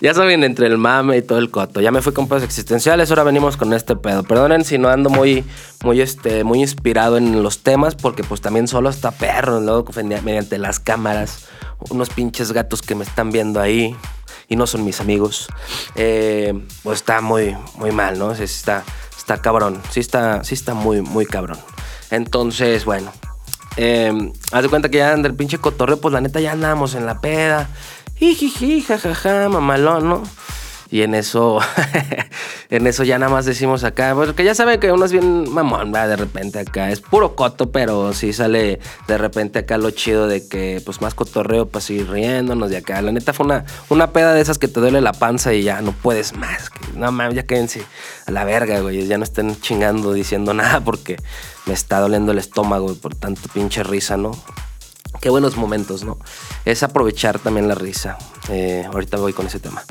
ya 0.00 0.14
saben, 0.14 0.44
entre 0.44 0.66
el 0.66 0.78
mame 0.78 1.18
y 1.18 1.22
todo 1.22 1.38
el 1.38 1.50
coto. 1.50 1.80
Ya 1.80 1.90
me 1.90 2.00
fui 2.00 2.12
con 2.12 2.28
pedos 2.28 2.44
existenciales, 2.44 3.10
ahora 3.10 3.24
venimos 3.24 3.56
con 3.56 3.72
este 3.72 3.96
pedo. 3.96 4.22
Perdonen 4.22 4.64
si 4.64 4.78
no 4.78 4.88
ando 4.88 5.10
muy, 5.10 5.44
muy, 5.82 6.00
este, 6.00 6.44
muy 6.44 6.60
inspirado 6.60 7.16
en 7.16 7.42
los 7.42 7.62
temas, 7.62 7.96
porque 7.96 8.22
pues 8.22 8.40
también 8.40 8.68
solo 8.68 8.88
está 8.88 9.10
perro, 9.10 9.60
luego 9.60 9.90
mediante 10.22 10.58
las 10.58 10.78
cámaras, 10.78 11.46
unos 11.90 12.08
pinches 12.10 12.52
gatos 12.52 12.82
que 12.82 12.94
me 12.94 13.04
están 13.04 13.30
viendo 13.32 13.60
ahí 13.60 13.96
y 14.48 14.56
no 14.56 14.66
son 14.66 14.84
mis 14.84 15.00
amigos. 15.00 15.48
Eh, 15.96 16.54
pues 16.82 17.00
está 17.00 17.20
muy, 17.20 17.56
muy 17.76 17.90
mal, 17.90 18.18
¿no? 18.18 18.34
Sí 18.36 18.44
está, 18.44 18.84
está 19.16 19.38
cabrón, 19.38 19.80
sí 19.90 20.00
está, 20.00 20.44
sí 20.44 20.54
está 20.54 20.74
muy, 20.74 21.02
muy 21.02 21.26
cabrón. 21.26 21.58
Entonces, 22.10 22.84
bueno, 22.84 23.10
eh, 23.76 24.32
haz 24.52 24.62
de 24.62 24.68
cuenta 24.68 24.88
que 24.88 24.98
ya 24.98 25.16
del 25.16 25.34
pinche 25.34 25.58
cotorreo, 25.58 26.00
pues 26.00 26.12
la 26.12 26.20
neta 26.20 26.40
ya 26.40 26.52
andábamos 26.52 26.94
en 26.94 27.06
la 27.06 27.20
peda. 27.20 27.68
Jijiji, 28.16 28.82
jajaja, 28.82 29.48
mamalón, 29.48 30.08
¿no? 30.08 30.22
Y 30.92 31.00
en 31.00 31.14
eso, 31.14 31.58
en 32.70 32.86
eso 32.86 33.02
ya 33.02 33.18
nada 33.18 33.32
más 33.32 33.46
decimos 33.46 33.82
acá, 33.82 34.12
porque 34.14 34.44
ya 34.44 34.54
saben 34.54 34.78
que 34.78 34.92
uno 34.92 35.06
es 35.06 35.12
bien 35.12 35.50
mamón, 35.50 35.90
¿verdad? 35.90 36.10
De 36.10 36.16
repente 36.16 36.58
acá 36.58 36.90
es 36.90 37.00
puro 37.00 37.34
coto, 37.34 37.72
pero 37.72 38.12
sí 38.12 38.34
sale 38.34 38.78
de 39.08 39.18
repente 39.18 39.60
acá 39.60 39.78
lo 39.78 39.90
chido 39.90 40.26
de 40.26 40.46
que, 40.46 40.82
pues 40.84 41.00
más 41.00 41.14
cotorreo 41.14 41.66
para 41.66 41.80
seguir 41.80 42.10
riéndonos 42.10 42.68
de 42.68 42.76
acá. 42.76 43.00
La 43.00 43.10
neta 43.10 43.32
fue 43.32 43.46
una, 43.46 43.64
una 43.88 44.12
peda 44.12 44.34
de 44.34 44.42
esas 44.42 44.58
que 44.58 44.68
te 44.68 44.80
duele 44.80 45.00
la 45.00 45.14
panza 45.14 45.54
y 45.54 45.62
ya 45.62 45.80
no 45.80 45.92
puedes 45.92 46.36
más. 46.36 46.70
No 46.94 47.12
mames, 47.12 47.34
ya 47.34 47.44
quédense 47.44 47.84
a 48.26 48.30
la 48.30 48.44
verga, 48.44 48.80
güey. 48.80 49.06
Ya 49.06 49.18
no 49.18 49.24
estén 49.24 49.60
chingando 49.60 50.12
diciendo 50.12 50.54
nada 50.54 50.80
porque 50.80 51.16
me 51.66 51.74
está 51.74 52.00
doliendo 52.00 52.32
el 52.32 52.38
estómago 52.38 52.94
por 52.94 53.14
tanto 53.14 53.48
pinche 53.52 53.82
risa, 53.82 54.16
¿no? 54.16 54.32
Qué 55.20 55.30
buenos 55.30 55.56
momentos, 55.56 56.04
¿no? 56.04 56.18
Es 56.64 56.82
aprovechar 56.82 57.38
también 57.38 57.68
la 57.68 57.74
risa. 57.74 58.18
Eh, 58.48 58.84
ahorita 58.92 59.18
voy 59.18 59.32
con 59.32 59.46
ese 59.46 59.60
tema. 59.60 59.84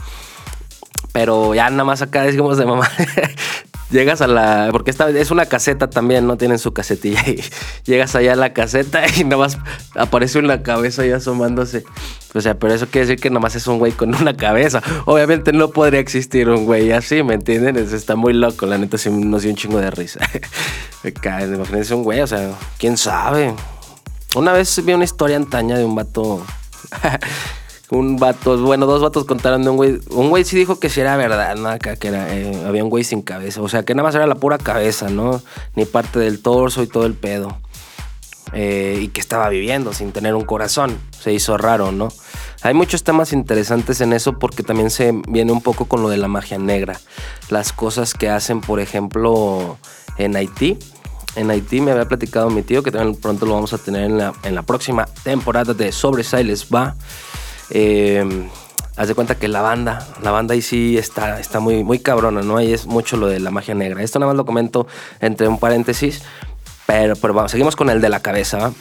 Pero 1.14 1.54
ya 1.54 1.70
nada 1.70 1.84
más 1.84 2.02
acá 2.02 2.24
decimos 2.24 2.58
de 2.58 2.66
mamá. 2.66 2.90
llegas 3.92 4.22
a 4.22 4.28
la. 4.28 4.70
Porque 4.72 4.92
esta 4.92 5.10
es 5.10 5.32
una 5.32 5.46
caseta 5.46 5.90
también, 5.90 6.26
¿no? 6.26 6.38
Tienen 6.38 6.60
su 6.60 6.74
casetilla 6.74 7.22
y 7.28 7.44
llegas 7.86 8.16
allá 8.16 8.34
a 8.34 8.36
la 8.36 8.54
caseta 8.54 9.04
y 9.18 9.24
nada 9.24 9.38
más 9.38 9.58
aparece 9.96 10.40
una 10.40 10.64
cabeza 10.64 11.04
ahí 11.04 11.12
asomándose. 11.12 11.84
O 12.34 12.42
sea, 12.42 12.58
pero 12.58 12.74
eso 12.74 12.88
quiere 12.88 13.08
decir 13.08 13.22
que 13.22 13.30
nada 13.30 13.42
más 13.42 13.56
es 13.56 13.68
un 13.68 13.78
güey 13.78 13.92
con 13.92 14.16
una 14.16 14.36
cabeza. 14.36 14.82
Obviamente 15.06 15.52
no 15.52 15.70
podría 15.70 16.00
existir 16.00 16.50
un 16.50 16.66
güey 16.66 16.92
así, 16.92 17.24
¿me 17.24 17.34
entienden? 17.34 17.78
está 17.78 18.16
muy 18.16 18.34
loco, 18.34 18.66
la 18.66 18.78
neta 18.78 18.98
sí 18.98 19.10
nos 19.10 19.42
dio 19.42 19.52
un 19.52 19.58
chingo 19.58 19.80
de 19.80 19.92
risa. 19.92 20.20
Imagínense 21.04 21.94
un 21.94 22.04
güey, 22.04 22.22
o 22.22 22.28
sea, 22.28 22.52
quién 22.78 22.96
sabe. 22.98 23.54
Una 24.36 24.54
vez 24.54 24.84
vi 24.86 24.94
una 24.94 25.04
historia 25.04 25.36
antaña 25.36 25.78
de 25.78 25.84
un 25.84 25.96
vato 25.96 26.46
un 27.92 28.16
vato, 28.16 28.58
bueno, 28.58 28.86
dos 28.86 29.02
vatos 29.02 29.26
contaron 29.26 29.64
de 29.64 29.70
un 29.70 29.76
güey. 29.76 30.00
Un 30.12 30.30
güey 30.30 30.46
sí 30.46 30.56
dijo 30.56 30.80
que 30.80 30.90
sí 30.90 31.02
era 31.02 31.18
verdad, 31.18 31.56
¿no? 31.58 31.68
Acá 31.68 31.98
que 31.98 32.08
era, 32.08 32.34
eh, 32.34 32.64
había 32.66 32.84
un 32.84 32.90
güey 32.90 33.04
sin 33.04 33.22
cabeza. 33.22 33.62
O 33.62 33.68
sea, 33.68 33.84
que 33.84 33.94
nada 33.94 34.08
más 34.08 34.16
era 34.16 34.26
la 34.28 34.36
pura 34.36 34.58
cabeza, 34.58 35.10
¿no? 35.10 35.42
Ni 35.76 35.84
parte 35.84 36.18
del 36.18 36.42
torso 36.42 36.82
y 36.84 36.88
todo 36.88 37.06
el 37.06 37.16
pedo. 37.16 37.58
Eh, 38.54 39.00
y 39.02 39.08
que 39.10 39.20
estaba 39.20 39.50
viviendo 39.50 39.94
sin 39.94 40.14
tener 40.14 40.36
un 40.36 40.46
corazón. 40.46 40.98
Se 41.20 41.34
hizo 41.34 41.58
raro, 41.58 41.92
¿no? 41.92 42.08
Hay 42.64 42.74
muchos 42.74 43.04
temas 43.04 43.34
interesantes 43.34 44.00
en 44.00 44.14
eso 44.14 44.40
porque 44.40 44.64
también 44.64 44.90
se 44.90 45.14
viene 45.28 45.52
un 45.52 45.62
poco 45.62 45.86
con 45.86 46.02
lo 46.02 46.08
de 46.08 46.18
la 46.18 46.30
magia 46.30 46.58
negra. 46.58 46.98
Las 47.50 47.74
cosas 47.74 48.14
que 48.14 48.30
hacen, 48.30 48.62
por 48.62 48.80
ejemplo, 48.80 49.78
en 50.18 50.38
Haití. 50.38 50.78
En 51.36 51.50
Haití 51.50 51.82
me 51.82 51.92
había 51.92 52.08
platicado 52.08 52.50
mi 52.50 52.62
tío, 52.62 52.84
que 52.84 52.92
también 52.92 53.20
pronto 53.20 53.46
lo 53.46 53.54
vamos 53.54 53.74
a 53.74 53.78
tener 53.78 54.04
en 54.04 54.18
la, 54.18 54.34
en 54.44 54.56
la 54.56 54.62
próxima 54.62 55.06
temporada 55.24 55.74
de 55.74 55.92
Sobresailes 55.92 56.68
Va. 56.74 56.96
Eh, 57.72 58.48
haz 58.96 59.08
de 59.08 59.16
cuenta 59.16 59.36
que 59.36 59.48
la 59.48 59.62
banda, 59.62 60.08
la 60.22 60.32
banda 60.32 60.54
ahí 60.54 60.62
sí 60.62 60.98
está, 60.98 61.40
está 61.40 61.60
muy, 61.60 61.84
muy 61.84 62.00
cabrona, 62.00 62.42
¿no? 62.42 62.58
Ahí 62.58 62.74
es 62.74 62.86
mucho 62.86 63.18
lo 63.18 63.28
de 63.28 63.40
la 63.40 63.52
magia 63.52 63.74
negra. 63.74 64.04
Esto 64.04 64.20
nada 64.20 64.32
más 64.32 64.38
lo 64.38 64.46
comento 64.46 64.88
entre 65.20 65.48
un 65.48 65.58
paréntesis, 65.58 66.22
pero, 66.86 67.16
pero 67.16 67.34
vamos, 67.34 67.52
seguimos 67.52 67.76
con 67.76 67.90
el 67.90 68.02
de 68.02 68.10
la 68.10 68.20
cabeza, 68.20 68.72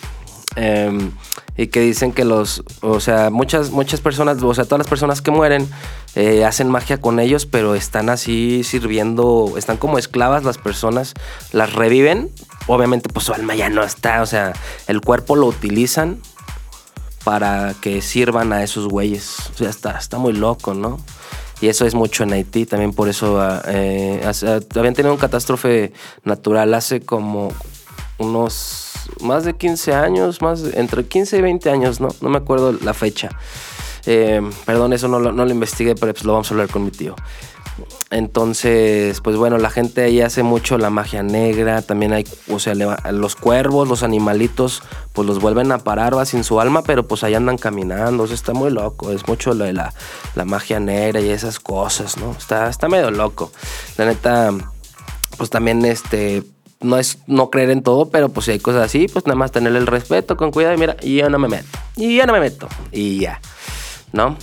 eh, 0.57 1.11
y 1.57 1.67
que 1.69 1.81
dicen 1.81 2.13
que 2.13 2.25
los, 2.25 2.65
o 2.81 3.01
sea, 3.01 3.31
muchas, 3.31 3.71
muchas 3.71 4.01
personas, 4.01 4.43
o 4.43 4.55
sea, 4.55 4.65
todas 4.65 4.79
las 4.79 4.89
personas 4.89 5.21
que 5.21 5.31
mueren 5.31 5.69
eh, 6.15 6.45
hacen 6.45 6.71
magia 6.71 7.01
con 7.01 7.21
ellos, 7.21 7.47
pero 7.47 7.75
están 7.75 8.09
así 8.09 8.65
sirviendo, 8.65 9.55
están 9.57 9.77
como 9.77 9.99
esclavas 9.99 10.43
las 10.43 10.59
personas, 10.59 11.15
las 11.53 11.73
reviven, 11.75 12.31
obviamente 12.67 13.09
pues 13.11 13.27
su 13.27 13.35
alma 13.35 13.55
ya 13.55 13.69
no 13.69 13.83
está, 13.83 14.23
o 14.23 14.27
sea, 14.27 14.55
el 14.87 15.01
cuerpo 15.03 15.37
lo 15.37 15.47
utilizan 15.47 16.21
para 17.25 17.75
que 17.81 18.03
sirvan 18.03 18.53
a 18.53 18.63
esos 18.63 18.89
güeyes. 18.89 19.51
O 19.55 19.59
sea, 19.59 19.71
está, 19.71 19.99
está 19.99 20.19
muy 20.19 20.33
loco, 20.33 20.75
¿no? 20.75 20.99
Y 21.61 21.69
eso 21.69 21.85
es 21.87 21.95
mucho 21.95 22.23
en 22.23 22.33
Haití, 22.33 22.65
también 22.65 22.93
por 22.93 23.09
eso 23.09 23.39
ah, 23.41 23.63
eh, 23.67 24.23
habían 24.75 24.95
tenido 24.95 25.13
un 25.13 25.21
catástrofe 25.21 25.93
natural 26.25 26.73
hace 26.73 27.01
como 27.03 27.53
unos 28.17 28.93
más 29.21 29.45
de 29.45 29.55
15 29.55 29.93
años, 29.93 30.41
más 30.41 30.65
entre 30.73 31.05
15 31.05 31.37
y 31.37 31.41
20 31.43 31.71
años, 31.71 32.01
¿no? 32.01 32.09
No 32.23 32.31
me 32.31 32.39
acuerdo 32.39 32.73
la 32.73 32.95
fecha. 32.95 33.29
Eh, 34.07 34.41
perdón, 34.65 34.95
eso 34.95 35.09
no, 35.09 35.19
no 35.21 35.45
lo 35.45 35.51
investigué, 35.51 35.95
pero 35.95 36.13
pues 36.15 36.25
lo 36.25 36.33
vamos 36.33 36.51
a 36.51 36.55
hablar 36.55 36.69
con 36.69 36.85
mi 36.85 36.91
tío. 36.91 37.15
Entonces, 38.11 39.21
pues 39.21 39.37
bueno, 39.37 39.59
la 39.59 39.71
gente 39.71 40.03
ahí 40.03 40.21
hace 40.21 40.43
mucho 40.43 40.79
la 40.79 40.91
magia 40.91 41.23
negra, 41.23 41.83
también 41.83 42.13
hay, 42.13 42.25
o 42.49 42.59
sea, 42.59 42.75
los 42.75 43.37
cuervos, 43.37 43.89
los 43.89 44.03
animalitos, 44.03 44.83
pues 45.13 45.27
los 45.27 45.41
vuelven 45.41 45.71
a 45.73 45.79
parar, 45.79 46.17
va 46.17 46.25
sin 46.25 46.43
su 46.43 46.61
alma, 46.61 46.83
pero 46.83 47.07
pues 47.07 47.23
ahí 47.23 47.35
andan 47.35 47.57
caminando, 47.57 48.25
o 48.25 48.27
sea, 48.27 48.35
está 48.35 48.53
muy 48.53 48.71
loco, 48.71 49.13
es 49.13 49.29
mucho 49.29 49.55
lo 49.55 49.65
de 49.65 49.73
la, 49.73 49.93
magia 50.45 50.81
negra 50.81 51.21
y 51.21 51.31
esas 51.31 51.61
cosas, 51.61 52.17
¿no? 52.17 52.33
Está, 52.33 52.69
está 52.69 52.89
medio 52.89 53.11
loco. 53.11 53.53
La 53.97 54.07
neta, 54.07 54.53
pues 55.37 55.51
también 55.51 55.85
este, 55.85 56.43
no 56.81 56.99
es 56.99 57.19
no 57.27 57.51
creer 57.51 57.71
en 57.71 57.83
todo, 57.83 58.11
pero 58.11 58.31
pues 58.31 58.47
si 58.47 58.53
hay 58.53 58.59
cosas 58.59 58.85
así, 58.85 59.07
pues 59.07 59.27
nada 59.27 59.37
más 59.37 59.53
tener 59.53 59.77
el 59.77 59.87
respeto, 59.87 60.37
con 60.37 60.51
cuidado 60.51 60.75
y 60.75 60.79
mira, 60.79 60.97
y 61.03 61.17
yo 61.17 61.31
no 61.31 61.39
me 61.39 61.49
meto, 61.49 61.79
y 61.97 62.17
ya 62.17 62.27
no 62.27 62.33
me 62.33 62.41
meto, 62.41 62.69
y 62.91 63.21
ya, 63.21 63.41
¿no? 64.13 64.37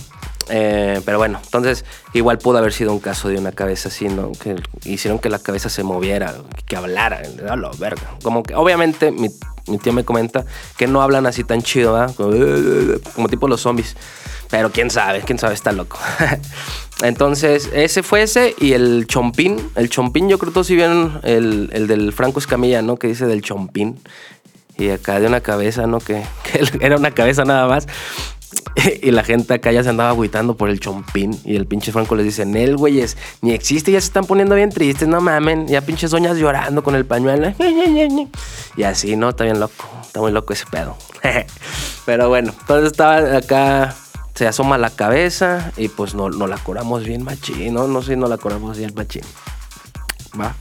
Eh, 0.50 1.00
pero 1.04 1.18
bueno, 1.18 1.40
entonces 1.44 1.84
igual 2.14 2.38
pudo 2.38 2.58
haber 2.58 2.72
sido 2.72 2.92
un 2.92 3.00
caso 3.00 3.28
de 3.28 3.38
una 3.38 3.52
cabeza 3.52 3.88
así, 3.88 4.08
¿no? 4.08 4.32
Que 4.32 4.56
hicieron 4.84 5.18
que 5.18 5.28
la 5.28 5.38
cabeza 5.38 5.68
se 5.68 5.82
moviera, 5.82 6.34
que 6.66 6.76
hablara, 6.76 7.22
lo 7.56 7.70
verga. 7.72 8.02
Como 8.22 8.42
que, 8.42 8.54
obviamente, 8.54 9.10
mi, 9.10 9.28
tío 9.78 9.92
me 9.92 10.04
comenta 10.04 10.44
que 10.76 10.86
no 10.86 11.02
hablan 11.02 11.26
así 11.26 11.44
tan 11.44 11.62
chido, 11.62 11.94
¿verdad? 11.94 12.14
Como, 13.14 13.28
tipo 13.28 13.48
los 13.48 13.60
zombies. 13.60 13.96
Pero 14.50 14.72
quién 14.72 14.90
sabe, 14.90 15.20
quién 15.20 15.38
sabe, 15.38 15.52
está 15.52 15.72
loco. 15.72 15.98
Entonces, 17.02 17.68
ese 17.74 18.02
fue 18.02 18.22
ese 18.22 18.54
y 18.58 18.72
el 18.72 19.06
chompín. 19.06 19.70
El 19.74 19.90
chompín, 19.90 20.30
yo 20.30 20.38
creo 20.38 20.50
que 20.50 20.54
todos 20.54 20.66
sí 20.66 20.74
vieron 20.74 21.20
el, 21.22 21.68
el 21.72 21.86
del 21.86 22.14
Franco 22.14 22.38
Escamilla, 22.38 22.80
¿no? 22.80 22.96
Que 22.96 23.08
dice 23.08 23.26
del 23.26 23.42
chompín. 23.42 24.00
Y 24.78 24.90
acá 24.90 25.20
de 25.20 25.26
una 25.26 25.40
cabeza, 25.42 25.86
¿no? 25.86 25.98
Que 25.98 26.22
era 26.80 26.96
una 26.96 27.10
cabeza 27.10 27.44
nada 27.44 27.66
más. 27.66 27.86
y 29.02 29.10
la 29.10 29.24
gente 29.24 29.54
acá 29.54 29.72
ya 29.72 29.82
se 29.82 29.88
andaba 29.88 30.10
agüitando 30.10 30.56
por 30.56 30.70
el 30.70 30.80
chompín. 30.80 31.38
Y 31.44 31.56
el 31.56 31.66
pinche 31.66 31.92
Franco 31.92 32.14
les 32.16 32.26
dice, 32.26 32.46
Nel, 32.46 32.76
güeyes, 32.76 33.16
ni 33.42 33.52
existe, 33.52 33.92
ya 33.92 34.00
se 34.00 34.06
están 34.06 34.24
poniendo 34.24 34.54
bien 34.54 34.70
tristes, 34.70 35.08
no 35.08 35.20
mamen. 35.20 35.66
Ya 35.66 35.80
pinches 35.80 36.10
doñas 36.10 36.36
llorando 36.36 36.82
con 36.82 36.94
el 36.94 37.04
pañuelo. 37.04 37.52
Y 38.76 38.84
así, 38.84 39.16
¿no? 39.16 39.30
Está 39.30 39.42
bien 39.42 39.58
loco. 39.58 39.84
Está 40.02 40.20
muy 40.20 40.30
loco 40.30 40.52
ese 40.52 40.64
pedo. 40.70 40.96
Pero 42.06 42.28
bueno, 42.28 42.54
entonces 42.60 42.92
estaba 42.92 43.36
acá, 43.36 43.94
se 44.34 44.46
asoma 44.46 44.78
la 44.78 44.90
cabeza 44.90 45.72
y 45.76 45.88
pues 45.88 46.14
no, 46.14 46.30
no 46.30 46.46
la 46.46 46.58
curamos 46.58 47.04
bien 47.04 47.24
machín, 47.24 47.74
¿no? 47.74 47.88
No 47.88 48.02
sé, 48.02 48.16
no 48.16 48.28
la 48.28 48.38
curamos 48.38 48.78
bien 48.78 48.92
machín. 48.94 49.22
Va. 50.40 50.54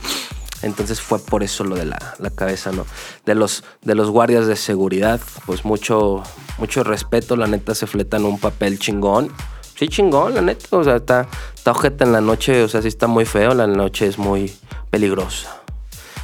Entonces 0.62 1.02
fue 1.02 1.20
por 1.20 1.44
eso 1.44 1.64
lo 1.64 1.76
de 1.76 1.86
la, 1.86 2.00
cabeza, 2.36 2.72
¿no? 2.72 2.86
De 3.26 3.36
los, 3.36 3.64
de 3.84 3.96
los 3.96 4.10
guardias 4.10 4.48
de 4.48 4.56
seguridad, 4.56 5.20
pues 5.46 5.66
mucho, 5.66 6.24
mucho 6.58 6.84
respeto, 6.84 7.36
la 7.36 7.48
neta 7.48 7.76
se 7.76 7.88
fletan 7.88 8.26
un 8.26 8.40
papel 8.40 8.80
chingón. 8.80 9.32
Sí, 9.76 9.88
chingón, 9.88 10.34
la 10.34 10.42
neta. 10.42 10.76
O 10.76 10.84
sea, 10.84 10.96
está, 10.96 11.28
está 11.56 11.72
ojeta 11.72 12.06
en 12.06 12.12
la 12.12 12.22
noche, 12.22 12.64
o 12.64 12.68
sea, 12.68 12.82
sí 12.82 12.88
está 12.88 13.08
muy 13.08 13.26
feo, 13.26 13.54
la 13.54 13.68
noche 13.68 14.08
es 14.08 14.18
muy 14.18 14.52
peligrosa. 14.90 15.62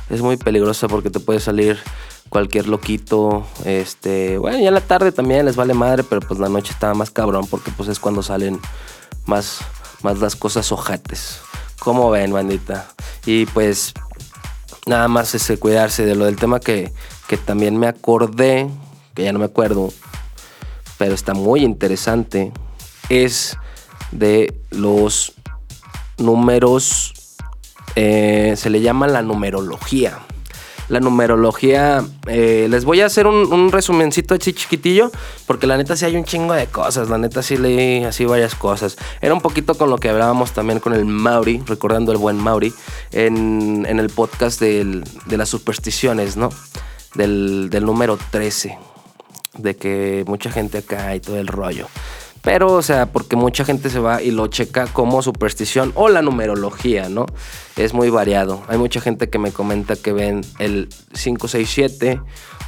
Es 0.09 0.21
muy 0.21 0.37
peligrosa 0.37 0.87
porque 0.87 1.09
te 1.09 1.19
puede 1.19 1.39
salir 1.39 1.77
cualquier 2.29 2.67
loquito. 2.67 3.45
Este, 3.65 4.39
bueno, 4.39 4.59
ya 4.59 4.69
en 4.69 4.73
la 4.73 4.81
tarde 4.81 5.11
también 5.11 5.45
les 5.45 5.55
vale 5.55 5.75
madre, 5.75 6.03
pero 6.03 6.21
pues 6.21 6.39
la 6.39 6.49
noche 6.49 6.71
está 6.71 6.93
más 6.95 7.11
cabrón 7.11 7.45
porque 7.47 7.71
pues 7.71 7.89
es 7.89 7.99
cuando 7.99 8.23
salen 8.23 8.59
más, 9.27 9.59
más 10.01 10.19
las 10.19 10.35
cosas 10.35 10.71
ojetes 10.71 11.39
¿Cómo 11.83 12.09
ven, 12.09 12.31
bandita? 12.31 12.87
Y 13.25 13.45
pues 13.47 13.93
nada 14.85 15.07
más 15.07 15.33
ese 15.35 15.57
cuidarse 15.57 16.05
de 16.05 16.15
lo 16.15 16.25
del 16.25 16.35
tema 16.35 16.59
que, 16.59 16.91
que 17.27 17.37
también 17.37 17.77
me 17.77 17.87
acordé, 17.87 18.69
que 19.13 19.23
ya 19.23 19.33
no 19.33 19.39
me 19.39 19.45
acuerdo, 19.45 19.91
pero 20.97 21.13
está 21.13 21.33
muy 21.33 21.63
interesante, 21.63 22.51
es 23.09 23.57
de 24.11 24.53
los 24.69 25.33
números, 26.17 27.13
eh, 27.95 28.53
se 28.57 28.69
le 28.69 28.81
llama 28.81 29.07
la 29.07 29.21
numerología 29.21 30.19
la 30.93 30.99
numerología. 30.99 32.05
Eh, 32.27 32.67
les 32.69 32.85
voy 32.85 33.01
a 33.01 33.07
hacer 33.07 33.27
un, 33.27 33.71
resumencito 33.71 34.35
así 34.35 34.53
chiquitillo, 34.53 35.11
porque 35.45 35.67
la 35.67 35.75
neta 35.75 35.95
sí 35.95 36.05
hay 36.05 36.15
un 36.15 36.23
chingo 36.23 36.53
de 36.53 36.67
cosas. 36.67 37.09
La 37.09 37.17
neta 37.17 37.41
sí 37.41 37.57
leí 37.57 38.03
así 38.03 38.25
varias 38.25 38.55
cosas. 38.55 38.95
Era 39.21 39.33
un 39.33 39.41
poquito 39.41 39.75
con 39.75 39.89
lo 39.89 39.97
que 39.97 40.09
hablábamos 40.09 40.53
también 40.53 40.79
con 40.79 40.93
el 40.93 41.05
Mauri, 41.05 41.61
recordando 41.65 42.11
el 42.11 42.17
buen 42.17 42.37
Mauri, 42.37 42.73
en, 43.11 43.85
el 43.85 44.09
podcast 44.09 44.61
de 44.61 45.03
las 45.37 45.49
supersticiones, 45.49 46.37
¿no? 46.37 46.49
Del, 47.15 47.69
del 47.69 47.85
número 47.85 48.17
13. 48.31 48.77
De 49.57 49.75
que 49.75 50.23
mucha 50.27 50.51
gente 50.51 50.79
acá 50.79 51.15
y 51.15 51.19
todo 51.19 51.37
el 51.37 51.47
rollo. 51.47 51.87
Pero, 52.43 52.73
o 52.73 52.81
sea, 52.81 53.05
porque 53.05 53.37
mucha 53.37 53.63
gente 53.63 53.89
se 53.89 53.99
va 53.99 54.21
y 54.21 54.31
lo 54.31 54.47
checa 54.47 54.87
como 54.87 55.21
superstición 55.21 55.93
o 55.95 56.09
la 56.09 56.21
numerología, 56.21 57.07
¿no? 57.07 57.25
Es 57.77 57.93
muy 57.93 58.09
variado. 58.09 58.61
Hay 58.67 58.77
mucha 58.77 58.99
gente 58.99 59.29
que 59.29 59.39
me 59.39 59.53
comenta 59.53 59.95
que 59.95 60.11
ven 60.11 60.41
el 60.59 60.89
567 61.13 62.19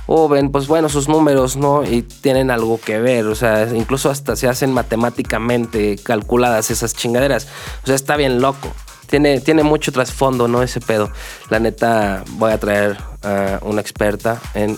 o 0.07 0.29
ven, 0.29 0.49
pues 0.49 0.67
bueno, 0.67 0.87
sus 0.87 1.09
números, 1.09 1.57
¿no? 1.57 1.83
Y 1.83 2.03
tienen 2.03 2.51
algo 2.51 2.79
que 2.79 2.99
ver, 2.99 3.25
o 3.25 3.35
sea, 3.35 3.67
incluso 3.75 4.09
hasta 4.09 4.37
se 4.37 4.47
hacen 4.47 4.71
matemáticamente 4.71 5.97
calculadas 6.01 6.71
esas 6.71 6.95
chingaderas. 6.95 7.47
O 7.83 7.87
sea, 7.87 7.95
está 7.95 8.15
bien 8.15 8.39
loco. 8.39 8.71
Tiene, 9.07 9.41
tiene 9.41 9.63
mucho 9.63 9.91
trasfondo, 9.91 10.47
¿no? 10.47 10.63
Ese 10.63 10.79
pedo. 10.79 11.11
La 11.49 11.59
neta, 11.59 12.23
voy 12.37 12.53
a 12.53 12.59
traer 12.59 12.97
a 13.23 13.59
una 13.61 13.81
experta 13.81 14.41
en 14.53 14.77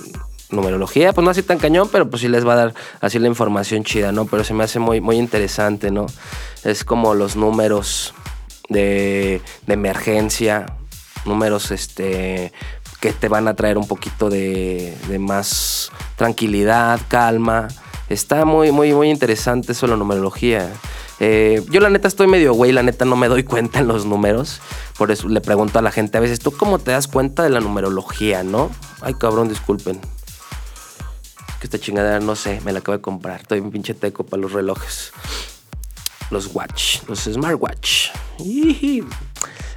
numerología, 0.49 1.13
pues 1.13 1.25
no 1.25 1.31
así 1.31 1.43
tan 1.43 1.57
cañón, 1.57 1.89
pero 1.91 2.10
pues 2.10 2.21
sí 2.21 2.27
les 2.27 2.47
va 2.47 2.53
a 2.53 2.57
dar 2.57 2.73
así 3.01 3.19
la 3.19 3.27
información 3.27 3.83
chida, 3.83 4.12
¿no? 4.12 4.25
Pero 4.25 4.43
se 4.43 4.53
me 4.53 4.63
hace 4.63 4.79
muy, 4.79 5.01
muy 5.01 5.17
interesante, 5.17 5.91
¿no? 5.91 6.05
Es 6.63 6.83
como 6.83 7.13
los 7.13 7.36
números 7.36 8.13
de, 8.69 9.41
de 9.65 9.73
emergencia, 9.73 10.65
números 11.25 11.71
este, 11.71 12.53
que 12.99 13.13
te 13.13 13.27
van 13.27 13.47
a 13.47 13.55
traer 13.55 13.77
un 13.77 13.88
poquito 13.88 14.29
de, 14.29 14.97
de 15.07 15.19
más 15.19 15.91
tranquilidad, 16.15 16.99
calma. 17.07 17.67
Está 18.10 18.45
muy, 18.45 18.71
muy, 18.71 18.93
muy 18.93 19.10
interesante 19.10 19.73
eso 19.73 19.86
la 19.88 19.97
numerología. 19.97 20.71
Eh, 21.19 21.63
yo 21.69 21.81
la 21.81 21.89
neta 21.89 22.07
estoy 22.07 22.27
medio 22.27 22.53
güey, 22.53 22.71
la 22.71 22.83
neta 22.83 23.03
no 23.03 23.15
me 23.15 23.27
doy 23.27 23.43
cuenta 23.43 23.79
en 23.79 23.88
los 23.88 24.05
números. 24.05 24.62
Por 24.97 25.12
eso 25.12 25.27
le 25.27 25.41
pregunto 25.41 25.77
a 25.77 25.81
la 25.81 25.91
gente 25.91 26.17
a 26.17 26.21
veces, 26.21 26.39
¿tú 26.39 26.51
cómo 26.51 26.79
te 26.79 26.91
das 26.91 27.07
cuenta 27.07 27.43
de 27.43 27.49
la 27.49 27.60
numerología, 27.60 28.43
no? 28.43 28.71
Ay, 29.01 29.13
cabrón, 29.15 29.49
disculpen 29.49 29.99
que 31.60 31.67
esta 31.67 31.80
chingadera 31.80 32.20
no 32.20 32.36
sé, 32.36 32.62
me 32.63 32.72
la 32.72 32.80
acabo 32.80 32.98
de 32.98 33.02
comprar. 33.02 33.41
Estoy 33.41 33.60
un 33.60 33.72
pinche 33.72 33.93
teco 33.93 34.24
para 34.24 34.41
los 34.41 34.52
relojes. 34.52 35.12
Los 36.30 36.54
watch, 36.54 37.00
los 37.08 37.20
smartwatch. 37.20 38.10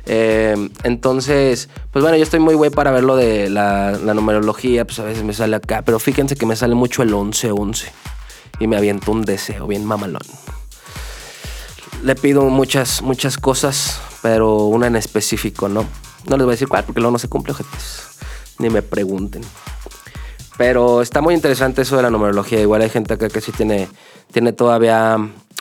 Eh, 0.06 0.70
entonces, 0.82 1.68
pues 1.92 2.02
bueno, 2.02 2.16
yo 2.16 2.22
estoy 2.22 2.40
muy 2.40 2.54
güey 2.54 2.70
para 2.70 2.90
ver 2.90 3.04
lo 3.04 3.16
de 3.16 3.50
la, 3.50 3.92
numerología, 3.92 4.84
pues 4.84 4.98
a 4.98 5.04
veces 5.04 5.22
me 5.22 5.32
sale 5.32 5.56
acá, 5.56 5.82
pero 5.82 5.98
fíjense 5.98 6.36
que 6.36 6.46
me 6.46 6.56
sale 6.56 6.74
mucho 6.74 7.02
el 7.02 7.12
11-11 7.12 7.84
y 8.58 8.66
me 8.66 8.76
aviento 8.76 9.12
un 9.12 9.22
deseo 9.22 9.66
bien 9.66 9.84
mamalón. 9.84 10.22
Le 12.02 12.14
pido 12.14 12.42
muchas, 12.44 13.02
muchas 13.02 13.36
cosas, 13.36 14.00
pero 14.22 14.64
una 14.64 14.86
en 14.86 14.96
específico, 14.96 15.68
¿no? 15.68 15.84
No 16.26 16.36
les 16.36 16.44
voy 16.44 16.52
a 16.52 16.56
decir 16.56 16.68
cuál 16.68 16.84
porque 16.84 17.00
luego 17.00 17.12
no 17.12 17.18
se 17.18 17.28
cumple, 17.28 17.52
objetos. 17.52 18.08
Ni 18.58 18.70
me 18.70 18.82
pregunten. 18.82 19.42
Pero 20.60 21.00
está 21.00 21.22
muy 21.22 21.32
interesante 21.32 21.80
eso 21.80 21.96
de 21.96 22.02
la 22.02 22.10
numerología. 22.10 22.60
Igual 22.60 22.82
hay 22.82 22.90
gente 22.90 23.14
acá 23.14 23.30
que 23.30 23.40
sí 23.40 23.50
tiene, 23.50 23.88
tiene 24.30 24.52
todavía 24.52 25.16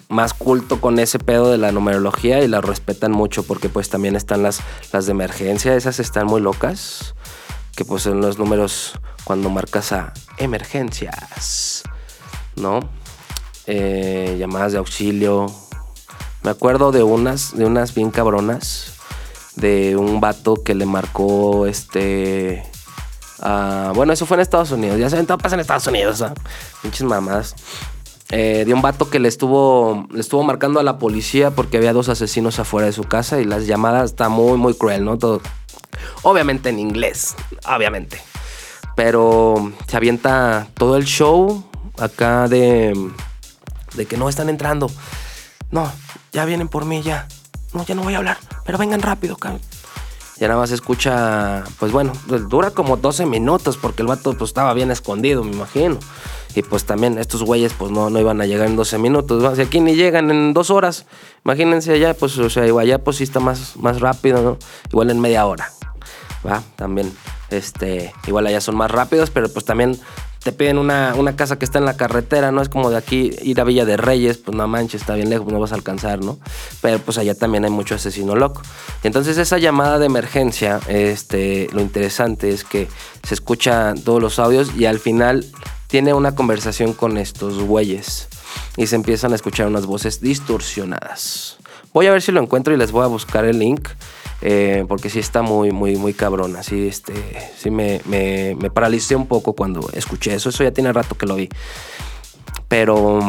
más 0.10 0.34
culto 0.34 0.82
con 0.82 1.00
ese 1.00 1.20
pedo 1.20 1.50
de 1.50 1.58
la 1.58 1.72
numerología 1.72 2.44
y 2.44 2.50
la 2.50 2.60
respetan 2.60 3.14
mucho 3.14 3.44
porque 3.44 3.70
pues 3.70 3.88
también 3.88 4.18
están 4.18 4.44
las, 4.44 4.60
las 4.92 5.06
de 5.06 5.12
emergencia, 5.12 5.74
esas 5.74 6.02
están 6.02 6.28
muy 6.28 6.42
locas, 6.42 7.16
que 7.78 7.86
pues 7.86 8.04
son 8.04 8.20
los 8.20 8.38
números 8.40 9.00
cuando 9.24 9.50
marcas 9.50 9.94
a 9.94 10.12
emergencias, 10.38 11.84
¿no? 12.58 12.82
Eh, 13.68 14.36
llamadas 14.38 14.74
de 14.74 14.80
auxilio. 14.80 15.46
Me 16.44 16.52
acuerdo 16.52 16.92
de 16.92 17.04
unas, 17.04 17.56
de 17.58 17.64
unas 17.64 17.96
bien 17.96 18.12
cabronas, 18.12 18.96
de 19.56 19.96
un 19.96 20.20
vato 20.20 20.56
que 20.56 20.76
le 20.76 20.86
marcó 20.86 21.68
este 21.68 22.70
Ah, 23.42 23.92
bueno, 23.96 24.14
eso 24.14 24.26
fue 24.26 24.36
en 24.36 24.42
Estados 24.42 24.72
Unidos. 24.72 25.00
Ya 25.00 25.10
saben, 25.10 25.26
todo 25.26 25.38
pasa 25.38 25.56
en 25.56 25.62
Estados 25.62 25.88
Unidos. 25.88 26.22
¿ah? 26.22 26.34
Pinches 26.82 27.04
mamadas. 27.04 27.56
Eh, 28.32 28.64
de 28.66 28.74
un 28.76 28.82
vato 28.82 29.10
que 29.10 29.18
le 29.18 29.28
estuvo, 29.28 30.08
le 30.12 30.20
estuvo 30.20 30.44
marcando 30.44 30.80
a 30.80 30.84
la 30.84 31.00
policía 31.00 31.50
porque 31.52 31.78
había 31.78 31.94
dos 31.94 32.10
asesinos 32.10 32.60
afuera 32.60 32.86
de 32.86 32.94
su 32.94 33.04
casa 33.04 33.40
y 33.42 33.46
las 33.46 33.66
llamadas 33.66 34.12
está 34.12 34.30
muy, 34.30 34.58
muy 34.58 34.76
cruel, 34.76 35.04
¿no? 35.04 35.18
Todo. 35.18 35.42
Obviamente 36.22 36.70
en 36.70 36.78
inglés, 36.78 37.36
obviamente. 37.66 38.22
Pero 38.96 39.72
se 39.88 39.98
avienta 39.98 40.68
todo 40.76 40.98
el 40.98 41.06
show 41.06 41.64
acá 41.98 42.48
de, 42.48 42.94
de 43.96 44.06
que 44.06 44.18
no 44.18 44.30
están 44.30 44.50
entrando. 44.50 44.92
No, 45.72 45.92
ya 46.32 46.46
vienen 46.46 46.68
por 46.68 46.86
mí, 46.86 47.02
ya. 47.02 47.28
No, 47.74 47.84
ya 47.86 47.96
no 47.96 48.04
voy 48.04 48.14
a 48.14 48.18
hablar, 48.18 48.38
pero 48.66 48.78
vengan 48.78 49.02
rápido, 49.02 49.38
cabrón. 49.38 49.62
Ya 50.40 50.48
nada 50.48 50.60
más 50.60 50.72
escucha, 50.72 51.66
pues 51.80 51.92
bueno, 51.92 52.14
dura 52.48 52.72
como 52.72 52.96
12 52.96 53.26
minutos 53.26 53.76
porque 53.78 54.04
el 54.04 54.08
vato 54.08 54.34
pues 54.38 54.52
estaba 54.52 54.74
bien 54.74 54.90
escondido, 54.90 55.44
me 55.44 55.52
imagino. 55.52 56.00
Y 56.56 56.62
pues 56.62 56.86
también 56.86 57.18
estos 57.18 57.44
güeyes 57.44 57.74
pues 57.74 57.92
no, 57.92 58.10
no 58.10 58.20
iban 58.20 58.40
a 58.40 58.46
llegar 58.46 58.68
en 58.68 58.78
12 58.78 58.98
minutos. 59.00 59.56
Si 59.58 59.62
aquí 59.62 59.82
ni 59.82 59.96
llegan 59.96 60.32
en 60.32 60.54
dos 60.54 60.70
horas, 60.70 61.06
imagínense 61.44 61.94
allá, 61.94 62.14
pues 62.14 62.38
o 62.38 62.50
sea, 62.50 62.66
igual 62.66 62.86
allá 62.86 63.04
pues 63.04 63.18
sí 63.18 63.24
está 63.26 63.42
más, 63.42 63.76
más 63.76 64.00
rápido, 64.00 64.42
¿no? 64.42 64.58
Igual 64.90 65.10
en 65.10 65.20
media 65.20 65.46
hora, 65.46 65.72
¿va? 66.48 66.64
También, 66.78 67.14
este, 67.50 68.14
igual 68.26 68.48
allá 68.48 68.62
son 68.62 68.78
más 68.78 68.90
rápidos, 68.90 69.32
pero 69.32 69.50
pues 69.50 69.66
también 69.66 70.00
te 70.44 70.52
piden 70.52 70.78
una, 70.78 71.14
una, 71.16 71.36
casa 71.36 71.60
que 71.60 71.66
está 71.66 71.80
en 71.80 71.86
la 71.86 71.98
carretera, 71.98 72.52
¿no? 72.52 72.62
Es 72.62 72.70
como 72.70 72.90
de 72.90 72.98
aquí 72.98 73.32
ir 73.42 73.60
a 73.60 73.64
Villa 73.66 73.86
de 73.86 73.98
Reyes, 73.98 74.38
pues 74.38 74.56
no 74.56 74.68
manches, 74.68 75.02
está 75.02 75.16
bien 75.16 75.30
lejos, 75.30 75.52
no 75.52 75.60
vas 75.60 75.72
a 75.72 75.76
alcanzar, 75.76 76.24
¿no? 76.24 76.40
Pero 76.82 77.00
pues 77.00 77.18
allá 77.18 77.36
también 77.36 77.66
hay 77.66 77.72
mucho 77.72 77.96
asesino 77.96 78.36
loco. 78.36 78.62
Entonces 79.04 79.38
esa 79.38 79.58
llamada 79.58 80.00
de 80.00 80.06
emergencia, 80.06 80.80
este, 80.88 81.68
lo 81.74 81.82
interesante 81.82 82.50
es 82.50 82.64
que 82.64 82.88
se 83.24 83.34
escuchan 83.34 84.02
todos 84.02 84.22
los 84.22 84.40
audios 84.40 84.72
y 84.76 84.86
al 84.86 85.00
final 85.00 85.46
tiene 85.88 86.14
una 86.14 86.36
conversación 86.36 86.94
con 86.94 87.18
estos 87.18 87.62
güeyes 87.62 88.28
y 88.78 88.88
se 88.88 88.96
empiezan 88.96 89.34
a 89.34 89.36
escuchar 89.36 89.68
unas 89.68 89.86
voces 89.86 90.22
distorsionadas. 90.22 91.58
Voy 91.94 92.06
a 92.06 92.12
ver 92.12 92.22
si 92.22 92.32
lo 92.32 92.42
encuentro 92.42 92.74
y 92.74 92.78
les 92.78 92.92
voy 92.92 93.04
a 93.04 93.08
buscar 93.08 93.46
el 93.46 93.60
link. 93.60 93.90
Eh, 94.42 94.86
porque 94.88 95.10
sí 95.10 95.20
está 95.20 95.42
muy, 95.42 95.72
muy, 95.72 95.96
muy 95.96 96.14
cabrón. 96.14 96.56
Así, 96.56 96.88
este, 96.88 97.14
sí 97.58 97.70
me, 97.70 98.02
me, 98.06 98.56
me, 98.56 98.70
paralicé 98.70 99.16
un 99.16 99.28
poco 99.28 99.54
cuando 99.54 99.90
escuché 99.94 100.34
eso. 100.34 100.50
Eso 100.50 100.64
ya 100.64 100.72
tiene 100.72 100.94
rato 100.94 101.16
que 101.16 101.26
lo 101.26 101.36
vi. 101.36 101.50
Pero 102.68 103.20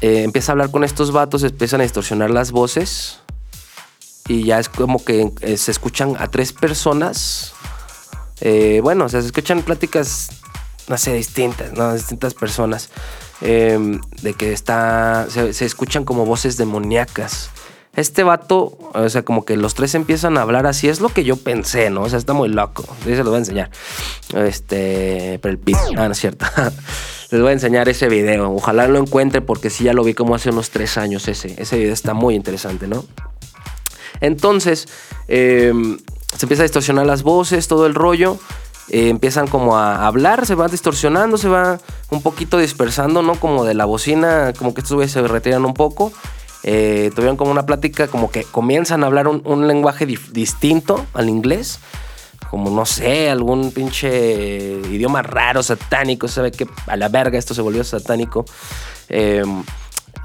eh, 0.00 0.22
empieza 0.22 0.52
a 0.52 0.54
hablar 0.54 0.70
con 0.70 0.84
estos 0.84 1.12
vatos, 1.12 1.42
empiezan 1.42 1.80
a 1.80 1.84
distorsionar 1.84 2.30
las 2.30 2.52
voces. 2.52 3.20
Y 4.28 4.44
ya 4.44 4.58
es 4.58 4.68
como 4.68 5.04
que 5.04 5.32
eh, 5.40 5.56
se 5.56 5.70
escuchan 5.70 6.16
a 6.18 6.28
tres 6.28 6.52
personas. 6.52 7.54
bueno, 8.82 9.06
o 9.06 9.08
sea, 9.08 9.20
se 9.20 9.28
escuchan 9.28 9.62
pláticas, 9.62 10.28
no 10.88 10.98
sé, 10.98 11.14
distintas, 11.14 11.72
¿no? 11.72 11.94
Distintas 11.94 12.34
personas. 12.34 12.90
de 13.40 14.34
que 14.36 14.52
está. 14.52 15.28
Se, 15.30 15.54
se 15.54 15.64
escuchan 15.64 16.04
como 16.04 16.26
voces 16.26 16.56
demoníacas 16.56 17.50
este 17.96 18.22
vato, 18.22 18.76
o 18.92 19.08
sea, 19.08 19.24
como 19.24 19.46
que 19.46 19.56
los 19.56 19.74
tres 19.74 19.94
empiezan 19.94 20.36
a 20.36 20.42
hablar 20.42 20.66
así, 20.66 20.86
es 20.88 21.00
lo 21.00 21.08
que 21.08 21.24
yo 21.24 21.36
pensé, 21.36 21.88
¿no? 21.88 22.02
O 22.02 22.08
sea, 22.10 22.18
está 22.18 22.34
muy 22.34 22.50
loco. 22.50 22.84
Sí, 23.04 23.16
se 23.16 23.24
lo 23.24 23.30
voy 23.30 23.36
a 23.36 23.38
enseñar. 23.38 23.70
Este, 24.34 25.38
pero 25.40 25.52
el 25.52 25.58
pit. 25.58 25.78
Ah, 25.96 26.06
no 26.06 26.12
es 26.12 26.18
cierto. 26.18 26.44
Les 27.30 27.40
voy 27.40 27.50
a 27.50 27.52
enseñar 27.52 27.88
ese 27.88 28.08
video. 28.08 28.52
Ojalá 28.52 28.86
lo 28.86 28.98
encuentre 28.98 29.40
porque 29.40 29.70
sí 29.70 29.84
ya 29.84 29.94
lo 29.94 30.04
vi 30.04 30.12
como 30.12 30.34
hace 30.34 30.50
unos 30.50 30.68
tres 30.68 30.98
años 30.98 31.26
ese. 31.26 31.54
Ese 31.60 31.78
video 31.78 31.94
está 31.94 32.12
muy 32.12 32.34
interesante, 32.34 32.86
¿no? 32.86 33.02
Entonces, 34.20 34.88
em, 35.26 35.98
se 36.36 36.44
empieza 36.44 36.62
a 36.62 36.64
distorsionar 36.64 37.06
las 37.06 37.22
voces, 37.22 37.66
todo 37.66 37.86
el 37.86 37.94
rollo. 37.94 38.38
Eh, 38.90 39.08
empiezan 39.08 39.48
como 39.48 39.78
a 39.78 40.06
hablar, 40.06 40.44
se 40.44 40.54
va 40.54 40.68
distorsionando, 40.68 41.38
se 41.38 41.48
va 41.48 41.80
un 42.10 42.22
poquito 42.22 42.58
dispersando, 42.58 43.22
¿no? 43.22 43.34
Como 43.40 43.64
de 43.64 43.72
la 43.72 43.86
bocina, 43.86 44.52
como 44.56 44.74
que 44.74 44.82
estos 44.82 45.10
se 45.10 45.22
retiran 45.26 45.64
un 45.64 45.74
poco 45.74 46.12
eh, 46.66 47.10
tuvieron 47.14 47.38
como 47.38 47.50
una 47.50 47.64
plática, 47.64 48.08
como 48.08 48.30
que 48.30 48.44
comienzan 48.44 49.02
a 49.02 49.06
hablar 49.06 49.28
un, 49.28 49.66
lenguaje 49.66 50.04
distinto 50.04 51.06
al 51.14 51.30
inglés. 51.30 51.78
Como 52.50 52.70
no 52.70 52.84
sé, 52.84 53.30
algún 53.30 53.72
pinche 53.72 54.78
idioma 54.92 55.22
raro, 55.22 55.62
satánico. 55.62 56.28
Se 56.28 56.42
ve 56.42 56.50
que 56.52 56.68
a 56.86 56.96
la 56.96 57.08
verga 57.08 57.38
esto 57.38 57.54
se 57.54 57.62
volvió 57.62 57.82
satánico. 57.82 58.44
Em, 59.08 59.64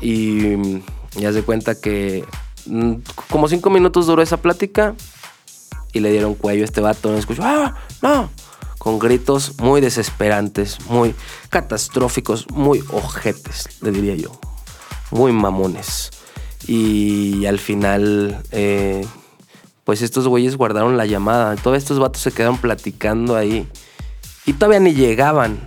y 0.02 0.82
ya 1.16 1.32
se 1.32 1.42
cuenta 1.44 1.80
que 1.80 2.26
Mm, 2.66 2.96
Como 3.30 3.48
cinco 3.48 3.70
minutos 3.70 4.08
duró 4.08 4.22
esa 4.22 4.38
plática 4.38 4.96
y 5.94 6.00
le 6.00 6.12
dieron 6.12 6.36
cuello 6.36 6.62
a 6.62 6.66
este 6.66 6.82
vato. 6.82 7.12
No 7.12 7.18
escuchó, 7.18 7.44
¡ah! 7.44 7.76
¡No! 8.02 8.30
Con 8.78 8.98
gritos 8.98 9.60
muy 9.60 9.80
desesperantes, 9.80 10.80
muy 10.88 11.14
catastróficos, 11.50 12.50
muy 12.50 12.84
ojetes, 12.92 13.70
le 13.82 13.92
diría 13.92 14.16
yo. 14.16 14.32
Muy 15.12 15.32
mamones. 15.32 16.10
Y 16.68 17.46
al 17.46 17.60
final, 17.60 18.42
eh, 18.52 19.06
pues 19.84 20.02
estos 20.02 20.28
güeyes 20.28 20.58
guardaron 20.58 20.98
la 20.98 21.06
llamada. 21.06 21.56
Todos 21.56 21.78
estos 21.78 22.00
vatos 22.00 22.22
se 22.22 22.32
quedaron 22.32 22.58
platicando 22.58 23.36
ahí. 23.36 23.68
Y 24.46 24.54
todavía 24.54 24.80
ni 24.80 24.94
llegaban. 24.94 25.60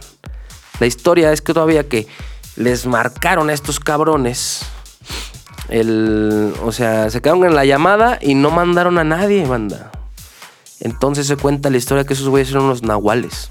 La 0.81 0.87
historia 0.87 1.33
es 1.33 1.41
que 1.41 1.55
todavía 1.55 1.89
que 1.89 2.07
les 2.57 2.87
marcaron 2.87 3.51
a 3.51 3.53
estos 3.53 3.81
cabrones. 3.81 4.63
El, 5.69 6.53
o 6.63 6.73
sea, 6.73 7.11
se 7.11 7.21
quedaron 7.21 7.45
en 7.45 7.55
la 7.55 7.65
llamada 7.65 8.19
y 8.21 8.35
no 8.35 8.51
mandaron 8.51 8.99
a 8.99 9.05
nadie, 9.05 9.47
banda. 9.47 9.91
Entonces 10.81 11.27
se 11.27 11.37
cuenta 11.37 11.71
la 11.71 11.79
historia 11.79 12.05
que 12.05 12.13
esos 12.13 12.29
güeyes 12.29 12.51
eran 12.51 12.65
unos 12.65 12.83
nahuales. 12.83 13.51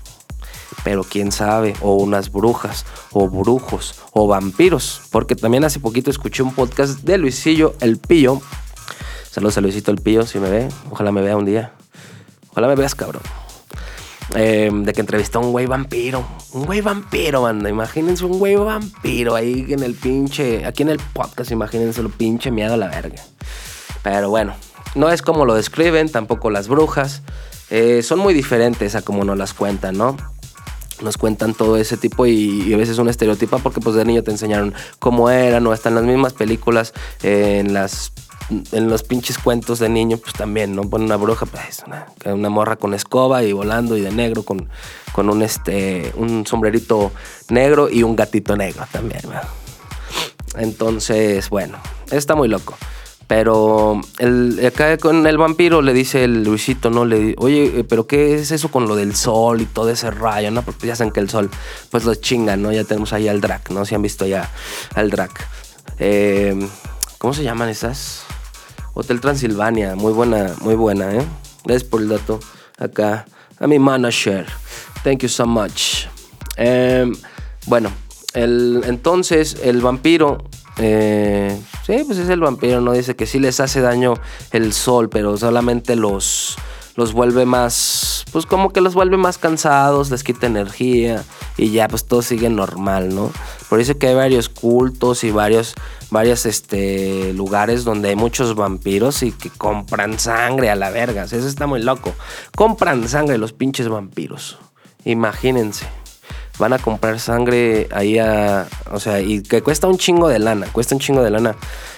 Pero 0.83 1.03
quién 1.03 1.31
sabe, 1.31 1.75
o 1.81 1.95
unas 1.95 2.31
brujas, 2.31 2.85
o 3.11 3.29
brujos, 3.29 4.01
o 4.11 4.27
vampiros. 4.27 5.01
Porque 5.11 5.35
también 5.35 5.63
hace 5.63 5.79
poquito 5.79 6.11
escuché 6.11 6.43
un 6.43 6.53
podcast 6.53 6.99
de 7.01 7.17
Luisillo 7.17 7.75
El 7.79 7.97
Pillo. 7.97 8.41
Saludos 9.31 9.57
a 9.57 9.61
Luisito 9.61 9.91
El 9.91 9.97
Pillo, 9.97 10.25
si 10.25 10.39
me 10.39 10.49
ve. 10.49 10.69
Ojalá 10.91 11.11
me 11.11 11.21
vea 11.21 11.37
un 11.37 11.45
día. 11.45 11.73
Ojalá 12.51 12.67
me 12.67 12.75
veas, 12.75 12.95
cabrón. 12.95 13.23
Eh, 14.35 14.71
de 14.73 14.93
que 14.93 15.01
entrevistó 15.01 15.39
a 15.39 15.41
un 15.41 15.51
güey 15.51 15.65
vampiro. 15.65 16.25
Un 16.53 16.65
güey 16.65 16.81
vampiro, 16.81 17.41
banda. 17.41 17.69
Imagínense 17.69 18.25
un 18.25 18.39
güey 18.39 18.55
vampiro 18.55 19.35
ahí 19.35 19.65
en 19.69 19.83
el 19.83 19.95
pinche. 19.95 20.65
Aquí 20.65 20.83
en 20.83 20.89
el 20.89 20.99
podcast, 20.99 21.51
imagínense 21.51 22.03
lo 22.03 22.09
pinche 22.09 22.51
miedo 22.51 22.73
a 22.73 22.77
la 22.77 22.87
verga. 22.87 23.21
Pero 24.01 24.29
bueno, 24.29 24.53
no 24.95 25.09
es 25.09 25.21
como 25.21 25.45
lo 25.45 25.55
describen, 25.55 26.09
tampoco 26.09 26.49
las 26.49 26.67
brujas. 26.67 27.21
Eh, 27.69 28.03
son 28.03 28.19
muy 28.19 28.33
diferentes 28.33 28.95
a 28.95 29.01
como 29.01 29.23
nos 29.23 29.37
las 29.37 29.53
cuentan, 29.53 29.97
¿no? 29.97 30.15
Nos 31.03 31.17
cuentan 31.17 31.53
todo 31.53 31.77
ese 31.77 31.97
tipo 31.97 32.25
y, 32.25 32.73
a 32.73 32.77
veces 32.77 32.97
un 32.97 33.09
estereotipo 33.09 33.59
porque 33.59 33.81
pues 33.81 33.95
de 33.95 34.05
niño 34.05 34.23
te 34.23 34.31
enseñaron 34.31 34.73
cómo 34.99 35.29
eran 35.29 35.67
o 35.67 35.73
en 35.73 35.95
las 35.95 36.03
mismas 36.03 36.33
películas, 36.33 36.93
en 37.21 37.73
las 37.73 38.13
en 38.71 38.89
los 38.89 39.03
pinches 39.03 39.37
cuentos 39.37 39.79
de 39.79 39.89
niño, 39.89 40.17
pues 40.17 40.33
también, 40.33 40.75
¿no? 40.75 40.83
Ponen 40.89 41.05
una 41.05 41.15
bruja, 41.15 41.45
pues 41.45 41.83
una, 41.87 42.07
una 42.25 42.49
morra 42.49 42.75
con 42.75 42.93
escoba 42.93 43.43
y 43.43 43.53
volando 43.53 43.95
y 43.95 44.01
de 44.01 44.11
negro 44.11 44.43
con, 44.43 44.69
con 45.13 45.29
un, 45.29 45.41
este, 45.41 46.11
un 46.15 46.45
sombrerito 46.45 47.11
negro 47.49 47.89
y 47.89 48.03
un 48.03 48.15
gatito 48.15 48.55
negro 48.57 48.85
también, 48.91 49.21
¿verdad? 49.23 49.47
Entonces, 50.55 51.49
bueno, 51.49 51.77
está 52.11 52.35
muy 52.35 52.47
loco. 52.47 52.75
Pero 53.35 53.99
el, 54.19 54.63
acá 54.63 54.95
con 54.99 55.25
el 55.25 55.39
vampiro 55.39 55.81
le 55.81 55.91
dice 55.91 56.23
el 56.23 56.43
Luisito, 56.43 56.91
¿no? 56.91 57.03
Le 57.03 57.33
oye, 57.39 57.79
eh, 57.79 57.83
pero 57.83 58.05
¿qué 58.05 58.35
es 58.35 58.51
eso 58.51 58.69
con 58.69 58.87
lo 58.87 58.95
del 58.95 59.15
sol 59.15 59.59
y 59.59 59.65
todo 59.65 59.89
ese 59.89 60.11
rayo, 60.11 60.51
no? 60.51 60.61
Porque 60.61 60.85
ya 60.85 60.95
saben 60.95 61.11
que 61.11 61.19
el 61.19 61.31
sol, 61.31 61.49
pues 61.89 62.05
lo 62.05 62.13
chingan, 62.13 62.61
¿no? 62.61 62.71
Ya 62.71 62.83
tenemos 62.83 63.11
ahí 63.11 63.27
al 63.27 63.41
Drac, 63.41 63.71
¿no? 63.71 63.85
Si 63.85 63.95
han 63.95 64.03
visto 64.03 64.27
ya 64.27 64.51
al 64.93 65.09
Drac. 65.09 65.47
Eh, 65.97 66.69
¿Cómo 67.17 67.33
se 67.33 67.41
llaman 67.41 67.69
esas? 67.69 68.21
Hotel 68.93 69.19
Transilvania, 69.19 69.95
muy 69.95 70.13
buena, 70.13 70.53
muy 70.61 70.75
buena, 70.75 71.11
¿eh? 71.15 71.25
Gracias 71.65 71.89
por 71.89 72.01
el 72.01 72.09
dato. 72.09 72.39
Acá, 72.77 73.25
a 73.59 73.65
mi 73.65 73.79
manager. 73.79 74.45
Thank 75.03 75.23
you 75.23 75.29
so 75.29 75.47
much. 75.47 76.05
Em, 76.55 77.15
bueno, 77.65 77.91
el, 78.35 78.83
entonces 78.85 79.57
el 79.63 79.81
vampiro, 79.81 80.37
eh, 80.77 81.59
sí, 81.85 82.03
pues 82.05 82.17
es 82.17 82.29
el 82.29 82.39
vampiro, 82.39 82.81
¿no? 82.81 82.93
Dice 82.93 83.15
que 83.15 83.25
sí 83.25 83.39
les 83.39 83.59
hace 83.59 83.81
daño 83.81 84.15
el 84.51 84.73
sol, 84.73 85.09
pero 85.09 85.37
solamente 85.37 85.95
los, 85.95 86.57
los 86.95 87.13
vuelve 87.13 87.45
más, 87.45 88.25
pues 88.31 88.45
como 88.45 88.71
que 88.71 88.81
los 88.81 88.93
vuelve 88.93 89.17
más 89.17 89.37
cansados, 89.37 90.11
les 90.11 90.23
quita 90.23 90.47
energía 90.47 91.23
y 91.57 91.71
ya 91.71 91.87
pues 91.87 92.05
todo 92.05 92.21
sigue 92.21 92.49
normal, 92.49 93.15
¿no? 93.15 93.31
Por 93.69 93.79
eso 93.79 93.97
que 93.97 94.07
hay 94.07 94.15
varios 94.15 94.49
cultos 94.49 95.23
y 95.23 95.31
varios, 95.31 95.73
varios 96.11 96.45
este, 96.45 97.33
lugares 97.33 97.83
donde 97.83 98.09
hay 98.09 98.15
muchos 98.15 98.55
vampiros 98.55 99.23
y 99.23 99.31
que 99.31 99.49
compran 99.49 100.19
sangre 100.19 100.69
a 100.69 100.75
la 100.75 100.91
verga. 100.91 101.23
Eso 101.23 101.47
está 101.47 101.65
muy 101.65 101.81
loco. 101.81 102.13
Compran 102.55 103.07
sangre 103.09 103.37
los 103.39 103.53
pinches 103.53 103.89
vampiros. 103.89 104.59
Imagínense. 105.05 105.87
Van 106.59 106.73
a 106.73 106.79
comprar 106.79 107.19
sangre 107.19 107.87
ahí 107.91 108.19
a. 108.19 108.67
O 108.91 108.99
sea, 108.99 109.21
y 109.21 109.41
que 109.41 109.61
cuesta 109.61 109.87
un 109.87 109.97
chingo 109.97 110.27
de 110.27 110.39
lana. 110.39 110.67
Cuesta 110.71 110.95
un 110.95 111.01
chingo 111.01 111.23
de 111.23 111.31
lana 111.31 111.55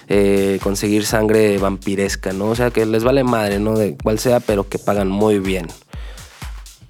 eh, 0.08 0.60
conseguir 0.64 1.06
sangre 1.06 1.58
vampiresca, 1.58 2.32
¿no? 2.32 2.48
O 2.48 2.56
sea, 2.56 2.72
que 2.72 2.86
les 2.86 3.04
vale 3.04 3.24
madre, 3.24 3.60
¿no? 3.60 3.78
De 3.78 3.98
cuál 4.02 4.20
sea, 4.20 4.40
pero 4.40 4.70
que 4.70 4.80
pagan 4.80 5.10
muy 5.10 5.40
bien. 5.40 5.68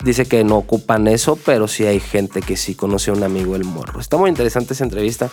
Dice 0.04 0.25
que 0.25 0.43
no 0.43 0.58
ocupan 0.58 1.08
eso, 1.08 1.39
pero 1.45 1.67
sí 1.67 1.86
hay 1.86 1.99
gente 1.99 2.41
que 2.41 2.58
sí 2.58 2.75
conoce 2.75 3.10
a 3.10 3.13
un 3.13 3.23
amigo 3.23 3.56
el 3.56 3.63
morro. 3.63 3.99
Está 3.99 4.17
muy 4.17 4.30
interesante 4.30 4.73
esa 4.73 4.84
entrevista. 4.84 5.30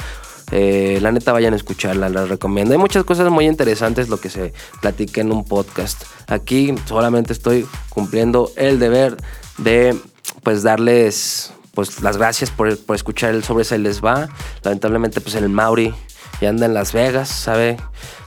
Eh, 0.51 0.99
la 1.03 1.13
neta, 1.13 1.33
vayan 1.33 1.53
a 1.53 1.57
escucharla, 1.57 2.09
la 2.09 2.25
recomiendo. 2.25 2.73
Hay 2.73 2.79
muchas 2.79 3.05
cosas 3.05 3.31
muy 3.31 3.47
interesantes 3.47 4.09
lo 4.09 4.19
que 4.19 4.31
se 4.31 4.53
platica 4.81 5.21
en 5.21 5.33
un 5.33 5.45
podcast. 5.45 6.05
Aquí 6.29 6.75
solamente 6.87 7.33
estoy 7.33 7.67
cumpliendo 7.89 8.51
el 8.57 8.79
deber 8.79 9.17
de 9.59 9.99
pues 10.43 10.63
darles 10.63 11.53
pues 11.75 12.03
las 12.03 12.17
gracias 12.17 12.51
por, 12.51 12.77
por 12.79 12.97
escuchar 12.97 13.31
el 13.31 13.45
sobre 13.45 13.65
ahí 13.71 13.79
les 13.81 14.03
va. 14.05 14.29
Lamentablemente, 14.63 15.21
pues 15.21 15.35
el 15.35 15.49
Mauri 15.49 15.95
ya 16.41 16.49
anda 16.51 16.67
en 16.67 16.75
Las 16.75 16.93
Vegas, 16.93 17.29
¿sabe? 17.29 17.77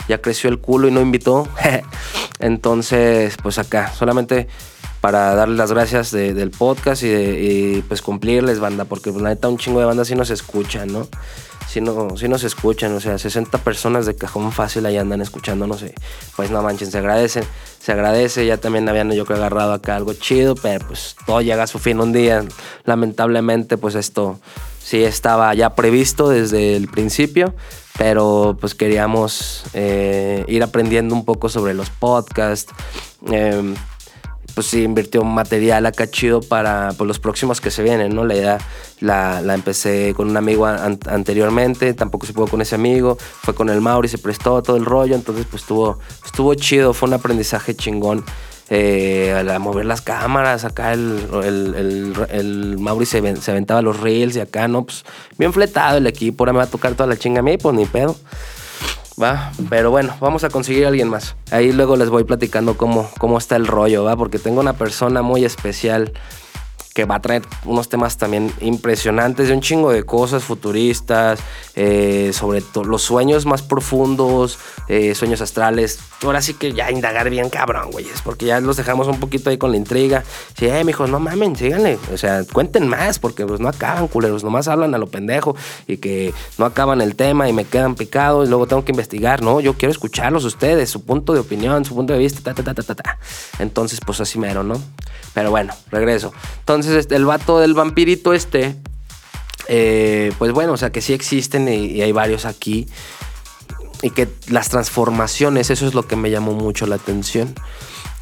Ya 0.07 0.21
creció 0.21 0.49
el 0.49 0.59
culo 0.59 0.87
y 0.87 0.91
no 0.91 1.01
invitó. 1.01 1.47
Entonces, 2.39 3.37
pues 3.41 3.57
acá, 3.57 3.91
solamente 3.93 4.47
para 5.01 5.35
darles 5.35 5.57
las 5.57 5.71
gracias 5.71 6.11
de- 6.11 6.33
del 6.33 6.49
podcast 6.51 7.03
y, 7.03 7.07
de- 7.09 7.41
y, 7.77 7.81
pues 7.83 8.01
cumplirles, 8.01 8.59
banda, 8.59 8.85
porque 8.85 9.11
pues, 9.11 9.21
la 9.21 9.29
neta 9.29 9.47
un 9.47 9.57
chingo 9.57 9.79
de 9.79 9.85
bandas 9.85 10.07
sí 10.07 10.15
nos 10.15 10.29
escuchan, 10.31 10.91
¿no? 10.91 11.07
Sí, 11.75 11.81
no, 11.81 12.15
sí 12.15 12.29
nos 12.29 12.45
escuchan, 12.45 12.95
o 12.95 13.01
sea, 13.01 13.17
60 13.17 13.57
personas 13.57 14.05
de 14.05 14.15
cajón 14.15 14.53
fácil 14.53 14.85
ahí 14.85 14.95
andan 14.95 15.19
escuchando, 15.19 15.67
no 15.67 15.73
sé. 15.77 15.93
Pues 16.37 16.49
no 16.49 16.61
manchen, 16.61 16.89
se 16.89 16.99
agradecen, 16.99 17.43
se 17.79 17.91
agradece, 17.91 18.45
ya 18.45 18.55
también 18.55 18.87
habían 18.87 19.11
yo 19.11 19.25
creo 19.25 19.39
agarrado 19.39 19.73
acá 19.73 19.97
algo 19.97 20.13
chido, 20.13 20.55
pero 20.55 20.87
pues 20.87 21.17
todo 21.25 21.41
llega 21.41 21.63
a 21.63 21.67
su 21.67 21.77
fin 21.79 21.99
un 21.99 22.13
día. 22.13 22.45
Lamentablemente, 22.85 23.75
pues 23.75 23.95
esto 23.95 24.39
sí 24.81 25.03
estaba 25.03 25.53
ya 25.53 25.75
previsto 25.75 26.29
desde 26.29 26.77
el 26.77 26.87
principio, 26.87 27.53
pero 27.97 28.55
pues 28.57 28.73
queríamos 28.73 29.65
eh, 29.73 30.45
ir 30.47 30.63
aprendiendo 30.63 31.13
un 31.13 31.25
poco 31.25 31.49
sobre 31.49 31.73
los 31.73 31.89
podcasts. 31.89 32.71
em, 33.29 33.75
pues 34.55 34.67
sí, 34.67 34.81
invirtió 34.83 35.23
material 35.23 35.85
acá 35.85 36.09
chido 36.09 36.41
para 36.41 36.93
pues, 36.97 37.07
los 37.07 37.19
próximos 37.19 37.61
que 37.61 37.69
se 37.69 37.83
vienen, 37.83 38.15
¿no? 38.15 38.25
La 38.25 38.33
idea 38.35 38.57
la, 39.01 39.41
empecé 39.53 40.13
con 40.15 40.29
un 40.29 40.37
amigo 40.37 40.65
an- 40.65 40.97
anteriormente, 41.07 41.93
tampoco 41.93 42.25
se 42.25 42.33
pudo 42.33 42.47
con 42.47 42.61
ese 42.61 42.73
amigo, 42.75 43.17
fue 43.19 43.53
con 43.53 43.69
el 43.69 43.81
Mauri, 43.81 44.07
se 44.07 44.17
prestó 44.17 44.63
todo 44.63 44.77
el 44.77 44.85
rollo, 44.85 45.13
entonces 45.15 45.45
pues 45.49 45.61
estuvo, 45.63 45.99
estuvo 46.25 46.53
chido, 46.55 46.93
fue 46.93 47.09
un 47.09 47.13
aprendizaje 47.13 47.75
chingón. 47.75 48.23
eh, 48.69 49.45
a 49.53 49.59
mover 49.59 49.85
las 49.85 50.01
cámaras, 50.01 50.65
acá 50.65 50.93
el, 50.93 51.27
el, 51.43 51.75
el, 51.75 52.13
el 52.31 52.77
Mauri 52.79 53.05
se, 53.05 53.35
se 53.35 53.51
aventaba 53.51 53.83
los 53.83 53.99
reels 53.99 54.35
y 54.35 54.39
acá, 54.39 54.67
¿no? 54.67 54.85
Pues 54.85 55.05
bien 55.37 55.53
fletado 55.53 55.97
el 55.99 56.07
equipo, 56.07 56.43
ahora 56.43 56.53
me 56.53 56.57
va 56.57 56.63
a 56.63 56.67
tocar 56.67 56.95
toda 56.95 57.05
la 57.07 57.15
chinga 57.15 57.41
a 57.41 57.43
mí, 57.43 57.57
pues 57.59 57.75
ni 57.75 57.85
pedo. 57.85 58.15
Va, 59.21 59.53
pero 59.69 59.91
bueno, 59.91 60.13
vamos 60.19 60.43
a 60.43 60.49
conseguir 60.49 60.85
a 60.85 60.89
alguien 60.89 61.07
más. 61.07 61.35
Ahí 61.51 61.71
luego 61.71 61.95
les 61.95 62.09
voy 62.09 62.25
platicando 62.25 62.75
cómo, 62.75 63.09
cómo 63.17 63.37
está 63.37 63.55
el 63.55 63.65
rollo, 63.65 64.03
va, 64.03 64.17
porque 64.17 64.39
tengo 64.39 64.59
una 64.59 64.73
persona 64.73 65.21
muy 65.21 65.45
especial 65.45 66.11
que 66.95 67.03
va 67.03 67.15
a 67.15 67.21
traer 67.21 67.43
unos 67.65 67.89
temas 67.89 68.17
también 68.17 68.53
impresionantes 68.61 69.49
de 69.49 69.53
un 69.53 69.59
chingo 69.59 69.91
de 69.91 70.03
cosas 70.03 70.45
futuristas, 70.45 71.41
eh, 71.75 72.31
sobre 72.33 72.63
los 72.85 73.01
sueños 73.01 73.45
más 73.45 73.61
profundos, 73.61 74.57
eh, 74.87 75.13
sueños 75.13 75.41
astrales. 75.41 75.99
Ahora 76.23 76.41
sí 76.41 76.53
que 76.53 76.71
ya 76.71 76.89
indagar 76.89 77.29
bien 77.29 77.49
cabrón, 77.49 77.91
güeyes, 77.91 78.21
porque 78.21 78.45
ya 78.45 78.61
los 78.61 78.77
dejamos 78.77 79.09
un 79.09 79.19
poquito 79.19 79.49
ahí 79.49 79.57
con 79.57 79.71
la 79.71 79.77
intriga. 79.77 80.23
Sí, 80.57 80.67
eh, 80.67 80.85
mijos, 80.85 81.09
no 81.09 81.19
mamen, 81.19 81.57
síganle. 81.57 81.99
O 82.13 82.17
sea, 82.17 82.45
cuenten 82.45 82.87
más, 82.87 83.19
porque 83.19 83.45
pues 83.45 83.59
no 83.59 83.67
acaban, 83.67 84.07
culeros, 84.07 84.45
nomás 84.45 84.69
hablan 84.69 84.95
a 84.95 84.97
lo 84.97 85.07
pendejo 85.07 85.53
y 85.87 85.97
que 85.97 86.33
no 86.57 86.63
acaban 86.63 87.01
el 87.01 87.17
tema 87.17 87.49
y 87.49 87.53
me 87.53 87.65
quedan 87.65 87.95
picados 87.95 88.47
y 88.47 88.49
luego 88.49 88.67
tengo 88.67 88.85
que 88.85 88.93
investigar, 88.93 89.41
¿no? 89.41 89.59
Yo 89.59 89.73
quiero 89.73 89.91
escucharlos 89.91 90.45
ustedes, 90.45 90.91
su 90.91 91.03
punto 91.03 91.33
de 91.33 91.41
opinión, 91.41 91.83
su 91.83 91.93
punto 91.93 92.13
de 92.13 92.19
vista, 92.19 92.39
ta, 92.41 92.53
ta, 92.53 92.63
ta, 92.63 92.73
ta, 92.73 92.83
ta, 92.83 92.95
ta. 92.95 93.19
Entonces, 93.59 93.99
pues 93.99 94.21
así 94.21 94.39
mero, 94.39 94.63
¿no? 94.63 94.81
Pero 95.33 95.51
bueno, 95.51 95.73
regreso. 95.91 96.31
Entonces, 96.59 96.84
este, 96.87 97.15
el 97.15 97.25
vato 97.25 97.59
del 97.59 97.73
vampirito 97.73 98.33
este, 98.33 98.75
eh, 99.67 100.31
pues 100.37 100.51
bueno, 100.51 100.73
o 100.73 100.77
sea 100.77 100.91
que 100.91 101.01
sí 101.01 101.13
existen 101.13 101.67
y, 101.67 101.87
y 101.87 102.01
hay 102.01 102.11
varios 102.11 102.45
aquí. 102.45 102.87
Y 104.01 104.11
que 104.11 104.27
las 104.49 104.69
transformaciones, 104.69 105.69
eso 105.69 105.87
es 105.87 105.93
lo 105.93 106.07
que 106.07 106.15
me 106.15 106.29
llamó 106.29 106.53
mucho 106.53 106.85
la 106.85 106.95
atención. 106.95 107.55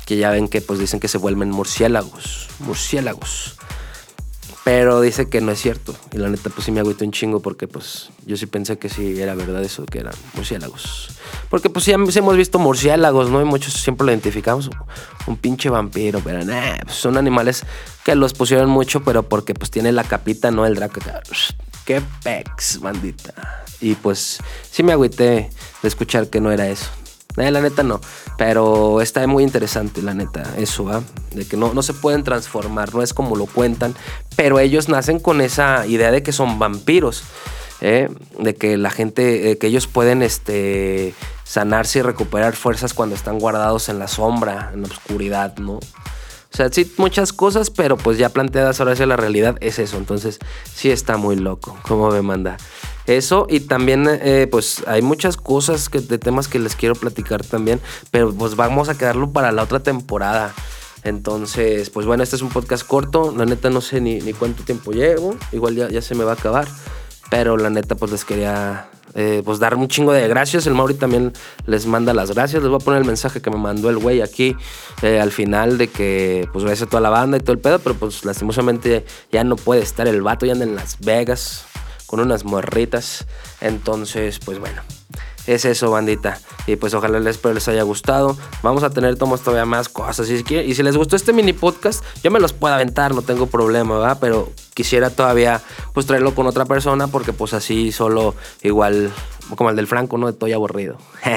Que 0.05 0.17
ya 0.17 0.29
ven 0.29 0.47
que 0.47 0.61
pues 0.61 0.79
dicen 0.79 0.99
que 0.99 1.07
se 1.07 1.17
vuelven 1.17 1.49
murciélagos. 1.49 2.49
Murciélagos. 2.59 3.57
Pero 4.63 5.01
dice 5.01 5.27
que 5.27 5.41
no 5.41 5.51
es 5.51 5.59
cierto. 5.59 5.93
Y 6.13 6.17
la 6.17 6.29
neta, 6.29 6.49
pues 6.49 6.65
sí 6.65 6.71
me 6.71 6.79
agüito 6.79 7.03
un 7.03 7.11
chingo 7.11 7.41
porque 7.41 7.67
pues 7.67 8.09
yo 8.25 8.37
sí 8.37 8.45
pensé 8.45 8.77
que 8.77 8.87
sí 8.87 9.21
era 9.21 9.35
verdad 9.35 9.61
eso, 9.61 9.85
que 9.85 9.99
eran 9.99 10.13
murciélagos. 10.35 11.09
Porque 11.49 11.69
pues 11.69 11.83
sí 11.85 11.91
hemos 11.91 12.37
visto 12.37 12.59
murciélagos, 12.59 13.29
¿no? 13.29 13.41
Y 13.41 13.45
muchos 13.45 13.73
siempre 13.73 14.05
lo 14.05 14.11
identificamos. 14.13 14.69
Un 15.27 15.35
pinche 15.35 15.69
vampiro, 15.69 16.21
pero 16.23 16.45
nah, 16.45 16.77
pues, 16.83 16.95
son 16.95 17.17
animales 17.17 17.65
que 18.05 18.15
los 18.15 18.33
pusieron 18.33 18.69
mucho, 18.69 19.03
pero 19.03 19.23
porque 19.23 19.53
pues 19.53 19.69
tiene 19.69 19.91
la 19.91 20.05
capita, 20.05 20.49
¿no? 20.49 20.65
El 20.65 20.75
Draco. 20.75 21.01
Qué 21.85 22.01
pex, 22.23 22.79
bandita. 22.79 23.65
Y 23.81 23.95
pues 23.95 24.39
sí 24.71 24.81
me 24.81 24.93
agüité 24.93 25.49
de 25.81 25.87
escuchar 25.87 26.29
que 26.29 26.39
no 26.39 26.51
era 26.53 26.69
eso. 26.69 26.89
Eh, 27.37 27.51
la 27.51 27.61
neta 27.61 27.83
no. 27.83 27.99
Pero 28.37 29.01
está 29.01 29.25
muy 29.27 29.43
interesante, 29.43 30.01
la 30.01 30.13
neta, 30.13 30.43
eso, 30.57 30.89
¿ah? 30.89 31.01
De 31.31 31.45
que 31.45 31.57
no, 31.57 31.73
no 31.73 31.81
se 31.81 31.93
pueden 31.93 32.23
transformar, 32.23 32.93
no 32.93 33.01
es 33.01 33.13
como 33.13 33.35
lo 33.35 33.45
cuentan. 33.45 33.95
Pero 34.35 34.59
ellos 34.59 34.89
nacen 34.89 35.19
con 35.19 35.41
esa 35.41 35.85
idea 35.87 36.11
de 36.11 36.23
que 36.23 36.31
son 36.31 36.59
vampiros. 36.59 37.23
¿eh? 37.81 38.09
De 38.39 38.55
que 38.55 38.77
la 38.77 38.89
gente, 38.89 39.51
eh, 39.51 39.57
que 39.57 39.67
ellos 39.67 39.87
pueden 39.87 40.23
este, 40.23 41.13
sanarse 41.43 41.99
y 41.99 42.01
recuperar 42.01 42.55
fuerzas 42.55 42.93
cuando 42.93 43.15
están 43.15 43.39
guardados 43.39 43.89
en 43.89 43.99
la 43.99 44.07
sombra, 44.07 44.71
en 44.73 44.83
la 44.83 44.87
oscuridad, 44.87 45.57
¿no? 45.57 45.73
O 45.73 46.55
sea, 46.55 46.69
sí, 46.71 46.91
muchas 46.97 47.33
cosas, 47.33 47.71
pero 47.71 47.97
pues 47.97 48.19
ya 48.19 48.29
planteadas 48.29 48.79
ahora 48.79 48.93
hacia 48.93 49.07
la 49.07 49.17
realidad 49.17 49.57
es 49.59 49.79
eso. 49.79 49.97
Entonces, 49.97 50.39
sí 50.71 50.91
está 50.91 51.17
muy 51.17 51.35
loco, 51.35 51.77
como 51.87 52.09
me 52.09 52.21
manda. 52.21 52.57
Eso 53.05 53.47
y 53.49 53.59
también 53.61 54.07
eh, 54.09 54.47
pues 54.49 54.83
hay 54.87 55.01
muchas 55.01 55.35
cosas 55.35 55.89
que, 55.89 55.99
de 55.99 56.17
temas 56.17 56.47
que 56.47 56.59
les 56.59 56.75
quiero 56.75 56.95
platicar 56.95 57.43
también, 57.43 57.81
pero 58.11 58.33
pues 58.33 58.55
vamos 58.55 58.87
a 58.89 58.97
quedarlo 58.97 59.31
para 59.31 59.51
la 59.51 59.63
otra 59.63 59.81
temporada. 59.81 60.53
Entonces, 61.03 61.89
pues 61.89 62.05
bueno, 62.05 62.23
este 62.23 62.37
es 62.37 62.41
un 62.41 62.49
podcast 62.49 62.87
corto, 62.87 63.33
la 63.35 63.45
neta 63.45 63.69
no 63.69 63.81
sé 63.81 63.99
ni, 63.99 64.21
ni 64.21 64.31
cuánto 64.31 64.63
tiempo 64.63 64.93
llevo, 64.93 65.35
igual 65.51 65.75
ya, 65.75 65.89
ya 65.89 66.01
se 66.01 66.15
me 66.15 66.23
va 66.23 66.31
a 66.31 66.35
acabar, 66.35 66.65
pero 67.29 67.57
la 67.57 67.69
neta 67.69 67.95
pues 67.95 68.09
les 68.09 68.23
quería 68.23 68.87
eh, 69.15 69.41
pues 69.43 69.59
dar 69.59 69.75
un 69.75 69.89
chingo 69.89 70.13
de 70.13 70.27
gracias. 70.27 70.65
El 70.65 70.73
Mauri 70.73 70.93
también 70.93 71.33
les 71.65 71.85
manda 71.85 72.13
las 72.13 72.31
gracias. 72.31 72.63
Les 72.63 72.69
voy 72.69 72.79
a 72.81 72.83
poner 72.83 73.01
el 73.01 73.07
mensaje 73.07 73.41
que 73.41 73.49
me 73.49 73.57
mandó 73.57 73.89
el 73.89 73.97
güey 73.97 74.21
aquí 74.21 74.55
eh, 75.01 75.19
al 75.19 75.31
final 75.31 75.77
de 75.77 75.87
que 75.87 76.47
pues 76.51 76.63
gracias 76.63 76.87
a 76.87 76.89
toda 76.89 77.01
la 77.01 77.09
banda 77.09 77.37
y 77.37 77.41
todo 77.41 77.51
el 77.51 77.59
pedo, 77.59 77.79
pero 77.79 77.95
pues 77.95 78.23
lastimosamente 78.23 79.05
ya 79.31 79.43
no 79.43 79.55
puede 79.55 79.81
estar 79.81 80.07
el 80.07 80.21
vato, 80.21 80.45
ya 80.45 80.53
anda 80.53 80.65
en 80.65 80.75
Las 80.75 80.99
Vegas 80.99 81.65
con 82.13 82.19
unas 82.19 82.45
morritas. 82.45 83.25
Entonces, 83.59 84.37
pues 84.37 84.59
bueno. 84.59 84.83
Es 85.45 85.65
eso, 85.65 85.91
bandita. 85.91 86.39
Y 86.67 86.77
pues 86.77 86.93
ojalá 86.93 87.19
les, 87.19 87.43
les 87.43 87.67
haya 87.67 87.83
gustado. 87.83 88.37
Vamos 88.61 88.83
a 88.83 88.89
tener 88.89 89.17
tomos 89.17 89.41
todavía 89.41 89.65
más 89.65 89.89
cosas. 89.89 90.29
Y 90.29 90.43
si, 90.43 90.55
y 90.55 90.73
si 90.73 90.83
les 90.83 90.95
gustó 90.95 91.15
este 91.15 91.33
mini 91.33 91.53
podcast, 91.53 92.03
yo 92.23 92.31
me 92.31 92.39
los 92.39 92.53
puedo 92.53 92.73
aventar, 92.73 93.13
no 93.13 93.21
tengo 93.21 93.47
problema, 93.47 93.99
¿verdad? 93.99 94.17
Pero 94.21 94.51
quisiera 94.73 95.09
todavía 95.09 95.61
pues 95.93 96.05
traerlo 96.05 96.33
con 96.33 96.47
otra 96.47 96.65
persona 96.65 97.07
porque 97.07 97.33
pues 97.33 97.53
así 97.53 97.91
solo 97.91 98.35
igual 98.63 99.11
como 99.55 99.69
el 99.69 99.75
del 99.75 99.87
Franco, 99.87 100.17
¿no? 100.17 100.29
Estoy 100.29 100.53
aburrido. 100.53 100.97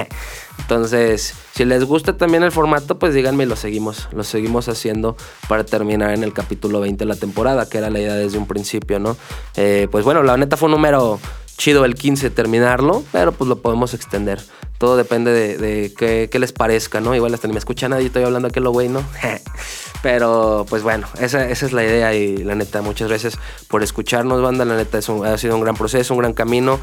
Entonces, 0.59 1.35
si 1.53 1.64
les 1.64 1.85
gusta 1.85 2.16
también 2.16 2.42
el 2.42 2.53
formato, 2.53 2.99
pues 2.99 3.14
díganme 3.14 3.47
lo 3.47 3.57
seguimos. 3.57 4.09
Lo 4.12 4.25
seguimos 4.25 4.69
haciendo 4.69 5.16
para 5.49 5.64
terminar 5.64 6.12
en 6.12 6.23
el 6.23 6.33
capítulo 6.33 6.81
20 6.81 7.05
de 7.05 7.09
la 7.09 7.16
temporada, 7.16 7.69
que 7.69 7.79
era 7.79 7.90
la 7.90 8.01
idea 8.01 8.14
desde 8.14 8.38
un 8.38 8.47
principio, 8.47 8.99
¿no? 8.99 9.16
Eh, 9.57 9.88
pues 9.90 10.05
bueno, 10.05 10.23
la 10.23 10.37
neta 10.37 10.57
fue 10.57 10.66
un 10.66 10.73
número 10.73 11.19
chido 11.57 11.85
el 11.85 11.95
15 11.95 12.31
terminarlo, 12.31 13.05
pero 13.12 13.33
pues 13.33 13.49
lo 13.49 13.61
podemos 13.61 13.95
extender. 13.95 14.40
Todo 14.79 14.97
depende 14.97 15.33
de, 15.33 15.93
qué, 15.95 16.39
les 16.39 16.53
parezca, 16.53 17.01
¿no? 17.01 17.15
Igual 17.15 17.35
hasta 17.35 17.49
ni 17.49 17.53
me 17.53 17.59
escucha 17.59 17.89
nadie, 17.89 18.07
estoy 18.07 18.25
hablando 18.25 18.49
aquí 18.49 18.61
lo 18.61 18.73
güey, 18.73 18.89
¿no? 18.89 19.03
pero 20.03 20.67
pues 20.69 20.83
bueno, 20.83 21.07
esa, 21.21 21.49
es 21.49 21.73
la 21.73 21.85
idea 21.85 22.15
y 22.15 22.39
la 22.39 22.55
neta, 22.55 22.83
muchas 22.83 23.09
gracias 23.09 23.39
por 23.69 23.83
escucharnos, 23.83 24.43
banda. 24.43 24.65
La 24.65 24.77
neta 24.77 24.99
es 24.99 25.09
ha 25.09 25.39
sido 25.39 25.55
un 25.57 25.62
gran 25.62 25.77
proceso, 25.77 26.15
un 26.15 26.21
gran 26.21 26.33
camino. 26.33 26.79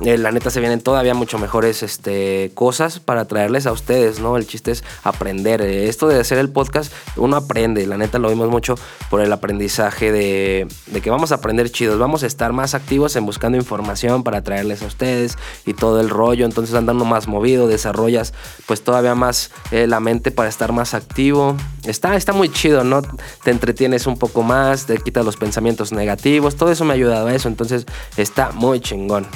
Eh, 0.00 0.16
la 0.16 0.30
neta 0.30 0.50
se 0.50 0.60
vienen 0.60 0.80
todavía 0.80 1.12
mucho 1.12 1.38
mejores 1.38 1.82
este, 1.82 2.52
cosas 2.54 3.00
para 3.00 3.24
traerles 3.26 3.66
a 3.66 3.72
ustedes, 3.72 4.20
¿no? 4.20 4.36
El 4.36 4.46
chiste 4.46 4.70
es 4.70 4.84
aprender. 5.02 5.60
Eh, 5.60 5.88
esto 5.88 6.06
de 6.06 6.20
hacer 6.20 6.38
el 6.38 6.50
podcast, 6.50 6.92
uno 7.16 7.36
aprende. 7.36 7.84
La 7.86 7.96
neta 7.96 8.20
lo 8.20 8.28
vimos 8.28 8.48
mucho 8.48 8.76
por 9.10 9.20
el 9.20 9.32
aprendizaje 9.32 10.12
de, 10.12 10.68
que 11.02 11.10
vamos 11.10 11.32
a 11.32 11.36
aprender 11.36 11.70
chidos. 11.70 11.98
Vamos 11.98 12.22
a 12.22 12.26
estar 12.26 12.52
más 12.52 12.74
activos 12.74 13.16
en 13.16 13.26
buscando 13.26 13.58
información 13.58 14.22
para 14.22 14.42
traerles 14.42 14.82
a 14.82 14.86
ustedes 14.86 15.36
y 15.66 15.74
todo 15.74 16.00
el 16.00 16.10
rollo. 16.10 16.44
Entonces 16.44 16.76
andando 16.76 17.04
más 17.04 17.26
movido, 17.38 17.68
desarrollas 17.68 18.34
pues 18.66 18.82
todavía 18.82 19.14
más 19.14 19.50
eh, 19.70 19.86
la 19.86 20.00
mente 20.00 20.30
para 20.30 20.48
estar 20.48 20.72
más 20.72 20.94
activo. 20.94 21.56
Está, 21.84 22.16
está 22.16 22.32
muy 22.32 22.50
chido, 22.50 22.84
¿no? 22.84 23.02
Te 23.42 23.50
entretienes 23.50 24.06
un 24.06 24.18
poco 24.18 24.42
más, 24.42 24.86
te 24.86 24.98
quitas 24.98 25.24
los 25.24 25.36
pensamientos 25.36 25.92
negativos. 25.92 26.56
Todo 26.56 26.70
eso 26.70 26.84
me 26.84 26.92
ha 26.92 26.96
ayudado 26.96 27.28
a 27.28 27.34
eso. 27.34 27.48
Entonces 27.48 27.86
está 28.16 28.50
muy 28.52 28.80
chingón. 28.80 29.26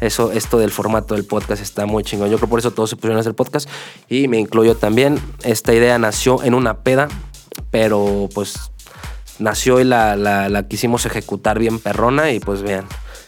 Eso, 0.00 0.32
esto 0.32 0.58
del 0.58 0.70
formato 0.70 1.14
del 1.14 1.24
podcast 1.24 1.62
está 1.62 1.86
muy 1.86 2.02
chingón. 2.02 2.30
Yo 2.30 2.38
creo 2.38 2.48
por 2.48 2.58
eso 2.58 2.72
todos 2.72 2.90
se 2.90 2.96
pusieron 2.96 3.18
a 3.18 3.20
hacer 3.20 3.34
podcast 3.34 3.68
y 4.08 4.26
me 4.26 4.38
incluyo 4.38 4.76
también. 4.76 5.20
Esta 5.44 5.74
idea 5.74 5.98
nació 5.98 6.42
en 6.42 6.54
una 6.54 6.78
peda, 6.78 7.08
pero 7.70 8.28
pues 8.34 8.72
nació 9.38 9.80
y 9.80 9.84
la, 9.84 10.16
la, 10.16 10.62
quisimos 10.66 11.06
ejecutar 11.06 11.58
bien 11.58 11.78
perrona 11.78 12.32
y 12.32 12.40
pues 12.40 12.62
vean. 12.62 12.86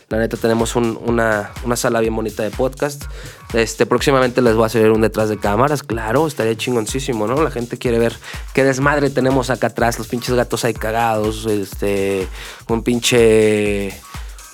La 0.09 0.19
neta 0.19 0.37
tenemos 0.37 0.77
una, 0.77 1.51
sala 1.77 2.01
bien 2.01 2.15
bonita 2.15 2.43
de 2.43 2.51
podcast. 2.51 3.05
Este, 3.53 3.87
próximamente 3.87 4.43
les 4.43 4.55
voy 4.55 4.65
a 4.65 4.67
hacer 4.67 4.91
un 4.91 5.01
detrás 5.01 5.29
de 5.29 5.39
cámaras, 5.39 5.83
claro, 5.83 6.27
estaría 6.27 6.57
chingoncísimo, 6.57 7.27
¿no? 7.27 7.43
La 7.43 7.51
gente 7.51 7.79
quiere 7.79 7.99
ver 7.99 8.17
qué 8.53 8.65
desmadre 8.65 9.11
tenemos 9.11 9.51
acá 9.51 9.69
atrás, 9.69 9.99
los 9.99 10.09
pinches 10.09 10.35
gatos 10.35 10.65
ahí 10.65 10.75
cagados, 10.75 11.47
este, 11.47 12.29
un 12.69 12.83
pinche, 12.83 13.99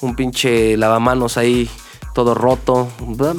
un 0.02 0.14
pinche 0.14 0.76
lavamanos 0.76 1.36
ahí 1.36 1.68
todo 2.14 2.34
roto. 2.34 2.88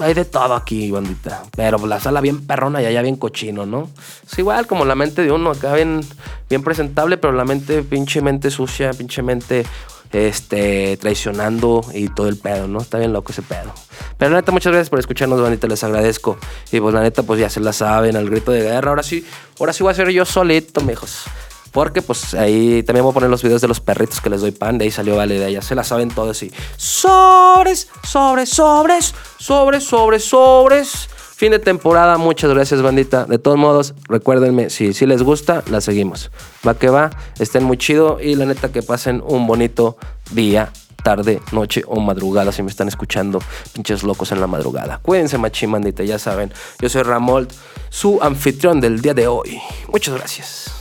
Hay 0.01 0.13
de 0.13 0.25
todo 0.25 0.55
aquí, 0.55 0.91
bandita. 0.91 1.43
Pero 1.55 1.85
la 1.85 1.99
sala 1.99 2.21
bien 2.21 2.45
perrona 2.45 2.81
y 2.81 2.85
allá 2.85 3.01
bien 3.01 3.15
cochino, 3.15 3.65
¿no? 3.65 3.89
Es 4.25 4.37
igual 4.39 4.67
como 4.67 4.85
la 4.85 4.95
mente 4.95 5.23
de 5.23 5.31
uno, 5.31 5.51
acá 5.51 5.73
bien, 5.73 6.01
bien 6.49 6.63
presentable, 6.63 7.17
pero 7.17 7.33
la 7.33 7.45
mente, 7.45 7.83
pinche 7.83 8.21
mente 8.21 8.49
sucia, 8.49 8.91
pinche 8.91 9.21
mente 9.21 9.65
este, 10.11 10.97
traicionando 10.97 11.81
y 11.93 12.09
todo 12.09 12.27
el 12.27 12.37
pedo, 12.37 12.67
¿no? 12.67 12.81
Está 12.81 12.97
bien 12.97 13.13
loco 13.13 13.31
ese 13.31 13.41
pedo. 13.41 13.73
Pero 14.17 14.31
la 14.31 14.37
neta, 14.37 14.51
muchas 14.51 14.71
gracias 14.71 14.89
por 14.89 14.99
escucharnos, 14.99 15.41
bandita, 15.41 15.67
les 15.67 15.83
agradezco. 15.83 16.37
Y 16.71 16.79
pues 16.79 16.93
la 16.93 17.01
neta, 17.01 17.23
pues 17.23 17.39
ya 17.39 17.49
se 17.49 17.59
la 17.59 17.73
saben, 17.73 18.15
al 18.15 18.29
grito 18.29 18.51
de 18.51 18.61
guerra. 18.61 18.89
Ahora 18.89 19.03
sí, 19.03 19.25
ahora 19.59 19.73
sí 19.73 19.83
voy 19.83 19.91
a 19.91 19.95
ser 19.95 20.09
yo 20.09 20.25
solito, 20.25 20.81
mijos. 20.81 21.23
Porque 21.71 22.01
pues 22.01 22.33
ahí 22.33 22.83
también 22.83 23.03
voy 23.03 23.11
a 23.11 23.13
poner 23.13 23.29
los 23.29 23.41
videos 23.43 23.61
de 23.61 23.69
los 23.69 23.79
perritos 23.79 24.19
que 24.19 24.29
les 24.29 24.41
doy 24.41 24.51
pan. 24.51 24.77
De 24.77 24.85
ahí 24.85 24.91
salió 24.91 25.15
Vale, 25.15 25.39
de 25.39 25.53
ya 25.53 25.61
se 25.61 25.73
la 25.73 25.83
saben 25.83 26.09
todos. 26.09 26.43
Y 26.43 26.51
sobres, 26.75 27.87
sobres, 28.03 28.49
sobres, 28.49 29.13
sobres, 29.37 29.83
sobres, 29.85 30.23
sobres. 30.25 31.09
Fin 31.41 31.49
de 31.49 31.57
temporada, 31.57 32.19
muchas 32.19 32.51
gracias 32.51 32.83
bandita. 32.83 33.25
De 33.25 33.39
todos 33.39 33.57
modos, 33.57 33.95
recuérdenme, 34.07 34.69
si, 34.69 34.93
si 34.93 35.07
les 35.07 35.23
gusta, 35.23 35.63
la 35.71 35.81
seguimos. 35.81 36.29
Va 36.63 36.75
que 36.75 36.87
va, 36.87 37.09
estén 37.39 37.63
muy 37.63 37.79
chido 37.79 38.19
y 38.21 38.35
la 38.35 38.45
neta 38.45 38.71
que 38.71 38.83
pasen 38.83 39.23
un 39.25 39.47
bonito 39.47 39.97
día, 40.33 40.71
tarde, 41.03 41.41
noche 41.51 41.81
o 41.87 41.99
madrugada 41.99 42.51
si 42.51 42.61
me 42.61 42.69
están 42.69 42.89
escuchando, 42.89 43.41
pinches 43.73 44.03
locos 44.03 44.31
en 44.31 44.39
la 44.39 44.45
madrugada. 44.45 44.99
Cuídense 44.99 45.39
machín 45.39 45.71
bandita, 45.71 46.03
ya 46.03 46.19
saben. 46.19 46.53
Yo 46.79 46.89
soy 46.89 47.01
Ramold, 47.01 47.51
su 47.89 48.19
anfitrión 48.21 48.79
del 48.79 49.01
día 49.01 49.15
de 49.15 49.25
hoy. 49.25 49.59
Muchas 49.87 50.13
gracias. 50.13 50.80